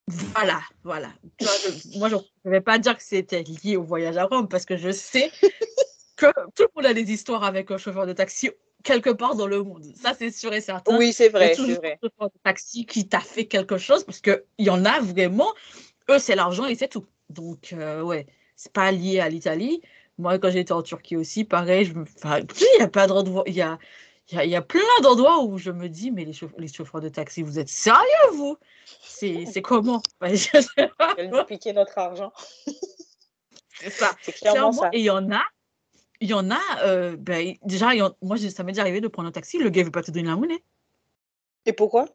Voilà, 0.09 0.61
voilà. 0.85 1.13
Tu 1.39 1.45
vois, 1.45 1.55
je- 1.65 1.99
moi, 1.99 2.09
je 2.09 2.17
ne 2.45 2.51
vais 2.51 2.61
pas 2.61 2.79
dire 2.79 2.97
que 2.97 3.03
c'était 3.03 3.43
lié 3.43 3.77
au 3.77 3.83
voyage 3.83 4.17
à 4.17 4.25
Rome 4.25 4.49
parce 4.49 4.65
que 4.65 4.77
je 4.77 4.91
sais 4.91 5.31
que 6.17 6.27
tout 6.55 6.65
le 6.65 6.69
monde 6.77 6.87
a 6.87 6.95
des 6.95 7.11
histoires 7.13 7.45
avec 7.45 7.71
un 7.71 7.79
chauffeur 7.79 8.07
de 8.07 8.13
taxi 8.13 8.51
quelque 8.83 9.11
part 9.11 9.37
dans 9.37 9.47
le 9.47 9.63
monde. 9.63 9.85
Ça, 10.01 10.15
c'est 10.19 10.31
sûr 10.33 10.53
et 10.53 10.61
certain. 10.61 10.97
Oui, 10.97 11.13
c'est 11.13 11.29
Il 11.29 11.33
y 11.33 11.37
a 11.37 11.39
vrai, 11.39 11.55
toujours 11.57 11.77
vrai. 11.77 11.99
un 12.03 12.09
chauffeur 12.09 12.31
de 12.31 12.39
taxi 12.43 12.85
qui 12.87 13.09
t'a 13.09 13.21
fait 13.21 13.47
quelque 13.47 13.79
chose 13.79 14.05
parce 14.05 14.21
qu'il 14.21 14.43
y 14.59 14.71
en 14.71 14.85
a 14.85 15.01
vraiment, 15.01 15.53
eux, 16.13 16.19
c'est 16.19 16.35
l'argent 16.35 16.67
et 16.67 16.75
c'est 16.75 16.89
tout. 16.89 17.07
Donc, 17.31 17.73
euh, 17.73 18.03
ouais, 18.03 18.27
c'est 18.57 18.73
pas 18.73 18.91
lié 18.93 19.21
à 19.21 19.29
l'Italie. 19.29 19.83
Moi, 20.19 20.39
quand 20.39 20.51
j'étais 20.51 20.73
en 20.73 20.83
Turquie 20.83 21.17
aussi, 21.17 21.45
pareil, 21.45 21.85
je 21.87 21.95
me... 21.95 22.03
enfin, 22.03 22.41
il 22.41 22.81
y 22.81 22.83
a 22.83 22.89
pas 22.89 23.07
d'endroit, 23.07 23.45
il 23.47 23.55
y 23.55 23.63
a, 23.63 23.79
il 24.31 24.37
y 24.37 24.39
a, 24.39 24.45
il 24.45 24.51
y 24.51 24.57
a 24.57 24.63
plein 24.63 24.81
d'endroits 25.03 25.43
où 25.43 25.59
je 25.59 25.71
me 25.71 25.89
dis, 25.89 26.11
mais 26.11 26.25
les, 26.25 26.33
chauffe- 26.33 26.55
les 26.59 26.69
chauffeurs 26.69 27.01
de 27.01 27.09
taxi, 27.09 27.43
vous 27.43 27.59
êtes 27.59 27.69
sérieux, 27.69 28.31
vous? 28.35 28.57
C'est 29.03 29.63
comment? 29.63 30.03
Enfin, 30.21 30.35
je 30.35 30.61
sais 30.61 30.91
pas. 30.99 31.15
Ils 31.19 31.25
veulent 31.25 31.39
nous 31.41 31.45
piquer 31.45 31.73
notre 31.73 31.97
argent. 31.99 32.33
C'est 33.81 33.91
ça. 33.91 34.11
C'est 34.23 34.33
clairement 34.33 34.71
Clairement, 34.71 34.83
ça. 34.83 34.91
et 34.93 34.99
il 34.99 35.05
y 35.05 35.11
en 35.11 35.31
a, 35.33 35.43
il 36.21 36.29
y 36.29 36.35
en 36.35 36.51
a, 36.51 36.61
euh, 36.85 37.17
ben, 37.17 37.55
déjà, 37.65 37.89
en- 38.05 38.15
moi, 38.23 38.37
ça 38.37 38.63
m'est 38.63 38.73
déjà 38.73 38.83
arrivé 38.83 39.01
de 39.01 39.09
prendre 39.09 39.29
un 39.29 39.33
taxi, 39.33 39.59
le 39.59 39.71
gars 39.71 39.81
ne 39.81 39.87
veut 39.87 39.91
pas 39.91 40.03
te 40.03 40.11
donner 40.11 40.29
la 40.29 40.37
monnaie. 40.37 40.63
Et 41.67 41.73
pourquoi? 41.73 42.07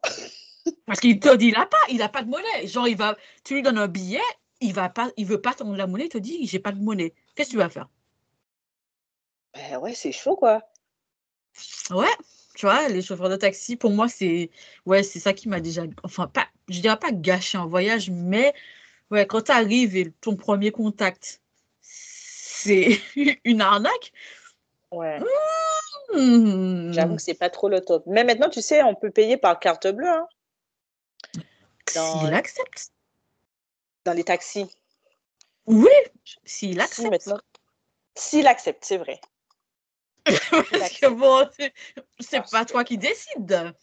Parce 0.86 1.00
qu'il 1.00 1.20
te 1.20 1.34
dit, 1.36 1.48
il 1.48 1.52
n'a 1.54 1.66
pas, 1.66 1.76
il 1.90 2.02
a 2.02 2.08
pas 2.08 2.22
de 2.22 2.28
monnaie. 2.28 2.66
Genre, 2.66 2.88
il 2.88 2.96
va, 2.96 3.16
tu 3.44 3.54
lui 3.54 3.62
donnes 3.62 3.78
un 3.78 3.88
billet, 3.88 4.20
il 4.60 4.72
va 4.72 4.88
pas, 4.88 5.10
il 5.16 5.26
veut 5.26 5.40
pas 5.40 5.54
te 5.54 5.62
la 5.64 5.86
monnaie, 5.86 6.06
il 6.06 6.08
te 6.10 6.18
dit, 6.18 6.46
j'ai 6.46 6.58
pas 6.58 6.72
de 6.72 6.80
monnaie. 6.80 7.14
Qu'est-ce 7.34 7.48
que 7.50 7.52
tu 7.52 7.58
vas 7.58 7.68
faire? 7.68 7.88
Ben 9.54 9.78
ouais, 9.78 9.94
c'est 9.94 10.12
chaud, 10.12 10.36
quoi. 10.36 10.62
Ouais, 11.90 12.06
tu 12.54 12.66
vois, 12.66 12.88
les 12.88 13.02
chauffeurs 13.02 13.28
de 13.28 13.36
taxi, 13.36 13.76
pour 13.76 13.90
moi, 13.90 14.08
c'est, 14.08 14.50
ouais, 14.86 15.02
c'est 15.02 15.20
ça 15.20 15.32
qui 15.32 15.48
m'a 15.48 15.60
déjà, 15.60 15.82
enfin, 16.02 16.26
pas, 16.26 16.46
je 16.68 16.80
dirais 16.80 16.98
pas 16.98 17.12
gâché 17.12 17.58
un 17.58 17.66
voyage, 17.66 18.10
mais 18.10 18.52
ouais, 19.10 19.26
quand 19.26 19.42
tu 19.42 19.52
arrives 19.52 19.96
et 19.96 20.12
ton 20.20 20.36
premier 20.36 20.70
contact, 20.70 21.40
c'est 21.80 23.00
une 23.44 23.60
arnaque. 23.60 24.12
Ouais. 24.90 25.20
hmm, 26.14 26.92
J'avoue 26.92 27.16
que 27.16 27.22
c'est 27.22 27.34
pas 27.34 27.50
trop 27.50 27.68
le 27.68 27.80
top. 27.80 28.04
Mais 28.06 28.24
maintenant, 28.24 28.48
tu 28.50 28.62
sais, 28.62 28.82
on 28.82 28.94
peut 28.94 29.10
payer 29.10 29.36
par 29.36 29.58
carte 29.60 29.86
bleue 29.88 30.08
hein, 30.08 30.26
S'il 31.90 32.34
accepte. 32.34 32.88
dans 34.04 34.12
les 34.14 34.24
taxis. 34.24 34.66
Oui, 35.66 35.88
s'il 36.44 36.74
Si, 36.74 36.80
accepte. 36.80 37.10
maintenant. 37.10 37.38
S'il 38.14 38.46
accepte, 38.46 38.84
c'est 38.84 38.96
vrai. 38.96 39.20
Parce 40.24 40.98
que 40.98 41.08
bon, 41.08 41.48
c'est- 42.20 42.42
pas 42.50 42.64
toi 42.64 42.84
qui 42.84 42.98
décides. 42.98 43.74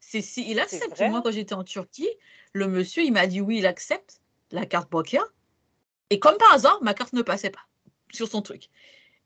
C'est 0.00 0.22
s'il 0.22 0.58
accepte. 0.58 0.96
vrai. 0.96 1.08
Moi, 1.10 1.22
quand 1.22 1.30
j'étais 1.30 1.54
en 1.54 1.64
Turquie, 1.64 2.08
le 2.52 2.66
monsieur, 2.66 3.02
il 3.02 3.12
m'a 3.12 3.26
dit 3.26 3.40
oui, 3.40 3.58
il 3.58 3.66
accepte 3.66 4.20
la 4.50 4.66
carte 4.66 4.90
bancaire. 4.90 5.24
Et 6.10 6.18
comme 6.18 6.38
par 6.38 6.52
hasard, 6.52 6.78
ma 6.82 6.94
carte 6.94 7.12
ne 7.12 7.22
passait 7.22 7.50
pas 7.50 7.66
sur 8.12 8.26
son 8.28 8.40
truc. 8.42 8.68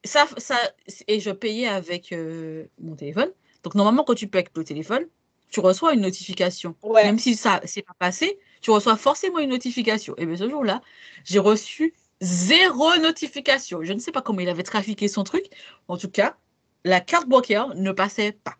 Ça, 0.05 0.27
ça, 0.39 0.59
et 1.07 1.21
je 1.21 1.31
payais 1.31 1.69
avec 1.69 2.13
euh, 2.13 2.67
mon 2.79 2.97
téléphone. 2.97 3.33
Donc, 3.63 3.75
normalement, 3.77 4.03
quand 4.03 4.17
tu 4.17 4.27
payes 4.27 4.41
avec 4.41 4.57
le 4.57 4.65
téléphone, 4.65 5.09
tu 5.53 5.61
reçois 5.61 5.93
une 5.93 6.01
notification. 6.01 6.75
Ouais. 6.83 7.05
Même 7.05 7.19
si 7.19 7.37
ça 7.37 7.61
c'est 7.65 7.83
pas 7.83 7.95
passé, 7.99 8.41
tu 8.61 8.71
reçois 8.71 8.97
forcément 8.97 9.39
une 9.39 9.51
notification. 9.51 10.15
Et 10.17 10.27
bien, 10.27 10.37
ce 10.37 10.49
jour-là, 10.49 10.81
j'ai 11.25 11.39
reçu 11.39 11.95
zéro 12.21 12.97
notification. 12.97 13.85
Je 13.85 13.93
ne 13.93 13.99
sais 13.99 14.13
pas 14.13 14.23
comment 14.23 14.41
il 14.41 14.49
avait 14.49 14.63
trafiqué 14.63 15.07
son 15.09 15.23
truc. 15.25 15.45
En 15.89 15.97
tout 15.97 16.09
cas, 16.09 16.37
la 16.85 17.01
carte 17.01 17.29
bancaire 17.29 17.75
ne 17.75 17.93
passait 17.93 18.33
pas. 18.33 18.57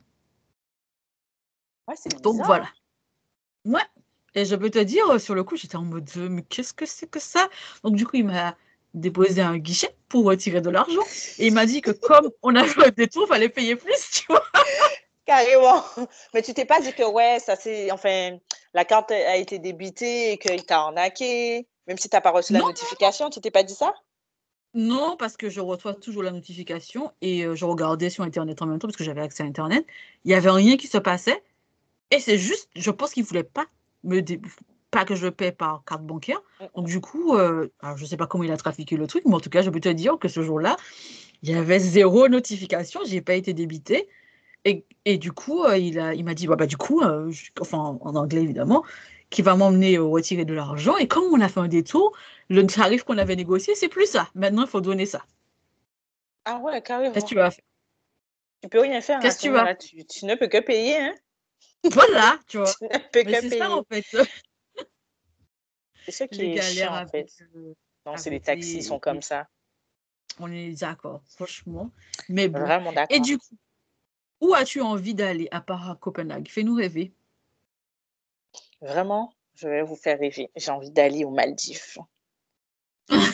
Ouais, 1.89 1.95
Donc 2.23 2.45
voilà. 2.45 2.69
Ouais. 3.65 3.81
Et 4.35 4.45
je 4.45 4.55
peux 4.55 4.71
te 4.71 4.79
dire, 4.79 5.09
euh, 5.11 5.19
sur 5.19 5.35
le 5.35 5.45
coup, 5.45 5.57
j'étais 5.57 5.77
en 5.77 5.83
mode, 5.83 6.09
euh, 6.17 6.29
mais 6.29 6.43
qu'est-ce 6.43 6.73
que 6.73 6.87
c'est 6.87 7.07
que 7.07 7.21
ça? 7.21 7.49
Donc 7.83 7.97
du 7.97 8.07
coup, 8.07 8.17
il 8.17 8.27
m'a 8.27 8.57
déposé 8.95 9.41
un 9.41 9.59
guichet 9.59 9.95
pour 10.09 10.25
retirer 10.25 10.61
de 10.61 10.71
l'argent. 10.71 11.03
Et 11.39 11.49
il 11.49 11.55
m'a 11.55 11.67
dit 11.67 11.81
que 11.81 11.91
comme 11.91 12.31
on 12.43 12.55
a 12.55 12.65
fait 12.65 12.87
un 12.87 12.91
détour, 12.91 13.25
il 13.27 13.29
fallait 13.29 13.49
payer 13.49 13.77
plus, 13.77 13.95
tu 14.13 14.25
vois. 14.29 14.45
Carrément. 15.25 15.83
Mais 16.35 16.43
tu 16.43 16.53
t'es 16.55 16.65
pas 16.65 16.81
dit 16.81 16.93
que, 16.93 17.05
ouais, 17.05 17.39
ça 17.39 17.57
c'est. 17.57 17.91
Enfin, 17.93 18.39
la 18.75 18.85
carte 18.85 19.13
a 19.13 19.37
été 19.37 19.59
débitée 19.59 20.33
et 20.33 20.39
qu'il 20.39 20.65
t'a 20.65 20.81
arnaqué. 20.81 21.69
Même 21.87 21.99
si 21.99 22.09
t'as 22.09 22.21
pas 22.21 22.31
reçu 22.31 22.53
la 22.53 22.61
notification, 22.61 23.29
tu 23.31 23.41
t'es 23.41 23.51
pas 23.51 23.63
dit 23.63 23.75
ça? 23.75 23.93
Non, 24.75 25.17
parce 25.19 25.37
que 25.37 25.51
je 25.51 25.61
reçois 25.61 25.95
toujours 25.95 26.23
la 26.23 26.31
notification 26.31 27.13
et 27.21 27.45
euh, 27.45 27.55
je 27.55 27.65
regardais 27.65 28.09
sur 28.09 28.25
Internet 28.25 28.63
en 28.63 28.67
même 28.67 28.79
temps 28.79 28.89
parce 28.89 28.97
que 28.97 29.05
j'avais 29.05 29.21
accès 29.21 29.43
à 29.43 29.47
Internet. 29.47 29.85
Il 30.25 30.29
n'y 30.29 30.35
avait 30.35 30.51
rien 30.51 30.77
qui 30.77 30.87
se 30.87 30.99
passait. 30.99 31.43
Et 32.11 32.21
c'est 32.21 32.39
juste, 32.39 32.71
je 32.77 32.91
pense 32.91 33.13
qu'il 33.13 33.23
ne 33.25 33.29
voulait 33.29 33.43
pas 33.45 33.67
me 34.05 34.21
dé- 34.23 34.41
pas 34.91 35.05
que 35.05 35.15
je 35.15 35.29
paie 35.29 35.53
par 35.53 35.83
carte 35.85 36.03
bancaire. 36.03 36.41
Donc 36.77 36.87
du 36.87 37.01
coup, 37.01 37.35
euh, 37.37 37.69
alors, 37.81 37.97
je 37.97 38.05
ne 38.05 38.09
sais 38.09 38.17
pas 38.17 38.27
comment 38.27 38.45
il 38.45 38.53
a 38.53 38.57
trafiqué 38.57 38.97
le 38.97 39.07
truc, 39.07 39.25
mais 39.27 39.35
en 39.35 39.41
tout 39.41 39.51
cas, 39.51 39.63
je 39.63 39.71
peux 39.71 39.81
te 39.81 39.89
dire 39.89 40.19
que 40.19 40.29
ce 40.29 40.43
jour-là, 40.43 40.77
il 41.43 41.51
y 41.51 41.55
avait 41.55 41.79
zéro 41.79 42.29
notification, 42.29 43.01
j'ai 43.05 43.21
pas 43.21 43.35
été 43.35 43.55
débité. 43.55 44.09
Et, 44.65 44.85
et 45.05 45.19
du 45.19 45.33
coup, 45.33 45.65
euh, 45.65 45.77
il 45.77 45.99
a, 45.99 46.15
il 46.15 46.25
m'a 46.25 46.35
dit, 46.35 46.47
bah, 46.47 46.57
bah, 46.57 46.67
du 46.67 46.77
coup, 46.77 47.03
euh, 47.03 47.31
je- 47.31 47.51
enfin 47.61 47.79
en, 47.79 48.15
anglais 48.17 48.43
évidemment, 48.43 48.85
qu'il 49.31 49.45
va 49.45 49.57
m'emmener 49.57 49.97
euh, 49.97 50.05
retirer 50.05 50.45
de 50.45 50.55
l'argent. 50.55 50.97
Et 50.99 51.09
comme 51.09 51.25
on 51.33 51.41
a 51.41 51.49
fait 51.49 51.61
un 51.61 51.69
détour, 51.69 52.17
le 52.49 52.67
tarif 52.67 53.03
qu'on 53.05 53.19
avait 53.19 53.37
négocié, 53.37 53.75
c'est 53.75 53.89
plus 53.89 54.07
ça. 54.07 54.29
Maintenant, 54.35 54.63
il 54.63 54.69
faut 54.69 54.81
donner 54.81 55.07
ça. 55.07 55.25
Ah 56.45 56.59
ouais, 56.59 56.83
carrément. 56.83 57.13
Qu'est-ce 57.15 57.25
que 57.27 57.31
tu 57.31 57.35
vas 57.37 57.51
faire? 57.51 57.65
Tu 58.63 58.69
peux 58.69 58.81
rien 58.81 59.01
faire. 59.01 59.19
à 59.19 59.21
Qu'est-ce 59.23 59.39
ce 59.39 59.43
que 59.43 59.49
tu 59.49 59.53
vas-. 59.53 59.75
Tu, 59.75 60.05
tu 60.07 60.25
ne 60.27 60.35
peux 60.37 60.47
que 60.49 60.59
payer, 60.61 60.97
hein. 60.97 61.15
Voilà, 61.91 62.39
tu 62.47 62.59
vois. 62.59 62.73
Tu 62.81 62.85
ne 62.85 62.89
peux 62.89 62.99
Mais 63.13 63.25
que 63.25 63.31
c'est 63.33 63.49
payer. 63.49 63.59
ça 63.59 63.71
en 63.71 63.83
fait. 63.85 64.05
C'est 66.05 66.13
ça 66.13 66.29
qui 66.29 66.43
Les 66.43 66.57
est 66.59 66.61
chiant, 66.63 66.95
en 66.97 67.07
fait. 67.07 67.29
euh, 67.57 67.75
Non, 68.07 68.17
c'est 68.17 68.31
les 68.31 68.41
taxis 68.41 68.75
les- 68.77 68.83
sont 68.83 68.99
comme 68.99 69.23
ça. 69.23 69.49
on 70.41 70.51
est 70.51 70.81
d'accord, 70.81 71.23
franchement. 71.29 71.91
Mais 72.29 72.49
bon. 72.49 72.61
Vraiment 72.61 72.93
d'accord. 72.93 73.17
Et 73.17 73.21
du 73.21 73.39
coup, 73.39 73.57
où 74.43 74.55
as-tu 74.55 74.81
envie 74.81 75.15
d'aller 75.15 75.49
à 75.53 75.61
part 75.61 75.89
à 75.91 75.97
Copenhague? 75.97 76.49
Fais-nous 76.49 76.75
rêver. 76.75 77.13
Vraiment, 78.81 79.33
je 79.55 79.69
vais 79.69 79.83
vous 79.83 79.97
faire 79.97 80.19
rêver. 80.19 80.51
J'ai 80.57 80.71
envie 80.71 80.91
d'aller 80.91 81.25
aux 81.25 81.31
Maldives. 81.31 81.97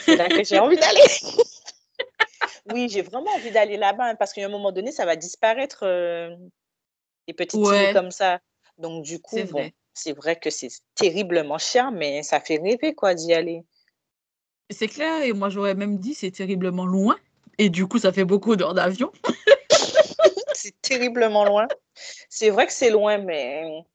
C'est 0.02 0.16
là 0.16 0.28
que 0.28 0.44
j'ai 0.44 0.58
envie 0.58 0.76
d'aller. 0.76 1.00
oui, 2.72 2.88
j'ai 2.90 3.02
vraiment 3.02 3.30
envie 3.32 3.50
d'aller 3.50 3.76
là-bas 3.76 4.10
hein, 4.10 4.14
parce 4.14 4.32
qu'à 4.32 4.44
un 4.44 4.48
moment 4.50 4.70
donné, 4.70 4.92
ça 4.92 5.06
va 5.06 5.16
disparaître 5.16 5.80
euh, 5.84 6.36
les 7.26 7.34
petites 7.34 7.54
îles 7.58 7.66
Ouais. 7.66 7.92
comme 7.94 8.10
ça. 8.10 8.40
Donc, 8.76 9.04
du 9.04 9.18
coup, 9.20 9.36
C'est 9.36 9.44
bon, 9.44 9.60
vrai. 9.60 9.74
c'est 9.94 10.12
vrai 10.12 10.36
que 10.38 10.50
c'est 10.50 10.68
terriblement 10.94 11.58
cher, 11.58 11.90
mais 11.90 12.22
ça 12.22 12.38
fait 12.40 12.58
rêver 12.58 12.94
quoi 12.94 13.14
d'y 13.14 13.32
aller. 13.32 13.64
C'est 14.70 14.88
clair, 14.88 15.22
et 15.22 15.32
moi 15.32 15.48
j'aurais 15.48 15.74
même 15.74 15.96
dit 15.96 16.12
c'est 16.12 16.30
terriblement 16.30 16.84
loin. 16.84 17.16
Et 17.56 17.70
du 17.70 17.86
coup, 17.86 17.98
ça 17.98 18.12
fait 18.12 18.26
beaucoup 18.26 18.54
d'heures 18.54 18.74
d'avion. 18.74 19.10
C'est 20.68 20.82
terriblement 20.82 21.46
loin. 21.46 21.66
C'est 22.28 22.50
vrai 22.50 22.66
que 22.66 22.74
c'est 22.74 22.90
loin, 22.90 23.16
mais 23.16 23.86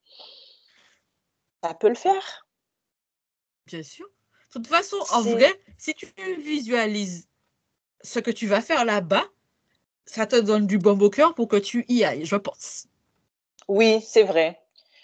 ça 1.64 1.76
peut 1.76 1.90
le 1.90 1.94
faire. 1.94 2.48
Bien 3.68 3.84
sûr. 3.84 4.08
De 4.08 4.54
toute 4.54 4.66
façon, 4.66 4.98
en 5.12 5.22
vrai, 5.22 5.54
si 5.78 5.94
tu 5.94 6.08
visualises 6.40 7.28
ce 8.02 8.18
que 8.18 8.32
tu 8.32 8.48
vas 8.48 8.62
faire 8.62 8.86
là-bas, 8.86 9.24
ça 10.08 10.26
te 10.26 10.36
donne 10.36 10.66
du 10.66 10.80
bon 10.80 11.00
au 11.00 11.12
cœur 11.12 11.36
pour 11.36 11.48
que 11.48 11.58
tu 11.58 11.86
y 11.90 12.04
ailles, 12.04 12.26
je 12.26 12.36
pense. 12.38 12.88
Oui, 13.68 14.02
c'est 14.02 14.24
vrai. 14.24 14.60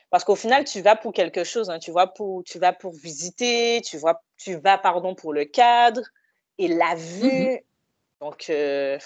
Parce 0.10 0.24
qu'au 0.24 0.36
final, 0.36 0.66
tu 0.66 0.82
vas 0.82 0.96
pour 0.96 1.14
quelque 1.14 1.44
chose, 1.44 1.70
hein. 1.70 1.78
tu, 1.78 1.92
vois, 1.92 2.08
pour, 2.08 2.44
tu 2.44 2.58
vas 2.58 2.74
pour 2.74 2.94
visiter, 2.94 3.82
tu, 3.86 4.00
vois, 4.00 4.24
tu 4.38 4.56
vas 4.56 4.80
pardon, 4.80 5.14
pour 5.14 5.34
le 5.34 5.46
cadre 5.46 6.02
et 6.58 6.68
la 6.68 6.96
vue. 6.96 7.52
Mhm. 7.52 7.60
Donc, 8.22 8.50
euh, 8.50 8.98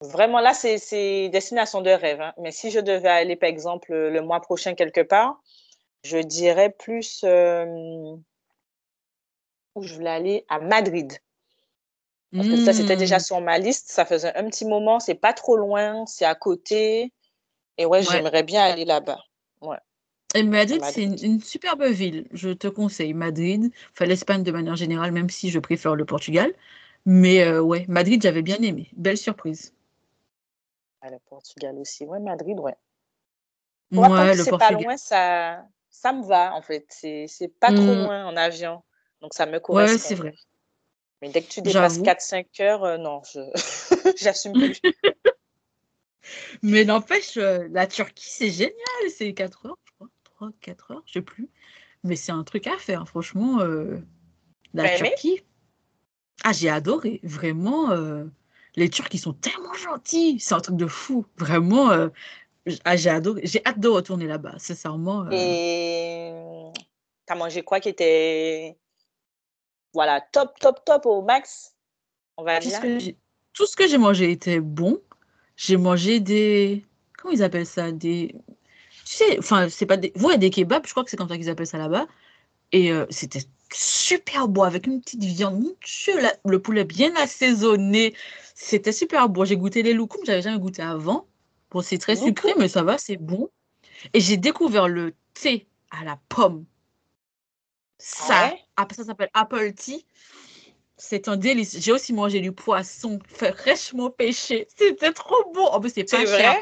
vraiment 0.00 0.40
là, 0.40 0.54
c'est 0.54 1.28
destination 1.30 1.82
de 1.82 1.90
rêve. 1.90 2.20
hein. 2.20 2.34
Mais 2.38 2.52
si 2.52 2.70
je 2.70 2.80
devais 2.80 3.08
aller, 3.08 3.36
par 3.36 3.48
exemple, 3.48 3.92
le 3.94 4.20
mois 4.22 4.40
prochain 4.40 4.74
quelque 4.74 5.00
part, 5.02 5.40
je 6.04 6.18
dirais 6.18 6.70
plus 6.70 7.22
euh, 7.24 7.66
où 9.74 9.82
je 9.82 9.94
voulais 9.94 10.10
aller 10.10 10.44
à 10.48 10.58
Madrid. 10.60 11.12
Parce 12.36 12.48
que 12.48 12.56
ça, 12.56 12.72
c'était 12.72 12.96
déjà 12.96 13.16
Mm. 13.16 13.20
sur 13.20 13.40
ma 13.40 13.58
liste. 13.58 13.90
Ça 13.90 14.04
faisait 14.04 14.34
un 14.36 14.48
petit 14.48 14.66
moment. 14.66 15.00
C'est 15.00 15.14
pas 15.14 15.32
trop 15.32 15.56
loin, 15.56 16.04
c'est 16.06 16.24
à 16.24 16.34
côté. 16.34 17.12
Et 17.78 17.86
ouais, 17.86 18.00
Ouais. 18.00 18.04
j'aimerais 18.04 18.42
bien 18.42 18.64
aller 18.64 18.84
là-bas. 18.84 19.18
Ouais, 19.62 19.78
Et 20.34 20.42
Madrid, 20.42 20.82
c'est 20.84 21.02
une 21.04 21.40
superbe 21.40 21.84
ville. 21.84 22.28
Je 22.32 22.50
te 22.50 22.68
conseille 22.68 23.14
Madrid. 23.14 23.72
Enfin, 23.92 24.06
l'Espagne 24.06 24.42
de 24.42 24.52
manière 24.52 24.76
générale, 24.76 25.12
même 25.12 25.30
si 25.30 25.50
je 25.50 25.58
préfère 25.58 25.94
le 25.96 26.04
Portugal. 26.04 26.52
Mais 27.06 27.42
euh, 27.42 27.62
ouais, 27.62 27.86
Madrid, 27.88 28.22
j'avais 28.22 28.42
bien 28.42 28.58
aimé. 28.58 28.90
Belle 28.96 29.18
surprise. 29.18 29.74
Ah, 31.06 31.10
le 31.10 31.18
Portugal 31.20 31.78
aussi. 31.78 32.04
Ouais, 32.04 32.18
Madrid, 32.18 32.58
ouais. 32.58 32.74
Tant 33.92 34.10
Ouais, 34.10 34.34
le 34.34 34.42
c'est 34.44 34.50
pas 34.58 34.72
loin, 34.72 34.96
ça, 34.96 35.64
ça 35.88 36.12
me 36.12 36.24
va, 36.24 36.52
en 36.54 36.62
fait. 36.62 36.84
C'est, 36.88 37.26
c'est 37.28 37.48
pas 37.48 37.72
trop 37.72 37.92
Mm. 37.92 38.04
loin 38.04 38.26
en 38.26 38.36
avion. 38.36 38.82
Donc, 39.20 39.34
ça 39.34 39.46
me 39.46 39.60
Ouais, 39.68 39.86
c'est 39.98 40.14
correspond. 40.14 40.16
vrai. 40.16 40.34
Mais 41.22 41.28
dès 41.28 41.42
que 41.42 41.48
tu 41.48 41.62
dépasses 41.62 41.98
J'avoue. 41.98 42.04
4-5 42.04 42.60
heures, 42.60 42.84
euh, 42.84 42.98
non, 42.98 43.22
je 43.32 43.40
j'assume 44.18 44.56
plus. 44.56 44.80
Mais 46.62 46.84
n'empêche, 46.84 47.36
euh, 47.36 47.68
la 47.70 47.86
Turquie, 47.86 48.28
c'est 48.28 48.50
génial. 48.50 48.74
C'est 49.14 49.32
4 49.34 49.66
heures, 49.66 49.78
je 49.84 49.92
crois. 49.92 50.08
3, 50.24 50.50
4 50.60 50.90
heures, 50.90 51.02
je 51.06 51.14
sais 51.14 51.22
plus. 51.22 51.48
Mais 52.04 52.16
c'est 52.16 52.32
un 52.32 52.44
truc 52.44 52.66
à 52.66 52.76
faire, 52.78 53.08
franchement. 53.08 53.60
euh, 53.60 53.98
la? 54.74 54.88
Turquie. 54.90 55.40
Ah, 56.44 56.52
j'ai 56.52 56.68
adoré. 56.70 57.20
Vraiment, 57.22 57.90
les 58.76 58.90
Turcs, 58.90 59.08
ils 59.12 59.18
sont 59.18 59.32
tellement 59.32 59.74
gentils. 59.74 60.38
C'est 60.40 60.54
un 60.54 60.60
truc 60.60 60.76
de 60.76 60.86
fou. 60.86 61.24
Vraiment, 61.36 61.90
euh, 61.90 62.08
ah, 62.84 62.96
j'ai 62.96 63.10
hâte 63.10 63.80
de 63.80 63.88
retourner 63.88 64.26
là-bas, 64.26 64.54
sincèrement. 64.58 65.24
euh. 65.26 65.30
Et 65.32 66.72
t'as 67.26 67.34
mangé 67.34 67.62
quoi 67.62 67.80
qui 67.80 67.88
était, 67.88 68.76
voilà, 69.92 70.20
top, 70.20 70.58
top, 70.60 70.84
top 70.84 71.06
au 71.06 71.22
max, 71.22 71.74
on 72.36 72.44
va 72.44 72.60
Tout 72.60 72.68
ce 72.68 72.68
dire? 72.68 72.80
que 72.82 72.98
j'ai 72.98 73.16
tout 73.54 73.66
ce 73.66 73.74
que 73.74 73.88
j'ai 73.88 73.96
mangé 73.96 74.30
était 74.30 74.60
bon. 74.60 75.00
J'ai 75.56 75.78
mangé 75.78 76.20
des... 76.20 76.84
Comment 77.16 77.32
ils 77.32 77.42
appellent 77.42 77.64
ça? 77.64 77.90
Des... 77.90 78.34
Tu 79.06 79.14
sais, 79.16 79.38
enfin, 79.38 79.70
c'est 79.70 79.86
pas 79.86 79.96
des... 79.96 80.12
Ouais, 80.20 80.36
des 80.36 80.50
kebabs, 80.50 80.86
je 80.86 80.90
crois 80.90 81.02
que 81.02 81.10
c'est 81.10 81.16
comme 81.16 81.30
ça 81.30 81.38
qu'ils 81.38 81.48
appellent 81.48 81.66
ça 81.66 81.78
là-bas. 81.78 82.06
Et 82.72 82.92
euh, 82.92 83.06
c'était 83.08 83.44
super 83.72 84.48
beau, 84.48 84.64
avec 84.64 84.86
une 84.86 85.00
petite 85.00 85.24
viande. 85.24 85.58
Mon 85.60 85.74
Dieu, 85.82 86.20
la- 86.20 86.36
le 86.44 86.60
poulet 86.60 86.84
bien 86.84 87.16
assaisonné. 87.16 88.14
C'était 88.58 88.92
super 88.92 89.28
beau. 89.28 89.44
J'ai 89.44 89.56
goûté 89.56 89.82
les 89.82 89.92
loukoums, 89.92 90.24
j'avais 90.24 90.40
jamais 90.42 90.58
goûté 90.58 90.82
avant. 90.82 91.28
Bon, 91.70 91.82
c'est 91.82 91.98
très 91.98 92.16
sucré, 92.16 92.54
mais 92.58 92.68
ça 92.68 92.82
va, 92.82 92.96
c'est 92.98 93.18
bon. 93.18 93.50
Et 94.14 94.20
j'ai 94.20 94.36
découvert 94.38 94.88
le 94.88 95.14
thé 95.34 95.68
à 95.90 96.04
la 96.04 96.18
pomme. 96.28 96.64
Ah 97.98 97.98
Ça, 97.98 98.46
ouais? 98.48 98.58
ah, 98.76 98.86
ça 98.90 99.04
s'appelle 99.04 99.30
apple 99.34 99.72
tea. 99.74 100.06
C'est 100.96 101.28
un 101.28 101.36
délice. 101.36 101.78
J'ai 101.80 101.92
aussi 101.92 102.14
mangé 102.14 102.40
du 102.40 102.52
poisson 102.52 103.18
fraîchement 103.28 104.10
pêché. 104.10 104.66
C'était 104.76 105.12
trop 105.12 105.52
bon. 105.52 105.66
En 105.66 105.80
plus, 105.80 105.90
c'est 105.90 106.04
pas 106.04 106.24
cher. 106.24 106.56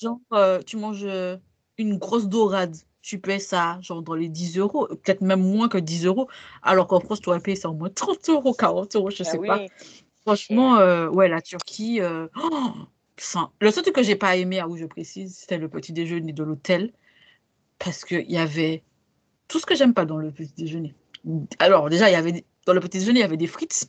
Genre, 0.00 0.20
euh, 0.32 0.60
tu 0.62 0.76
manges 0.76 1.04
euh, 1.04 1.36
une 1.78 1.98
grosse 1.98 2.26
dorade. 2.28 2.76
Tu 3.00 3.18
payes 3.18 3.40
ça, 3.40 3.80
genre, 3.82 4.02
dans 4.02 4.14
les 4.14 4.28
10 4.28 4.58
euros. 4.58 4.86
Peut-être 4.86 5.22
même 5.22 5.42
moins 5.42 5.68
que 5.68 5.78
10 5.78 6.06
euros. 6.06 6.28
Alors 6.62 6.86
qu'en 6.86 7.00
France, 7.00 7.20
tu 7.20 7.28
aurais 7.30 7.40
payé 7.40 7.56
ça 7.56 7.68
au 7.70 7.74
moins 7.74 7.90
30 7.90 8.28
euros, 8.28 8.54
40 8.54 8.94
euros, 8.94 9.10
je 9.10 9.24
Ah 9.24 9.24
sais 9.24 9.38
pas. 9.38 9.66
Franchement, 10.24 10.76
euh, 10.76 11.08
ouais, 11.08 11.28
la 11.28 11.40
Turquie. 11.40 12.00
euh, 12.00 12.28
oh, 12.42 12.70
ça- 13.16 13.50
Le 13.60 13.70
seul 13.70 13.82
truc 13.82 13.94
que 13.94 14.02
j'ai 14.02 14.16
pas 14.16 14.36
aimé, 14.36 14.60
à 14.60 14.68
où 14.68 14.76
je 14.76 14.86
précise, 14.86 15.36
c'était 15.36 15.58
le 15.58 15.68
petit 15.68 15.92
déjeuner 15.92 16.32
de 16.32 16.42
l'hôtel. 16.42 16.92
Parce 17.78 18.04
qu'il 18.04 18.30
y 18.30 18.38
avait 18.38 18.84
tout 19.48 19.58
ce 19.58 19.66
que 19.66 19.74
j'aime 19.74 19.94
pas 19.94 20.04
dans 20.04 20.16
le 20.16 20.30
petit 20.30 20.52
déjeuner. 20.56 20.94
Alors, 21.58 21.90
déjà, 21.90 22.08
il 22.08 22.12
y 22.12 22.16
avait 22.16 22.44
dans 22.66 22.72
le 22.74 22.80
petit 22.80 22.98
déjeuner, 22.98 23.20
il 23.20 23.22
y 23.22 23.24
avait 23.24 23.36
des 23.36 23.46
frites, 23.48 23.88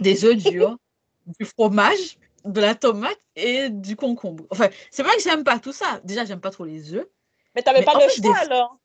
des 0.00 0.24
œufs 0.24 0.36
durs, 0.36 0.76
du 1.38 1.44
fromage, 1.44 2.18
de 2.44 2.60
la 2.60 2.74
tomate 2.74 3.18
et 3.36 3.68
du 3.68 3.94
concombre. 3.96 4.46
Enfin, 4.50 4.68
c'est 4.90 5.02
pas 5.02 5.14
que 5.14 5.20
j'aime 5.22 5.44
pas 5.44 5.58
tout 5.58 5.72
ça. 5.72 6.00
Déjà, 6.04 6.24
j'aime 6.24 6.40
pas 6.40 6.50
trop 6.50 6.64
les 6.64 6.94
œufs. 6.94 7.06
Mais 7.54 7.62
t'avais 7.62 7.80
Mais 7.80 7.84
pas 7.84 7.96
en 7.96 8.00
de 8.00 8.04
fait, 8.08 8.20
des 8.20 8.28
choix 8.28 8.38
alors? 8.38 8.78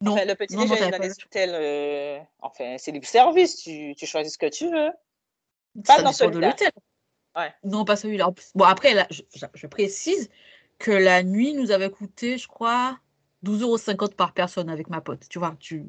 non. 0.00 0.12
Enfin, 0.12 0.24
le 0.24 0.34
petit 0.34 0.54
Non, 0.54 0.60
non, 0.60 0.68
déjeuner 0.68 0.90
t'avais 0.90 0.92
dans 0.92 0.98
pas 0.98 1.02
les 1.04 1.14
le 1.18 1.24
hôtels, 1.26 1.50
euh, 1.54 2.20
enfin, 2.40 2.76
c'est 2.78 2.92
libre 2.92 3.06
service. 3.06 3.56
Tu, 3.56 3.94
tu 3.96 4.06
choisis 4.06 4.34
ce 4.34 4.38
que 4.38 4.48
tu 4.48 4.70
veux. 4.70 4.90
Ça 5.84 5.96
Pas 5.96 6.02
dans 6.02 6.10
dépend 6.10 6.30
de 6.30 6.38
l'hôtel. 6.38 6.70
Ouais. 7.36 7.52
Non, 7.64 7.84
pas 7.84 7.96
celui-là. 7.96 8.30
Bon, 8.54 8.64
après, 8.64 8.94
là, 8.94 9.06
je, 9.10 9.66
précise 9.66 10.28
que 10.78 10.90
la 10.90 11.22
nuit 11.22 11.54
nous 11.54 11.70
avait 11.70 11.90
coûté, 11.90 12.38
je 12.38 12.48
crois, 12.48 12.98
12,50 13.44 13.62
euros 13.62 14.08
par 14.16 14.32
personne 14.32 14.68
avec 14.68 14.90
ma 14.90 15.00
pote. 15.00 15.28
Tu 15.28 15.38
vois, 15.38 15.54
tu, 15.58 15.84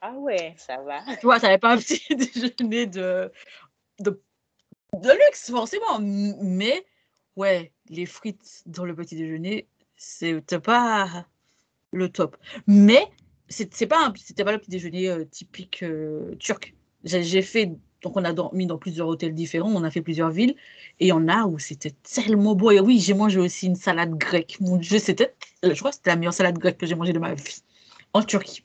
Ah 0.00 0.12
ouais, 0.12 0.54
ça 0.56 0.78
va. 0.82 1.02
tu 1.20 1.26
vois, 1.26 1.38
ça 1.38 1.48
n'avait 1.48 1.58
pas 1.58 1.72
un 1.74 1.78
petit 1.78 2.02
déjeuner 2.14 2.86
de, 2.86 3.30
de, 4.00 4.22
de 4.94 5.10
luxe, 5.10 5.50
forcément. 5.50 5.98
Mais, 6.00 6.84
ouais, 7.36 7.72
les 7.88 8.06
frites 8.06 8.62
dans 8.66 8.84
le 8.84 8.94
petit 8.94 9.16
déjeuner, 9.16 9.68
c'était 9.96 10.60
pas 10.60 11.26
le 11.92 12.08
top. 12.08 12.36
Mais, 12.66 13.06
c'est 13.48 13.74
c'est 13.74 13.86
pas 13.86 14.06
un- 14.06 14.14
c'était 14.16 14.44
pas 14.44 14.52
le 14.52 14.58
petit 14.58 14.70
déjeuner 14.70 15.10
euh, 15.10 15.24
typique 15.24 15.82
euh, 15.82 16.36
turc. 16.36 16.74
J'ai 17.04 17.42
fait, 17.42 17.72
donc 18.02 18.16
on 18.16 18.24
a 18.24 18.32
dormi 18.32 18.66
dans 18.66 18.78
plusieurs 18.78 19.08
hôtels 19.08 19.34
différents, 19.34 19.70
on 19.70 19.84
a 19.84 19.90
fait 19.90 20.02
plusieurs 20.02 20.30
villes, 20.30 20.54
et 21.00 21.06
il 21.06 21.08
y 21.08 21.12
en 21.12 21.28
a 21.28 21.44
où 21.44 21.58
c'était 21.58 21.94
tellement 22.02 22.54
beau. 22.54 22.70
Et 22.70 22.80
oui, 22.80 22.98
j'ai 22.98 23.14
mangé 23.14 23.38
aussi 23.38 23.66
une 23.66 23.76
salade 23.76 24.16
grecque. 24.16 24.56
Mon 24.60 24.76
Dieu, 24.76 24.98
c'était, 24.98 25.34
je 25.62 25.74
crois 25.78 25.90
que 25.90 25.96
c'était 25.96 26.10
la 26.10 26.16
meilleure 26.16 26.34
salade 26.34 26.58
grecque 26.58 26.78
que 26.78 26.86
j'ai 26.86 26.94
mangée 26.94 27.12
de 27.12 27.18
ma 27.18 27.34
vie 27.34 27.62
en 28.12 28.22
Turquie. 28.22 28.64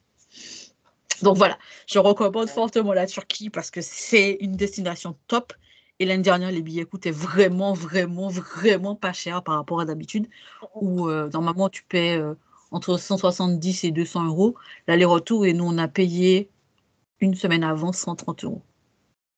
Donc 1.21 1.37
voilà, 1.37 1.57
je 1.87 1.99
recommande 1.99 2.49
fortement 2.49 2.93
la 2.93 3.07
Turquie 3.07 3.49
parce 3.49 3.71
que 3.71 3.81
c'est 3.81 4.37
une 4.41 4.55
destination 4.55 5.15
top. 5.27 5.53
Et 5.99 6.05
l'année 6.05 6.23
dernière, 6.23 6.51
les 6.51 6.61
billets 6.61 6.83
coûtaient 6.83 7.11
vraiment, 7.11 7.73
vraiment, 7.73 8.27
vraiment 8.27 8.95
pas 8.95 9.13
cher 9.13 9.43
par 9.43 9.55
rapport 9.55 9.79
à 9.79 9.85
d'habitude, 9.85 10.27
où 10.75 11.07
euh, 11.07 11.29
normalement 11.33 11.69
tu 11.69 11.83
paies 11.83 12.17
euh, 12.17 12.33
entre 12.71 12.97
170 12.97 13.85
et 13.85 13.91
200 13.91 14.25
euros 14.25 14.55
l'aller-retour, 14.87 15.45
et 15.45 15.53
nous 15.53 15.63
on 15.65 15.77
a 15.77 15.87
payé 15.87 16.49
une 17.21 17.35
semaine 17.35 17.63
avant 17.63 17.93
130 17.93 18.43
euros. 18.43 18.61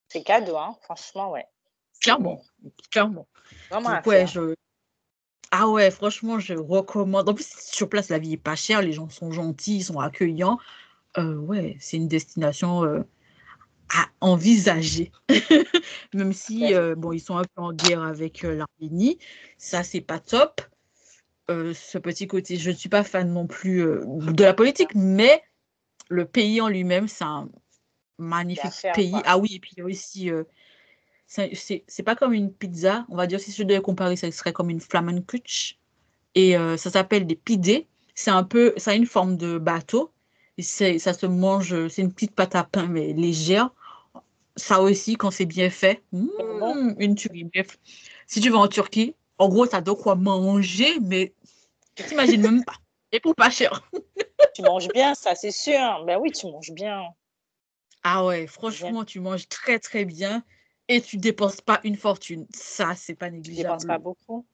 C'est 0.09 0.23
cadeau, 0.23 0.57
hein. 0.57 0.75
Franchement, 0.81 1.31
ouais. 1.31 1.45
Clairement, 2.01 2.41
clairement. 2.91 3.27
Vraiment 3.69 3.95
Donc 3.95 4.05
ouais, 4.05 4.27
je... 4.27 4.55
Ah 5.51 5.67
ouais, 5.67 5.89
franchement, 5.91 6.39
je 6.39 6.53
recommande. 6.53 7.29
En 7.29 7.33
plus, 7.33 7.47
sur 7.57 7.89
place, 7.89 8.09
la 8.09 8.19
vie 8.19 8.33
est 8.33 8.37
pas 8.37 8.55
chère, 8.55 8.81
les 8.81 8.91
gens 8.91 9.09
sont 9.09 9.31
gentils, 9.31 9.77
ils 9.77 9.83
sont 9.83 9.99
accueillants. 9.99 10.59
Euh, 11.17 11.35
ouais, 11.35 11.77
c'est 11.79 11.97
une 11.97 12.07
destination 12.07 12.83
euh, 12.83 13.01
à 13.89 14.07
envisager. 14.21 15.11
Même 16.13 16.33
si, 16.33 16.73
euh, 16.73 16.95
bon, 16.95 17.13
ils 17.13 17.19
sont 17.19 17.37
un 17.37 17.43
peu 17.43 17.61
en 17.61 17.71
guerre 17.71 18.03
avec 18.03 18.43
l'Arménie, 18.43 19.17
ça, 19.57 19.83
c'est 19.83 20.01
pas 20.01 20.19
top. 20.19 20.61
Ce 21.49 21.97
petit 21.97 22.27
côté, 22.27 22.57
je 22.57 22.71
ne 22.71 22.75
suis 22.75 22.89
pas 22.89 23.05
fan 23.05 23.31
non 23.31 23.47
plus 23.47 23.81
de 23.81 24.43
la 24.43 24.53
politique, 24.53 24.93
mais 24.95 25.41
le 26.09 26.25
pays 26.25 26.59
en 26.59 26.67
lui-même, 26.67 27.07
c'est 27.07 27.23
un 27.23 27.47
magnifique 28.17 28.71
faire, 28.71 28.93
pays. 28.93 29.11
quoi. 29.11 29.23
Ah 29.25 29.37
oui, 29.37 29.55
et 29.55 29.59
puis 29.59 29.71
il 29.75 29.79
y 29.79 29.81
a 29.81 29.85
aussi, 29.85 30.29
euh, 30.29 30.43
c'est 31.27 32.03
pas 32.03 32.15
comme 32.15 32.33
une 32.33 32.51
pizza, 32.51 33.05
on 33.09 33.15
va 33.15 33.27
dire, 33.27 33.39
si 33.39 33.51
je 33.51 33.63
devais 33.63 33.81
comparer, 33.81 34.15
ça 34.15 34.31
serait 34.31 34.53
comme 34.53 34.69
une 34.69 34.79
Flammenkutsch. 34.79 35.77
Et 36.35 36.57
euh, 36.57 36.77
ça 36.77 36.89
s'appelle 36.89 37.25
des 37.25 37.35
pidés. 37.35 37.87
C'est 38.15 38.31
un 38.31 38.43
peu, 38.43 38.73
ça 38.77 38.91
a 38.91 38.93
une 38.95 39.05
forme 39.05 39.37
de 39.37 39.57
bateau. 39.57 40.11
Et 40.57 40.63
ça 40.63 41.13
se 41.13 41.25
mange, 41.27 41.87
c'est 41.87 42.01
une 42.01 42.11
petite 42.11 42.33
pâte 42.33 42.55
à 42.55 42.63
pain, 42.63 42.87
mais 42.87 43.13
légère. 43.13 43.69
Ça 44.55 44.81
aussi, 44.81 45.15
quand 45.15 45.29
c'est 45.29 45.45
bien 45.45 45.69
fait, 45.69 46.01
bon. 46.11 46.73
mmh, 46.73 46.95
une 46.97 47.15
tuerie. 47.15 47.43
Bref, 47.43 47.77
si 48.25 48.41
tu 48.41 48.49
vas 48.49 48.57
en 48.57 48.67
Turquie, 48.67 49.13
en 49.37 49.49
gros, 49.49 49.67
t'as 49.67 49.81
de 49.81 49.91
quoi 49.91 50.15
manger, 50.15 50.99
mais 50.99 51.33
tu 51.95 52.03
t'imagines 52.03 52.41
même 52.41 52.63
pas. 52.65 52.73
Et 53.11 53.19
pour 53.19 53.35
pas 53.35 53.51
cher. 53.51 53.87
Tu 54.55 54.63
manges 54.63 54.87
bien, 54.89 55.13
ça, 55.13 55.35
c'est 55.35 55.51
sûr. 55.51 56.03
Ben 56.05 56.17
oui, 56.19 56.31
tu 56.31 56.47
manges 56.47 56.71
bien. 56.71 57.03
Ah 58.03 58.25
ouais, 58.25 58.47
franchement, 58.47 59.05
tu 59.05 59.19
manges 59.19 59.47
très 59.49 59.77
très 59.79 60.03
bien 60.05 60.43
et 60.87 60.99
tu 61.01 61.17
dépenses 61.17 61.61
pas 61.61 61.79
une 61.83 61.95
fortune. 61.95 62.47
Ça, 62.55 62.95
c'est 62.95 63.13
pas 63.15 63.29
Tu 63.41 63.55
dépenses 63.55 63.83
négligeable. 63.83 63.85
pas 63.85 63.97
beaucoup? 63.97 64.45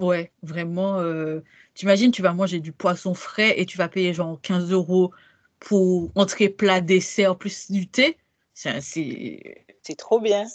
Ouais, 0.00 0.30
vraiment. 0.42 0.98
Euh, 1.00 1.40
t'imagines, 1.74 2.10
tu 2.10 2.20
vas 2.22 2.32
manger 2.34 2.60
du 2.60 2.72
poisson 2.72 3.14
frais 3.14 3.58
et 3.60 3.64
tu 3.66 3.78
vas 3.78 3.88
payer 3.88 4.12
genre 4.12 4.40
15 4.42 4.70
euros 4.70 5.12
pour 5.58 6.10
entrée, 6.16 6.48
plat, 6.50 6.80
dessert, 6.82 7.36
plus 7.38 7.70
du 7.70 7.88
thé? 7.88 8.18
C'est 9.82 9.96
trop 9.96 10.20
bien. 10.20 10.46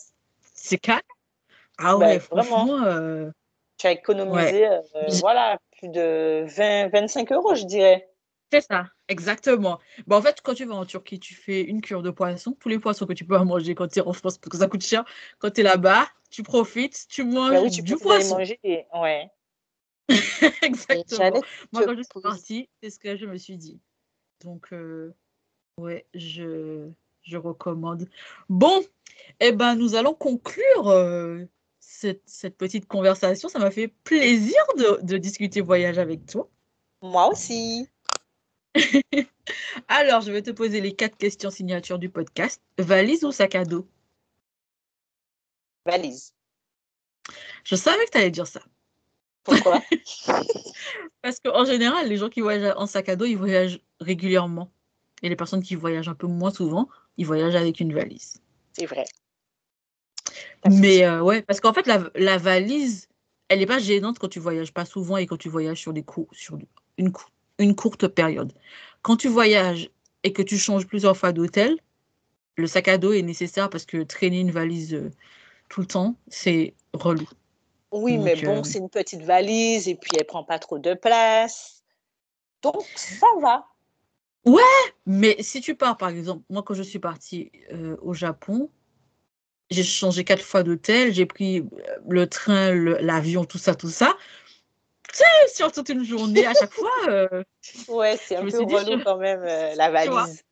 c'est 0.54 0.78
calme? 0.78 1.02
Ah 1.78 1.98
Ben, 1.98 2.18
ouais, 2.18 2.20
vraiment. 2.30 2.70
franchement, 2.70 2.84
euh, 2.84 3.32
Tu 3.78 3.88
as 3.88 3.92
économisé, 3.92 4.66
euh, 4.68 5.18
voilà, 5.20 5.58
plus 5.78 5.90
de 5.90 6.46
20, 6.48 6.88
25 6.90 7.32
euros, 7.34 7.56
je 7.56 7.66
dirais. 7.66 8.10
C'est 8.52 8.62
ça, 8.62 8.88
exactement. 9.08 9.80
Bah, 10.08 10.18
en 10.18 10.22
fait, 10.22 10.42
quand 10.42 10.54
tu 10.54 10.66
vas 10.66 10.76
en 10.76 10.86
Turquie, 10.86 11.20
tu 11.20 11.34
fais 11.36 11.62
une 11.62 11.82
cure 11.82 12.02
de 12.04 12.10
poisson, 12.12 12.54
tous 12.60 12.70
les 12.70 12.80
poissons 12.80 13.06
que 13.06 13.14
tu 13.14 13.26
peux 13.26 13.38
manger 13.44 13.76
quand 13.76 13.88
tu 13.88 14.00
es 14.00 14.02
en 14.02 14.14
France, 14.14 14.38
parce 14.38 14.52
que 14.52 14.58
ça 14.58 14.68
coûte 14.68 14.84
cher. 14.84 15.06
Quand 15.40 15.52
tu 15.52 15.62
es 15.62 15.64
là-bas, 15.64 16.08
tu 16.30 16.44
profites, 16.44 17.08
tu 17.10 17.24
manges 17.24 17.52
Ben 17.52 17.64
oui, 17.64 17.72
tu 17.72 17.82
du 17.82 17.96
poisson. 17.98 18.38
manger. 18.38 18.60
et- 18.64 18.86
Ouais. 18.94 19.30
Exactement. 20.62 21.42
Moi, 21.72 21.84
quand 21.86 21.96
je 21.96 22.02
suis 22.04 22.22
partie, 22.22 22.70
c'est 22.82 22.90
ce 22.90 23.00
que 23.00 23.16
je 23.16 23.26
me 23.26 23.38
suis 23.38 23.58
dit. 23.58 23.80
Donc, 24.44 24.68
euh, 24.74 25.14
ouais, 25.78 26.06
je, 26.14 26.90
je 27.24 27.38
recommande. 27.38 28.10
Bon, 28.50 28.82
eh 29.40 29.52
ben, 29.52 29.76
nous 29.76 29.96
allons 29.96 30.14
conclure 30.14 30.88
euh, 30.90 31.46
cette, 31.80 32.24
cette 32.26 32.58
petite 32.58 32.88
conversation. 32.88 33.48
Ça 33.50 33.60
m'a 33.60 33.72
fait 33.72 33.88
plaisir 34.04 34.58
de, 34.78 35.06
de 35.06 35.18
discuter 35.18 35.62
voyage 35.62 35.98
avec 36.00 36.26
toi. 36.26 36.50
Moi 37.02 37.30
aussi. 37.30 37.88
Alors, 39.88 40.22
je 40.22 40.32
vais 40.32 40.42
te 40.42 40.52
poser 40.52 40.82
les 40.82 40.94
quatre 40.94 41.18
questions 41.18 41.50
signatures 41.50 42.00
du 42.00 42.10
podcast. 42.10 42.62
Valise 42.78 43.24
ou 43.24 43.32
sac 43.32 43.56
à 43.56 43.66
dos? 43.66 43.88
Valise. 45.86 46.34
Je 47.64 47.76
savais 47.76 48.06
que 48.06 48.12
tu 48.12 48.18
allais 48.18 48.32
dire 48.32 48.48
ça. 48.48 48.62
Pourquoi? 49.44 49.82
Parce 51.22 51.40
qu'en 51.40 51.66
général, 51.66 52.08
les 52.08 52.18
gens 52.18 52.30
qui 52.30 52.42
voyagent 52.42 52.74
en 52.78 52.86
sac 52.88 53.10
à 53.10 53.16
dos, 53.16 53.26
ils 53.26 53.38
voyagent 53.38 53.80
régulièrement. 54.00 54.72
Et 55.24 55.30
les 55.30 55.36
personnes 55.36 55.62
qui 55.62 55.76
voyagent 55.76 56.10
un 56.10 56.16
peu 56.16 56.28
moins 56.28 56.52
souvent, 56.52 56.90
ils 57.18 57.26
voyagent 57.26 57.56
avec 57.56 57.80
une 57.80 57.94
valise. 57.94 58.42
C'est 58.74 58.86
vrai. 58.86 59.06
Mais 60.70 61.04
euh, 61.04 61.22
ouais, 61.22 61.42
parce 61.42 61.60
qu'en 61.60 61.74
fait, 61.74 61.88
la, 61.88 62.10
la 62.16 62.38
valise, 62.38 63.08
elle 63.50 63.60
n'est 63.60 63.66
pas 63.66 63.80
gênante 63.80 64.20
quand 64.20 64.30
tu 64.30 64.40
voyages 64.40 64.74
pas 64.74 64.86
souvent 64.86 65.18
et 65.18 65.28
quand 65.28 65.38
tu 65.38 65.50
voyages 65.50 65.80
sur, 65.80 65.94
des 65.94 66.04
cours, 66.04 66.28
sur 66.32 66.58
une, 66.98 67.12
cou- 67.12 67.26
une 67.60 67.76
courte 67.76 68.08
période. 68.08 68.54
Quand 69.02 69.18
tu 69.18 69.28
voyages 69.28 69.90
et 70.24 70.34
que 70.34 70.42
tu 70.42 70.58
changes 70.58 70.86
plusieurs 70.86 71.18
fois 71.18 71.32
d'hôtel, 71.32 71.78
le 72.58 72.68
sac 72.68 72.88
à 72.88 72.98
dos 72.98 73.14
est 73.14 73.22
nécessaire 73.22 73.70
parce 73.70 73.86
que 73.86 74.04
traîner 74.04 74.40
une 74.40 74.52
valise 74.52 74.94
euh, 74.94 75.12
tout 75.70 75.82
le 75.82 75.88
temps, 75.88 76.16
c'est 76.28 76.74
relou. 76.94 77.28
Oui, 77.92 78.16
Donc, 78.16 78.26
mais 78.26 78.36
bon, 78.36 78.60
euh, 78.60 78.64
c'est 78.64 78.80
une 78.80 78.90
petite 78.90 79.24
valise 79.24 79.88
et 79.88 79.96
puis 79.96 80.12
elle 80.18 80.26
prend 80.26 80.44
pas 80.44 80.60
trop 80.60 80.80
de 80.80 80.94
place. 80.94 81.84
Donc, 82.62 82.86
ça 82.96 83.28
va. 83.42 83.68
Mais 85.06 85.38
si 85.42 85.62
tu 85.62 85.76
pars, 85.76 85.98
par 85.98 86.10
exemple, 86.10 86.44
moi, 86.50 86.64
quand 86.64 86.74
je 86.74 86.84
suis 86.84 87.00
partie 87.00 87.52
euh, 87.72 87.96
au 88.02 88.14
Japon, 88.14 88.70
j'ai 89.70 89.84
changé 89.84 90.24
quatre 90.24 90.44
fois 90.44 90.64
d'hôtel, 90.64 91.14
j'ai 91.14 91.26
pris 91.26 91.64
le 92.08 92.28
train, 92.28 92.74
l'avion, 92.74 93.46
tout 93.46 93.58
ça, 93.58 93.76
tout 93.76 93.90
ça. 93.90 94.16
Sur 95.54 95.72
toute 95.72 95.90
une 95.90 96.04
journée, 96.04 96.46
à 96.46 96.54
chaque 96.54 96.74
fois, 96.74 96.90
euh, 97.08 97.44
Ouais, 97.88 98.18
c'est 98.18 98.36
un 98.36 98.46
peu 98.48 98.60
relou 98.64 99.00
je- 99.00 99.04
quand 99.04 99.18
même, 99.18 99.42
euh, 99.44 99.76
la 99.76 99.90
valise. 99.92 100.44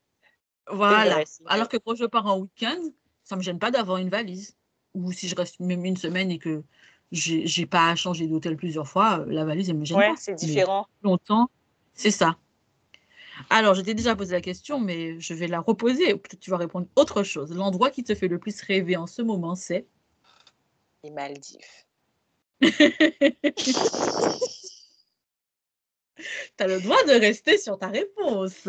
voilà. 0.72 1.24
Alors 1.48 1.70
que 1.70 1.78
quand 1.78 1.96
je 1.96 2.06
pars 2.06 2.26
en 2.26 2.40
week-end, 2.40 2.80
ça 3.24 3.36
me 3.36 3.42
gêne 3.42 3.60
pas 3.60 3.72
d'avoir 3.72 3.98
une 3.98 4.10
valise. 4.10 4.56
Ou 4.94 5.12
si 5.12 5.28
je 5.28 5.36
reste 5.36 5.60
même 5.60 5.86
une 5.86 5.98
semaine 5.98 6.32
et 6.32 6.40
que 6.40 6.64
j'ai 7.12 7.66
pas 7.66 7.90
à 7.90 7.96
changer 7.96 8.28
d'hôtel 8.28 8.56
plusieurs 8.58 8.88
fois, 8.88 9.20
euh, 9.20 9.26
la 9.28 9.46
valise, 9.46 9.70
elle 9.70 9.78
me 9.78 9.86
gêne 9.86 9.98
Ouais, 9.98 10.10
pas. 10.12 10.16
c'est 10.18 10.32
Mais 10.34 10.38
différent. 10.38 10.88
longtemps, 11.04 11.50
c'est 11.94 12.12
ça. 12.12 12.38
Alors, 13.50 13.74
je 13.74 13.82
t'ai 13.82 13.94
déjà 13.94 14.16
posé 14.16 14.34
la 14.34 14.42
question, 14.42 14.80
mais 14.80 15.20
je 15.20 15.34
vais 15.34 15.48
la 15.48 15.60
reposer. 15.62 16.16
Peut-être 16.16 16.40
tu 16.40 16.50
vas 16.50 16.58
répondre 16.58 16.88
autre 16.96 17.24
chose. 17.24 17.54
L'endroit 17.56 17.90
qui 17.90 18.04
te 18.04 18.14
fait 18.14 18.28
le 18.28 18.38
plus 18.38 18.62
rêver 18.62 18.98
en 18.98 19.08
ce 19.08 19.22
moment, 19.22 19.56
c'est? 19.56 19.88
Les 21.04 21.12
Maldives. 21.12 21.60
Tu 26.58 26.64
as 26.64 26.68
le 26.68 26.82
droit 26.82 27.02
de 27.06 27.20
rester 27.20 27.58
sur 27.58 27.80
ta 27.80 27.88
réponse. 27.88 28.68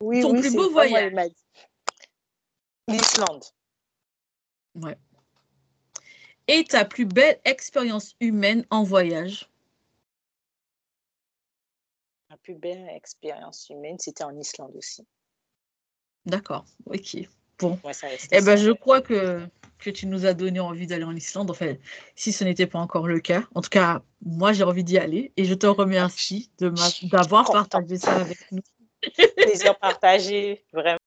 Oui, 0.00 0.20
Ton 0.20 0.32
oui, 0.32 0.40
plus 0.40 0.54
beau 0.54 0.70
voyage. 0.70 1.12
L'Islande. 2.88 3.44
Ouais. 4.74 4.96
Et 6.48 6.64
ta 6.64 6.84
plus 6.84 7.06
belle 7.06 7.40
expérience 7.44 8.14
humaine 8.20 8.64
en 8.70 8.84
voyage? 8.84 9.48
Ma 12.30 12.36
plus 12.36 12.54
belle 12.54 12.88
expérience 12.94 13.68
humaine, 13.70 13.96
c'était 13.98 14.24
en 14.24 14.36
Islande 14.38 14.76
aussi. 14.76 15.04
D'accord, 16.26 16.66
ok. 16.86 17.16
Ouais, 17.62 17.92
ça 17.92 18.08
reste 18.08 18.28
Eh 18.32 18.42
ben, 18.42 18.56
je 18.56 18.70
crois 18.70 19.00
que, 19.00 19.48
que 19.78 19.90
tu 19.90 20.06
nous 20.06 20.26
as 20.26 20.34
donné 20.34 20.60
envie 20.60 20.86
d'aller 20.86 21.04
en 21.04 21.14
Islande. 21.14 21.50
Enfin, 21.50 21.74
si 22.14 22.32
ce 22.32 22.44
n'était 22.44 22.66
pas 22.66 22.78
encore 22.78 23.06
le 23.06 23.20
cas. 23.20 23.42
En 23.54 23.60
tout 23.60 23.68
cas, 23.68 24.02
moi, 24.24 24.52
j'ai 24.52 24.64
envie 24.64 24.84
d'y 24.84 24.98
aller. 24.98 25.32
Et 25.36 25.44
je 25.44 25.54
te 25.54 25.66
remercie 25.66 26.50
de 26.58 26.72
d'avoir 27.08 27.50
partagé 27.50 27.98
ça 27.98 28.16
avec 28.16 28.38
nous. 28.52 28.62
Plaisir 29.36 29.78
partagé, 29.78 30.64
vraiment. 30.72 30.98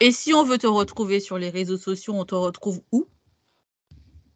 Et 0.00 0.12
si 0.12 0.32
on 0.32 0.44
veut 0.44 0.58
te 0.58 0.66
retrouver 0.66 1.18
sur 1.18 1.38
les 1.38 1.50
réseaux 1.50 1.76
sociaux, 1.76 2.14
on 2.14 2.24
te 2.24 2.34
retrouve 2.34 2.80
où? 2.92 3.06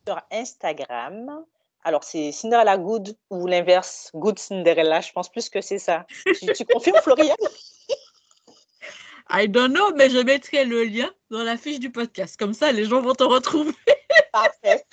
Sur 0.07 0.21
Instagram, 0.33 1.45
alors 1.85 2.03
c'est 2.03 2.33
Cinderella 2.33 2.77
Good 2.77 3.17
ou 3.31 3.47
l'inverse, 3.47 4.11
Good 4.15 4.41
Cinderella, 4.41 5.01
je 5.01 5.13
pense 5.13 5.31
plus 5.31 5.49
que 5.49 5.61
c'est 5.61 5.79
ça. 5.79 6.05
Tu, 6.25 6.47
tu 6.53 6.65
confirmes, 6.65 7.01
Florian? 7.03 7.37
I 9.31 9.49
don't 9.49 9.73
know, 9.73 9.95
mais 9.97 10.11
je 10.11 10.19
mettrai 10.19 10.65
le 10.65 10.85
lien 10.85 11.11
dans 11.33 11.43
la 11.43 11.57
fiche 11.57 11.81
du 11.81 11.91
podcast. 11.91 12.39
Comme 12.39 12.53
ça, 12.53 12.71
les 12.73 12.85
gens 12.85 13.01
vont 13.01 13.15
te 13.15 13.25
retrouver. 13.25 13.73
Parfait. 14.33 14.85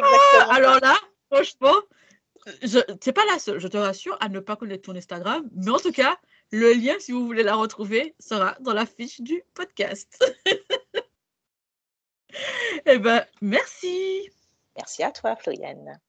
Ah, 0.00 0.46
alors 0.50 0.80
là, 0.80 0.96
franchement, 1.30 1.74
je 2.62 2.78
c'est 3.02 3.12
pas 3.12 3.24
la 3.26 3.38
seule, 3.38 3.58
je 3.58 3.68
te 3.68 3.76
rassure, 3.76 4.16
à 4.20 4.28
ne 4.28 4.40
pas 4.40 4.56
connaître 4.56 4.84
ton 4.84 4.96
Instagram. 4.96 5.48
Mais 5.54 5.70
en 5.70 5.78
tout 5.78 5.92
cas, 5.92 6.16
le 6.50 6.72
lien, 6.72 6.94
si 7.00 7.12
vous 7.12 7.26
voulez 7.26 7.42
la 7.42 7.54
retrouver, 7.54 8.14
sera 8.18 8.56
dans 8.60 8.72
la 8.72 8.86
fiche 8.86 9.20
du 9.20 9.42
podcast. 9.54 10.24
eh 12.86 12.98
ben, 12.98 13.26
merci. 13.40 14.30
Merci 14.76 15.02
à 15.02 15.10
toi, 15.10 15.36
Floriane. 15.36 16.00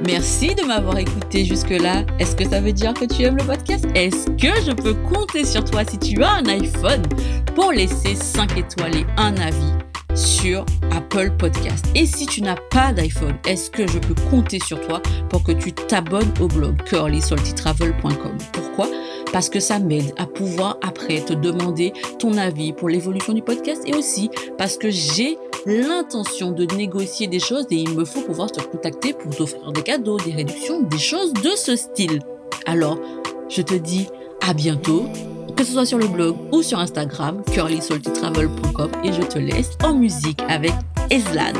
Merci 0.00 0.54
de 0.54 0.62
m'avoir 0.62 0.98
écouté 0.98 1.44
jusque-là. 1.44 2.04
Est-ce 2.18 2.34
que 2.34 2.48
ça 2.48 2.60
veut 2.60 2.72
dire 2.72 2.94
que 2.94 3.04
tu 3.04 3.22
aimes 3.22 3.36
le 3.36 3.44
podcast? 3.44 3.84
Est-ce 3.94 4.26
que 4.30 4.60
je 4.66 4.72
peux 4.72 4.94
compter 4.94 5.44
sur 5.44 5.64
toi 5.64 5.82
si 5.84 5.98
tu 5.98 6.22
as 6.22 6.30
un 6.30 6.46
iPhone? 6.46 7.02
Pour 7.54 7.72
laisser 7.72 8.14
5 8.14 8.58
étoiles 8.58 8.96
et 8.96 9.06
un 9.16 9.36
avis 9.36 9.72
sur 10.14 10.64
Apple 10.90 11.32
Podcast. 11.38 11.86
Et 11.94 12.06
si 12.06 12.26
tu 12.26 12.42
n'as 12.42 12.56
pas 12.70 12.92
d'iPhone, 12.92 13.36
est-ce 13.46 13.70
que 13.70 13.86
je 13.86 13.98
peux 13.98 14.14
compter 14.30 14.58
sur 14.60 14.80
toi 14.86 15.00
pour 15.28 15.42
que 15.42 15.52
tu 15.52 15.72
t'abonnes 15.72 16.32
au 16.40 16.48
blog 16.48 16.82
curlysaltytravel.com 16.84 18.36
Pourquoi? 18.52 18.88
Parce 19.32 19.48
que 19.48 19.60
ça 19.60 19.78
m'aide 19.78 20.12
à 20.18 20.26
pouvoir 20.26 20.78
après 20.82 21.20
te 21.20 21.32
demander 21.32 21.92
ton 22.18 22.36
avis 22.36 22.72
pour 22.72 22.88
l'évolution 22.88 23.32
du 23.32 23.42
podcast 23.42 23.82
et 23.86 23.94
aussi 23.94 24.30
parce 24.58 24.76
que 24.76 24.90
j'ai 24.90 25.38
l'intention 25.66 26.50
de 26.50 26.64
négocier 26.74 27.26
des 27.26 27.38
choses 27.38 27.66
et 27.70 27.76
il 27.76 27.94
me 27.94 28.04
faut 28.04 28.22
pouvoir 28.22 28.50
te 28.50 28.60
contacter 28.60 29.12
pour 29.12 29.34
t'offrir 29.34 29.72
des 29.72 29.82
cadeaux, 29.82 30.18
des 30.18 30.32
réductions, 30.32 30.82
des 30.82 30.98
choses 30.98 31.32
de 31.32 31.50
ce 31.56 31.76
style. 31.76 32.20
Alors, 32.66 32.98
je 33.48 33.62
te 33.62 33.74
dis 33.74 34.08
à 34.46 34.54
bientôt, 34.54 35.04
que 35.56 35.64
ce 35.64 35.72
soit 35.72 35.86
sur 35.86 35.98
le 35.98 36.08
blog 36.08 36.36
ou 36.52 36.62
sur 36.62 36.78
Instagram, 36.78 37.42
curlysaltytravel.com 37.52 38.90
et 39.04 39.12
je 39.12 39.22
te 39.22 39.38
laisse 39.38 39.70
en 39.84 39.94
musique 39.94 40.40
avec 40.48 40.72
Eslan. 41.10 41.52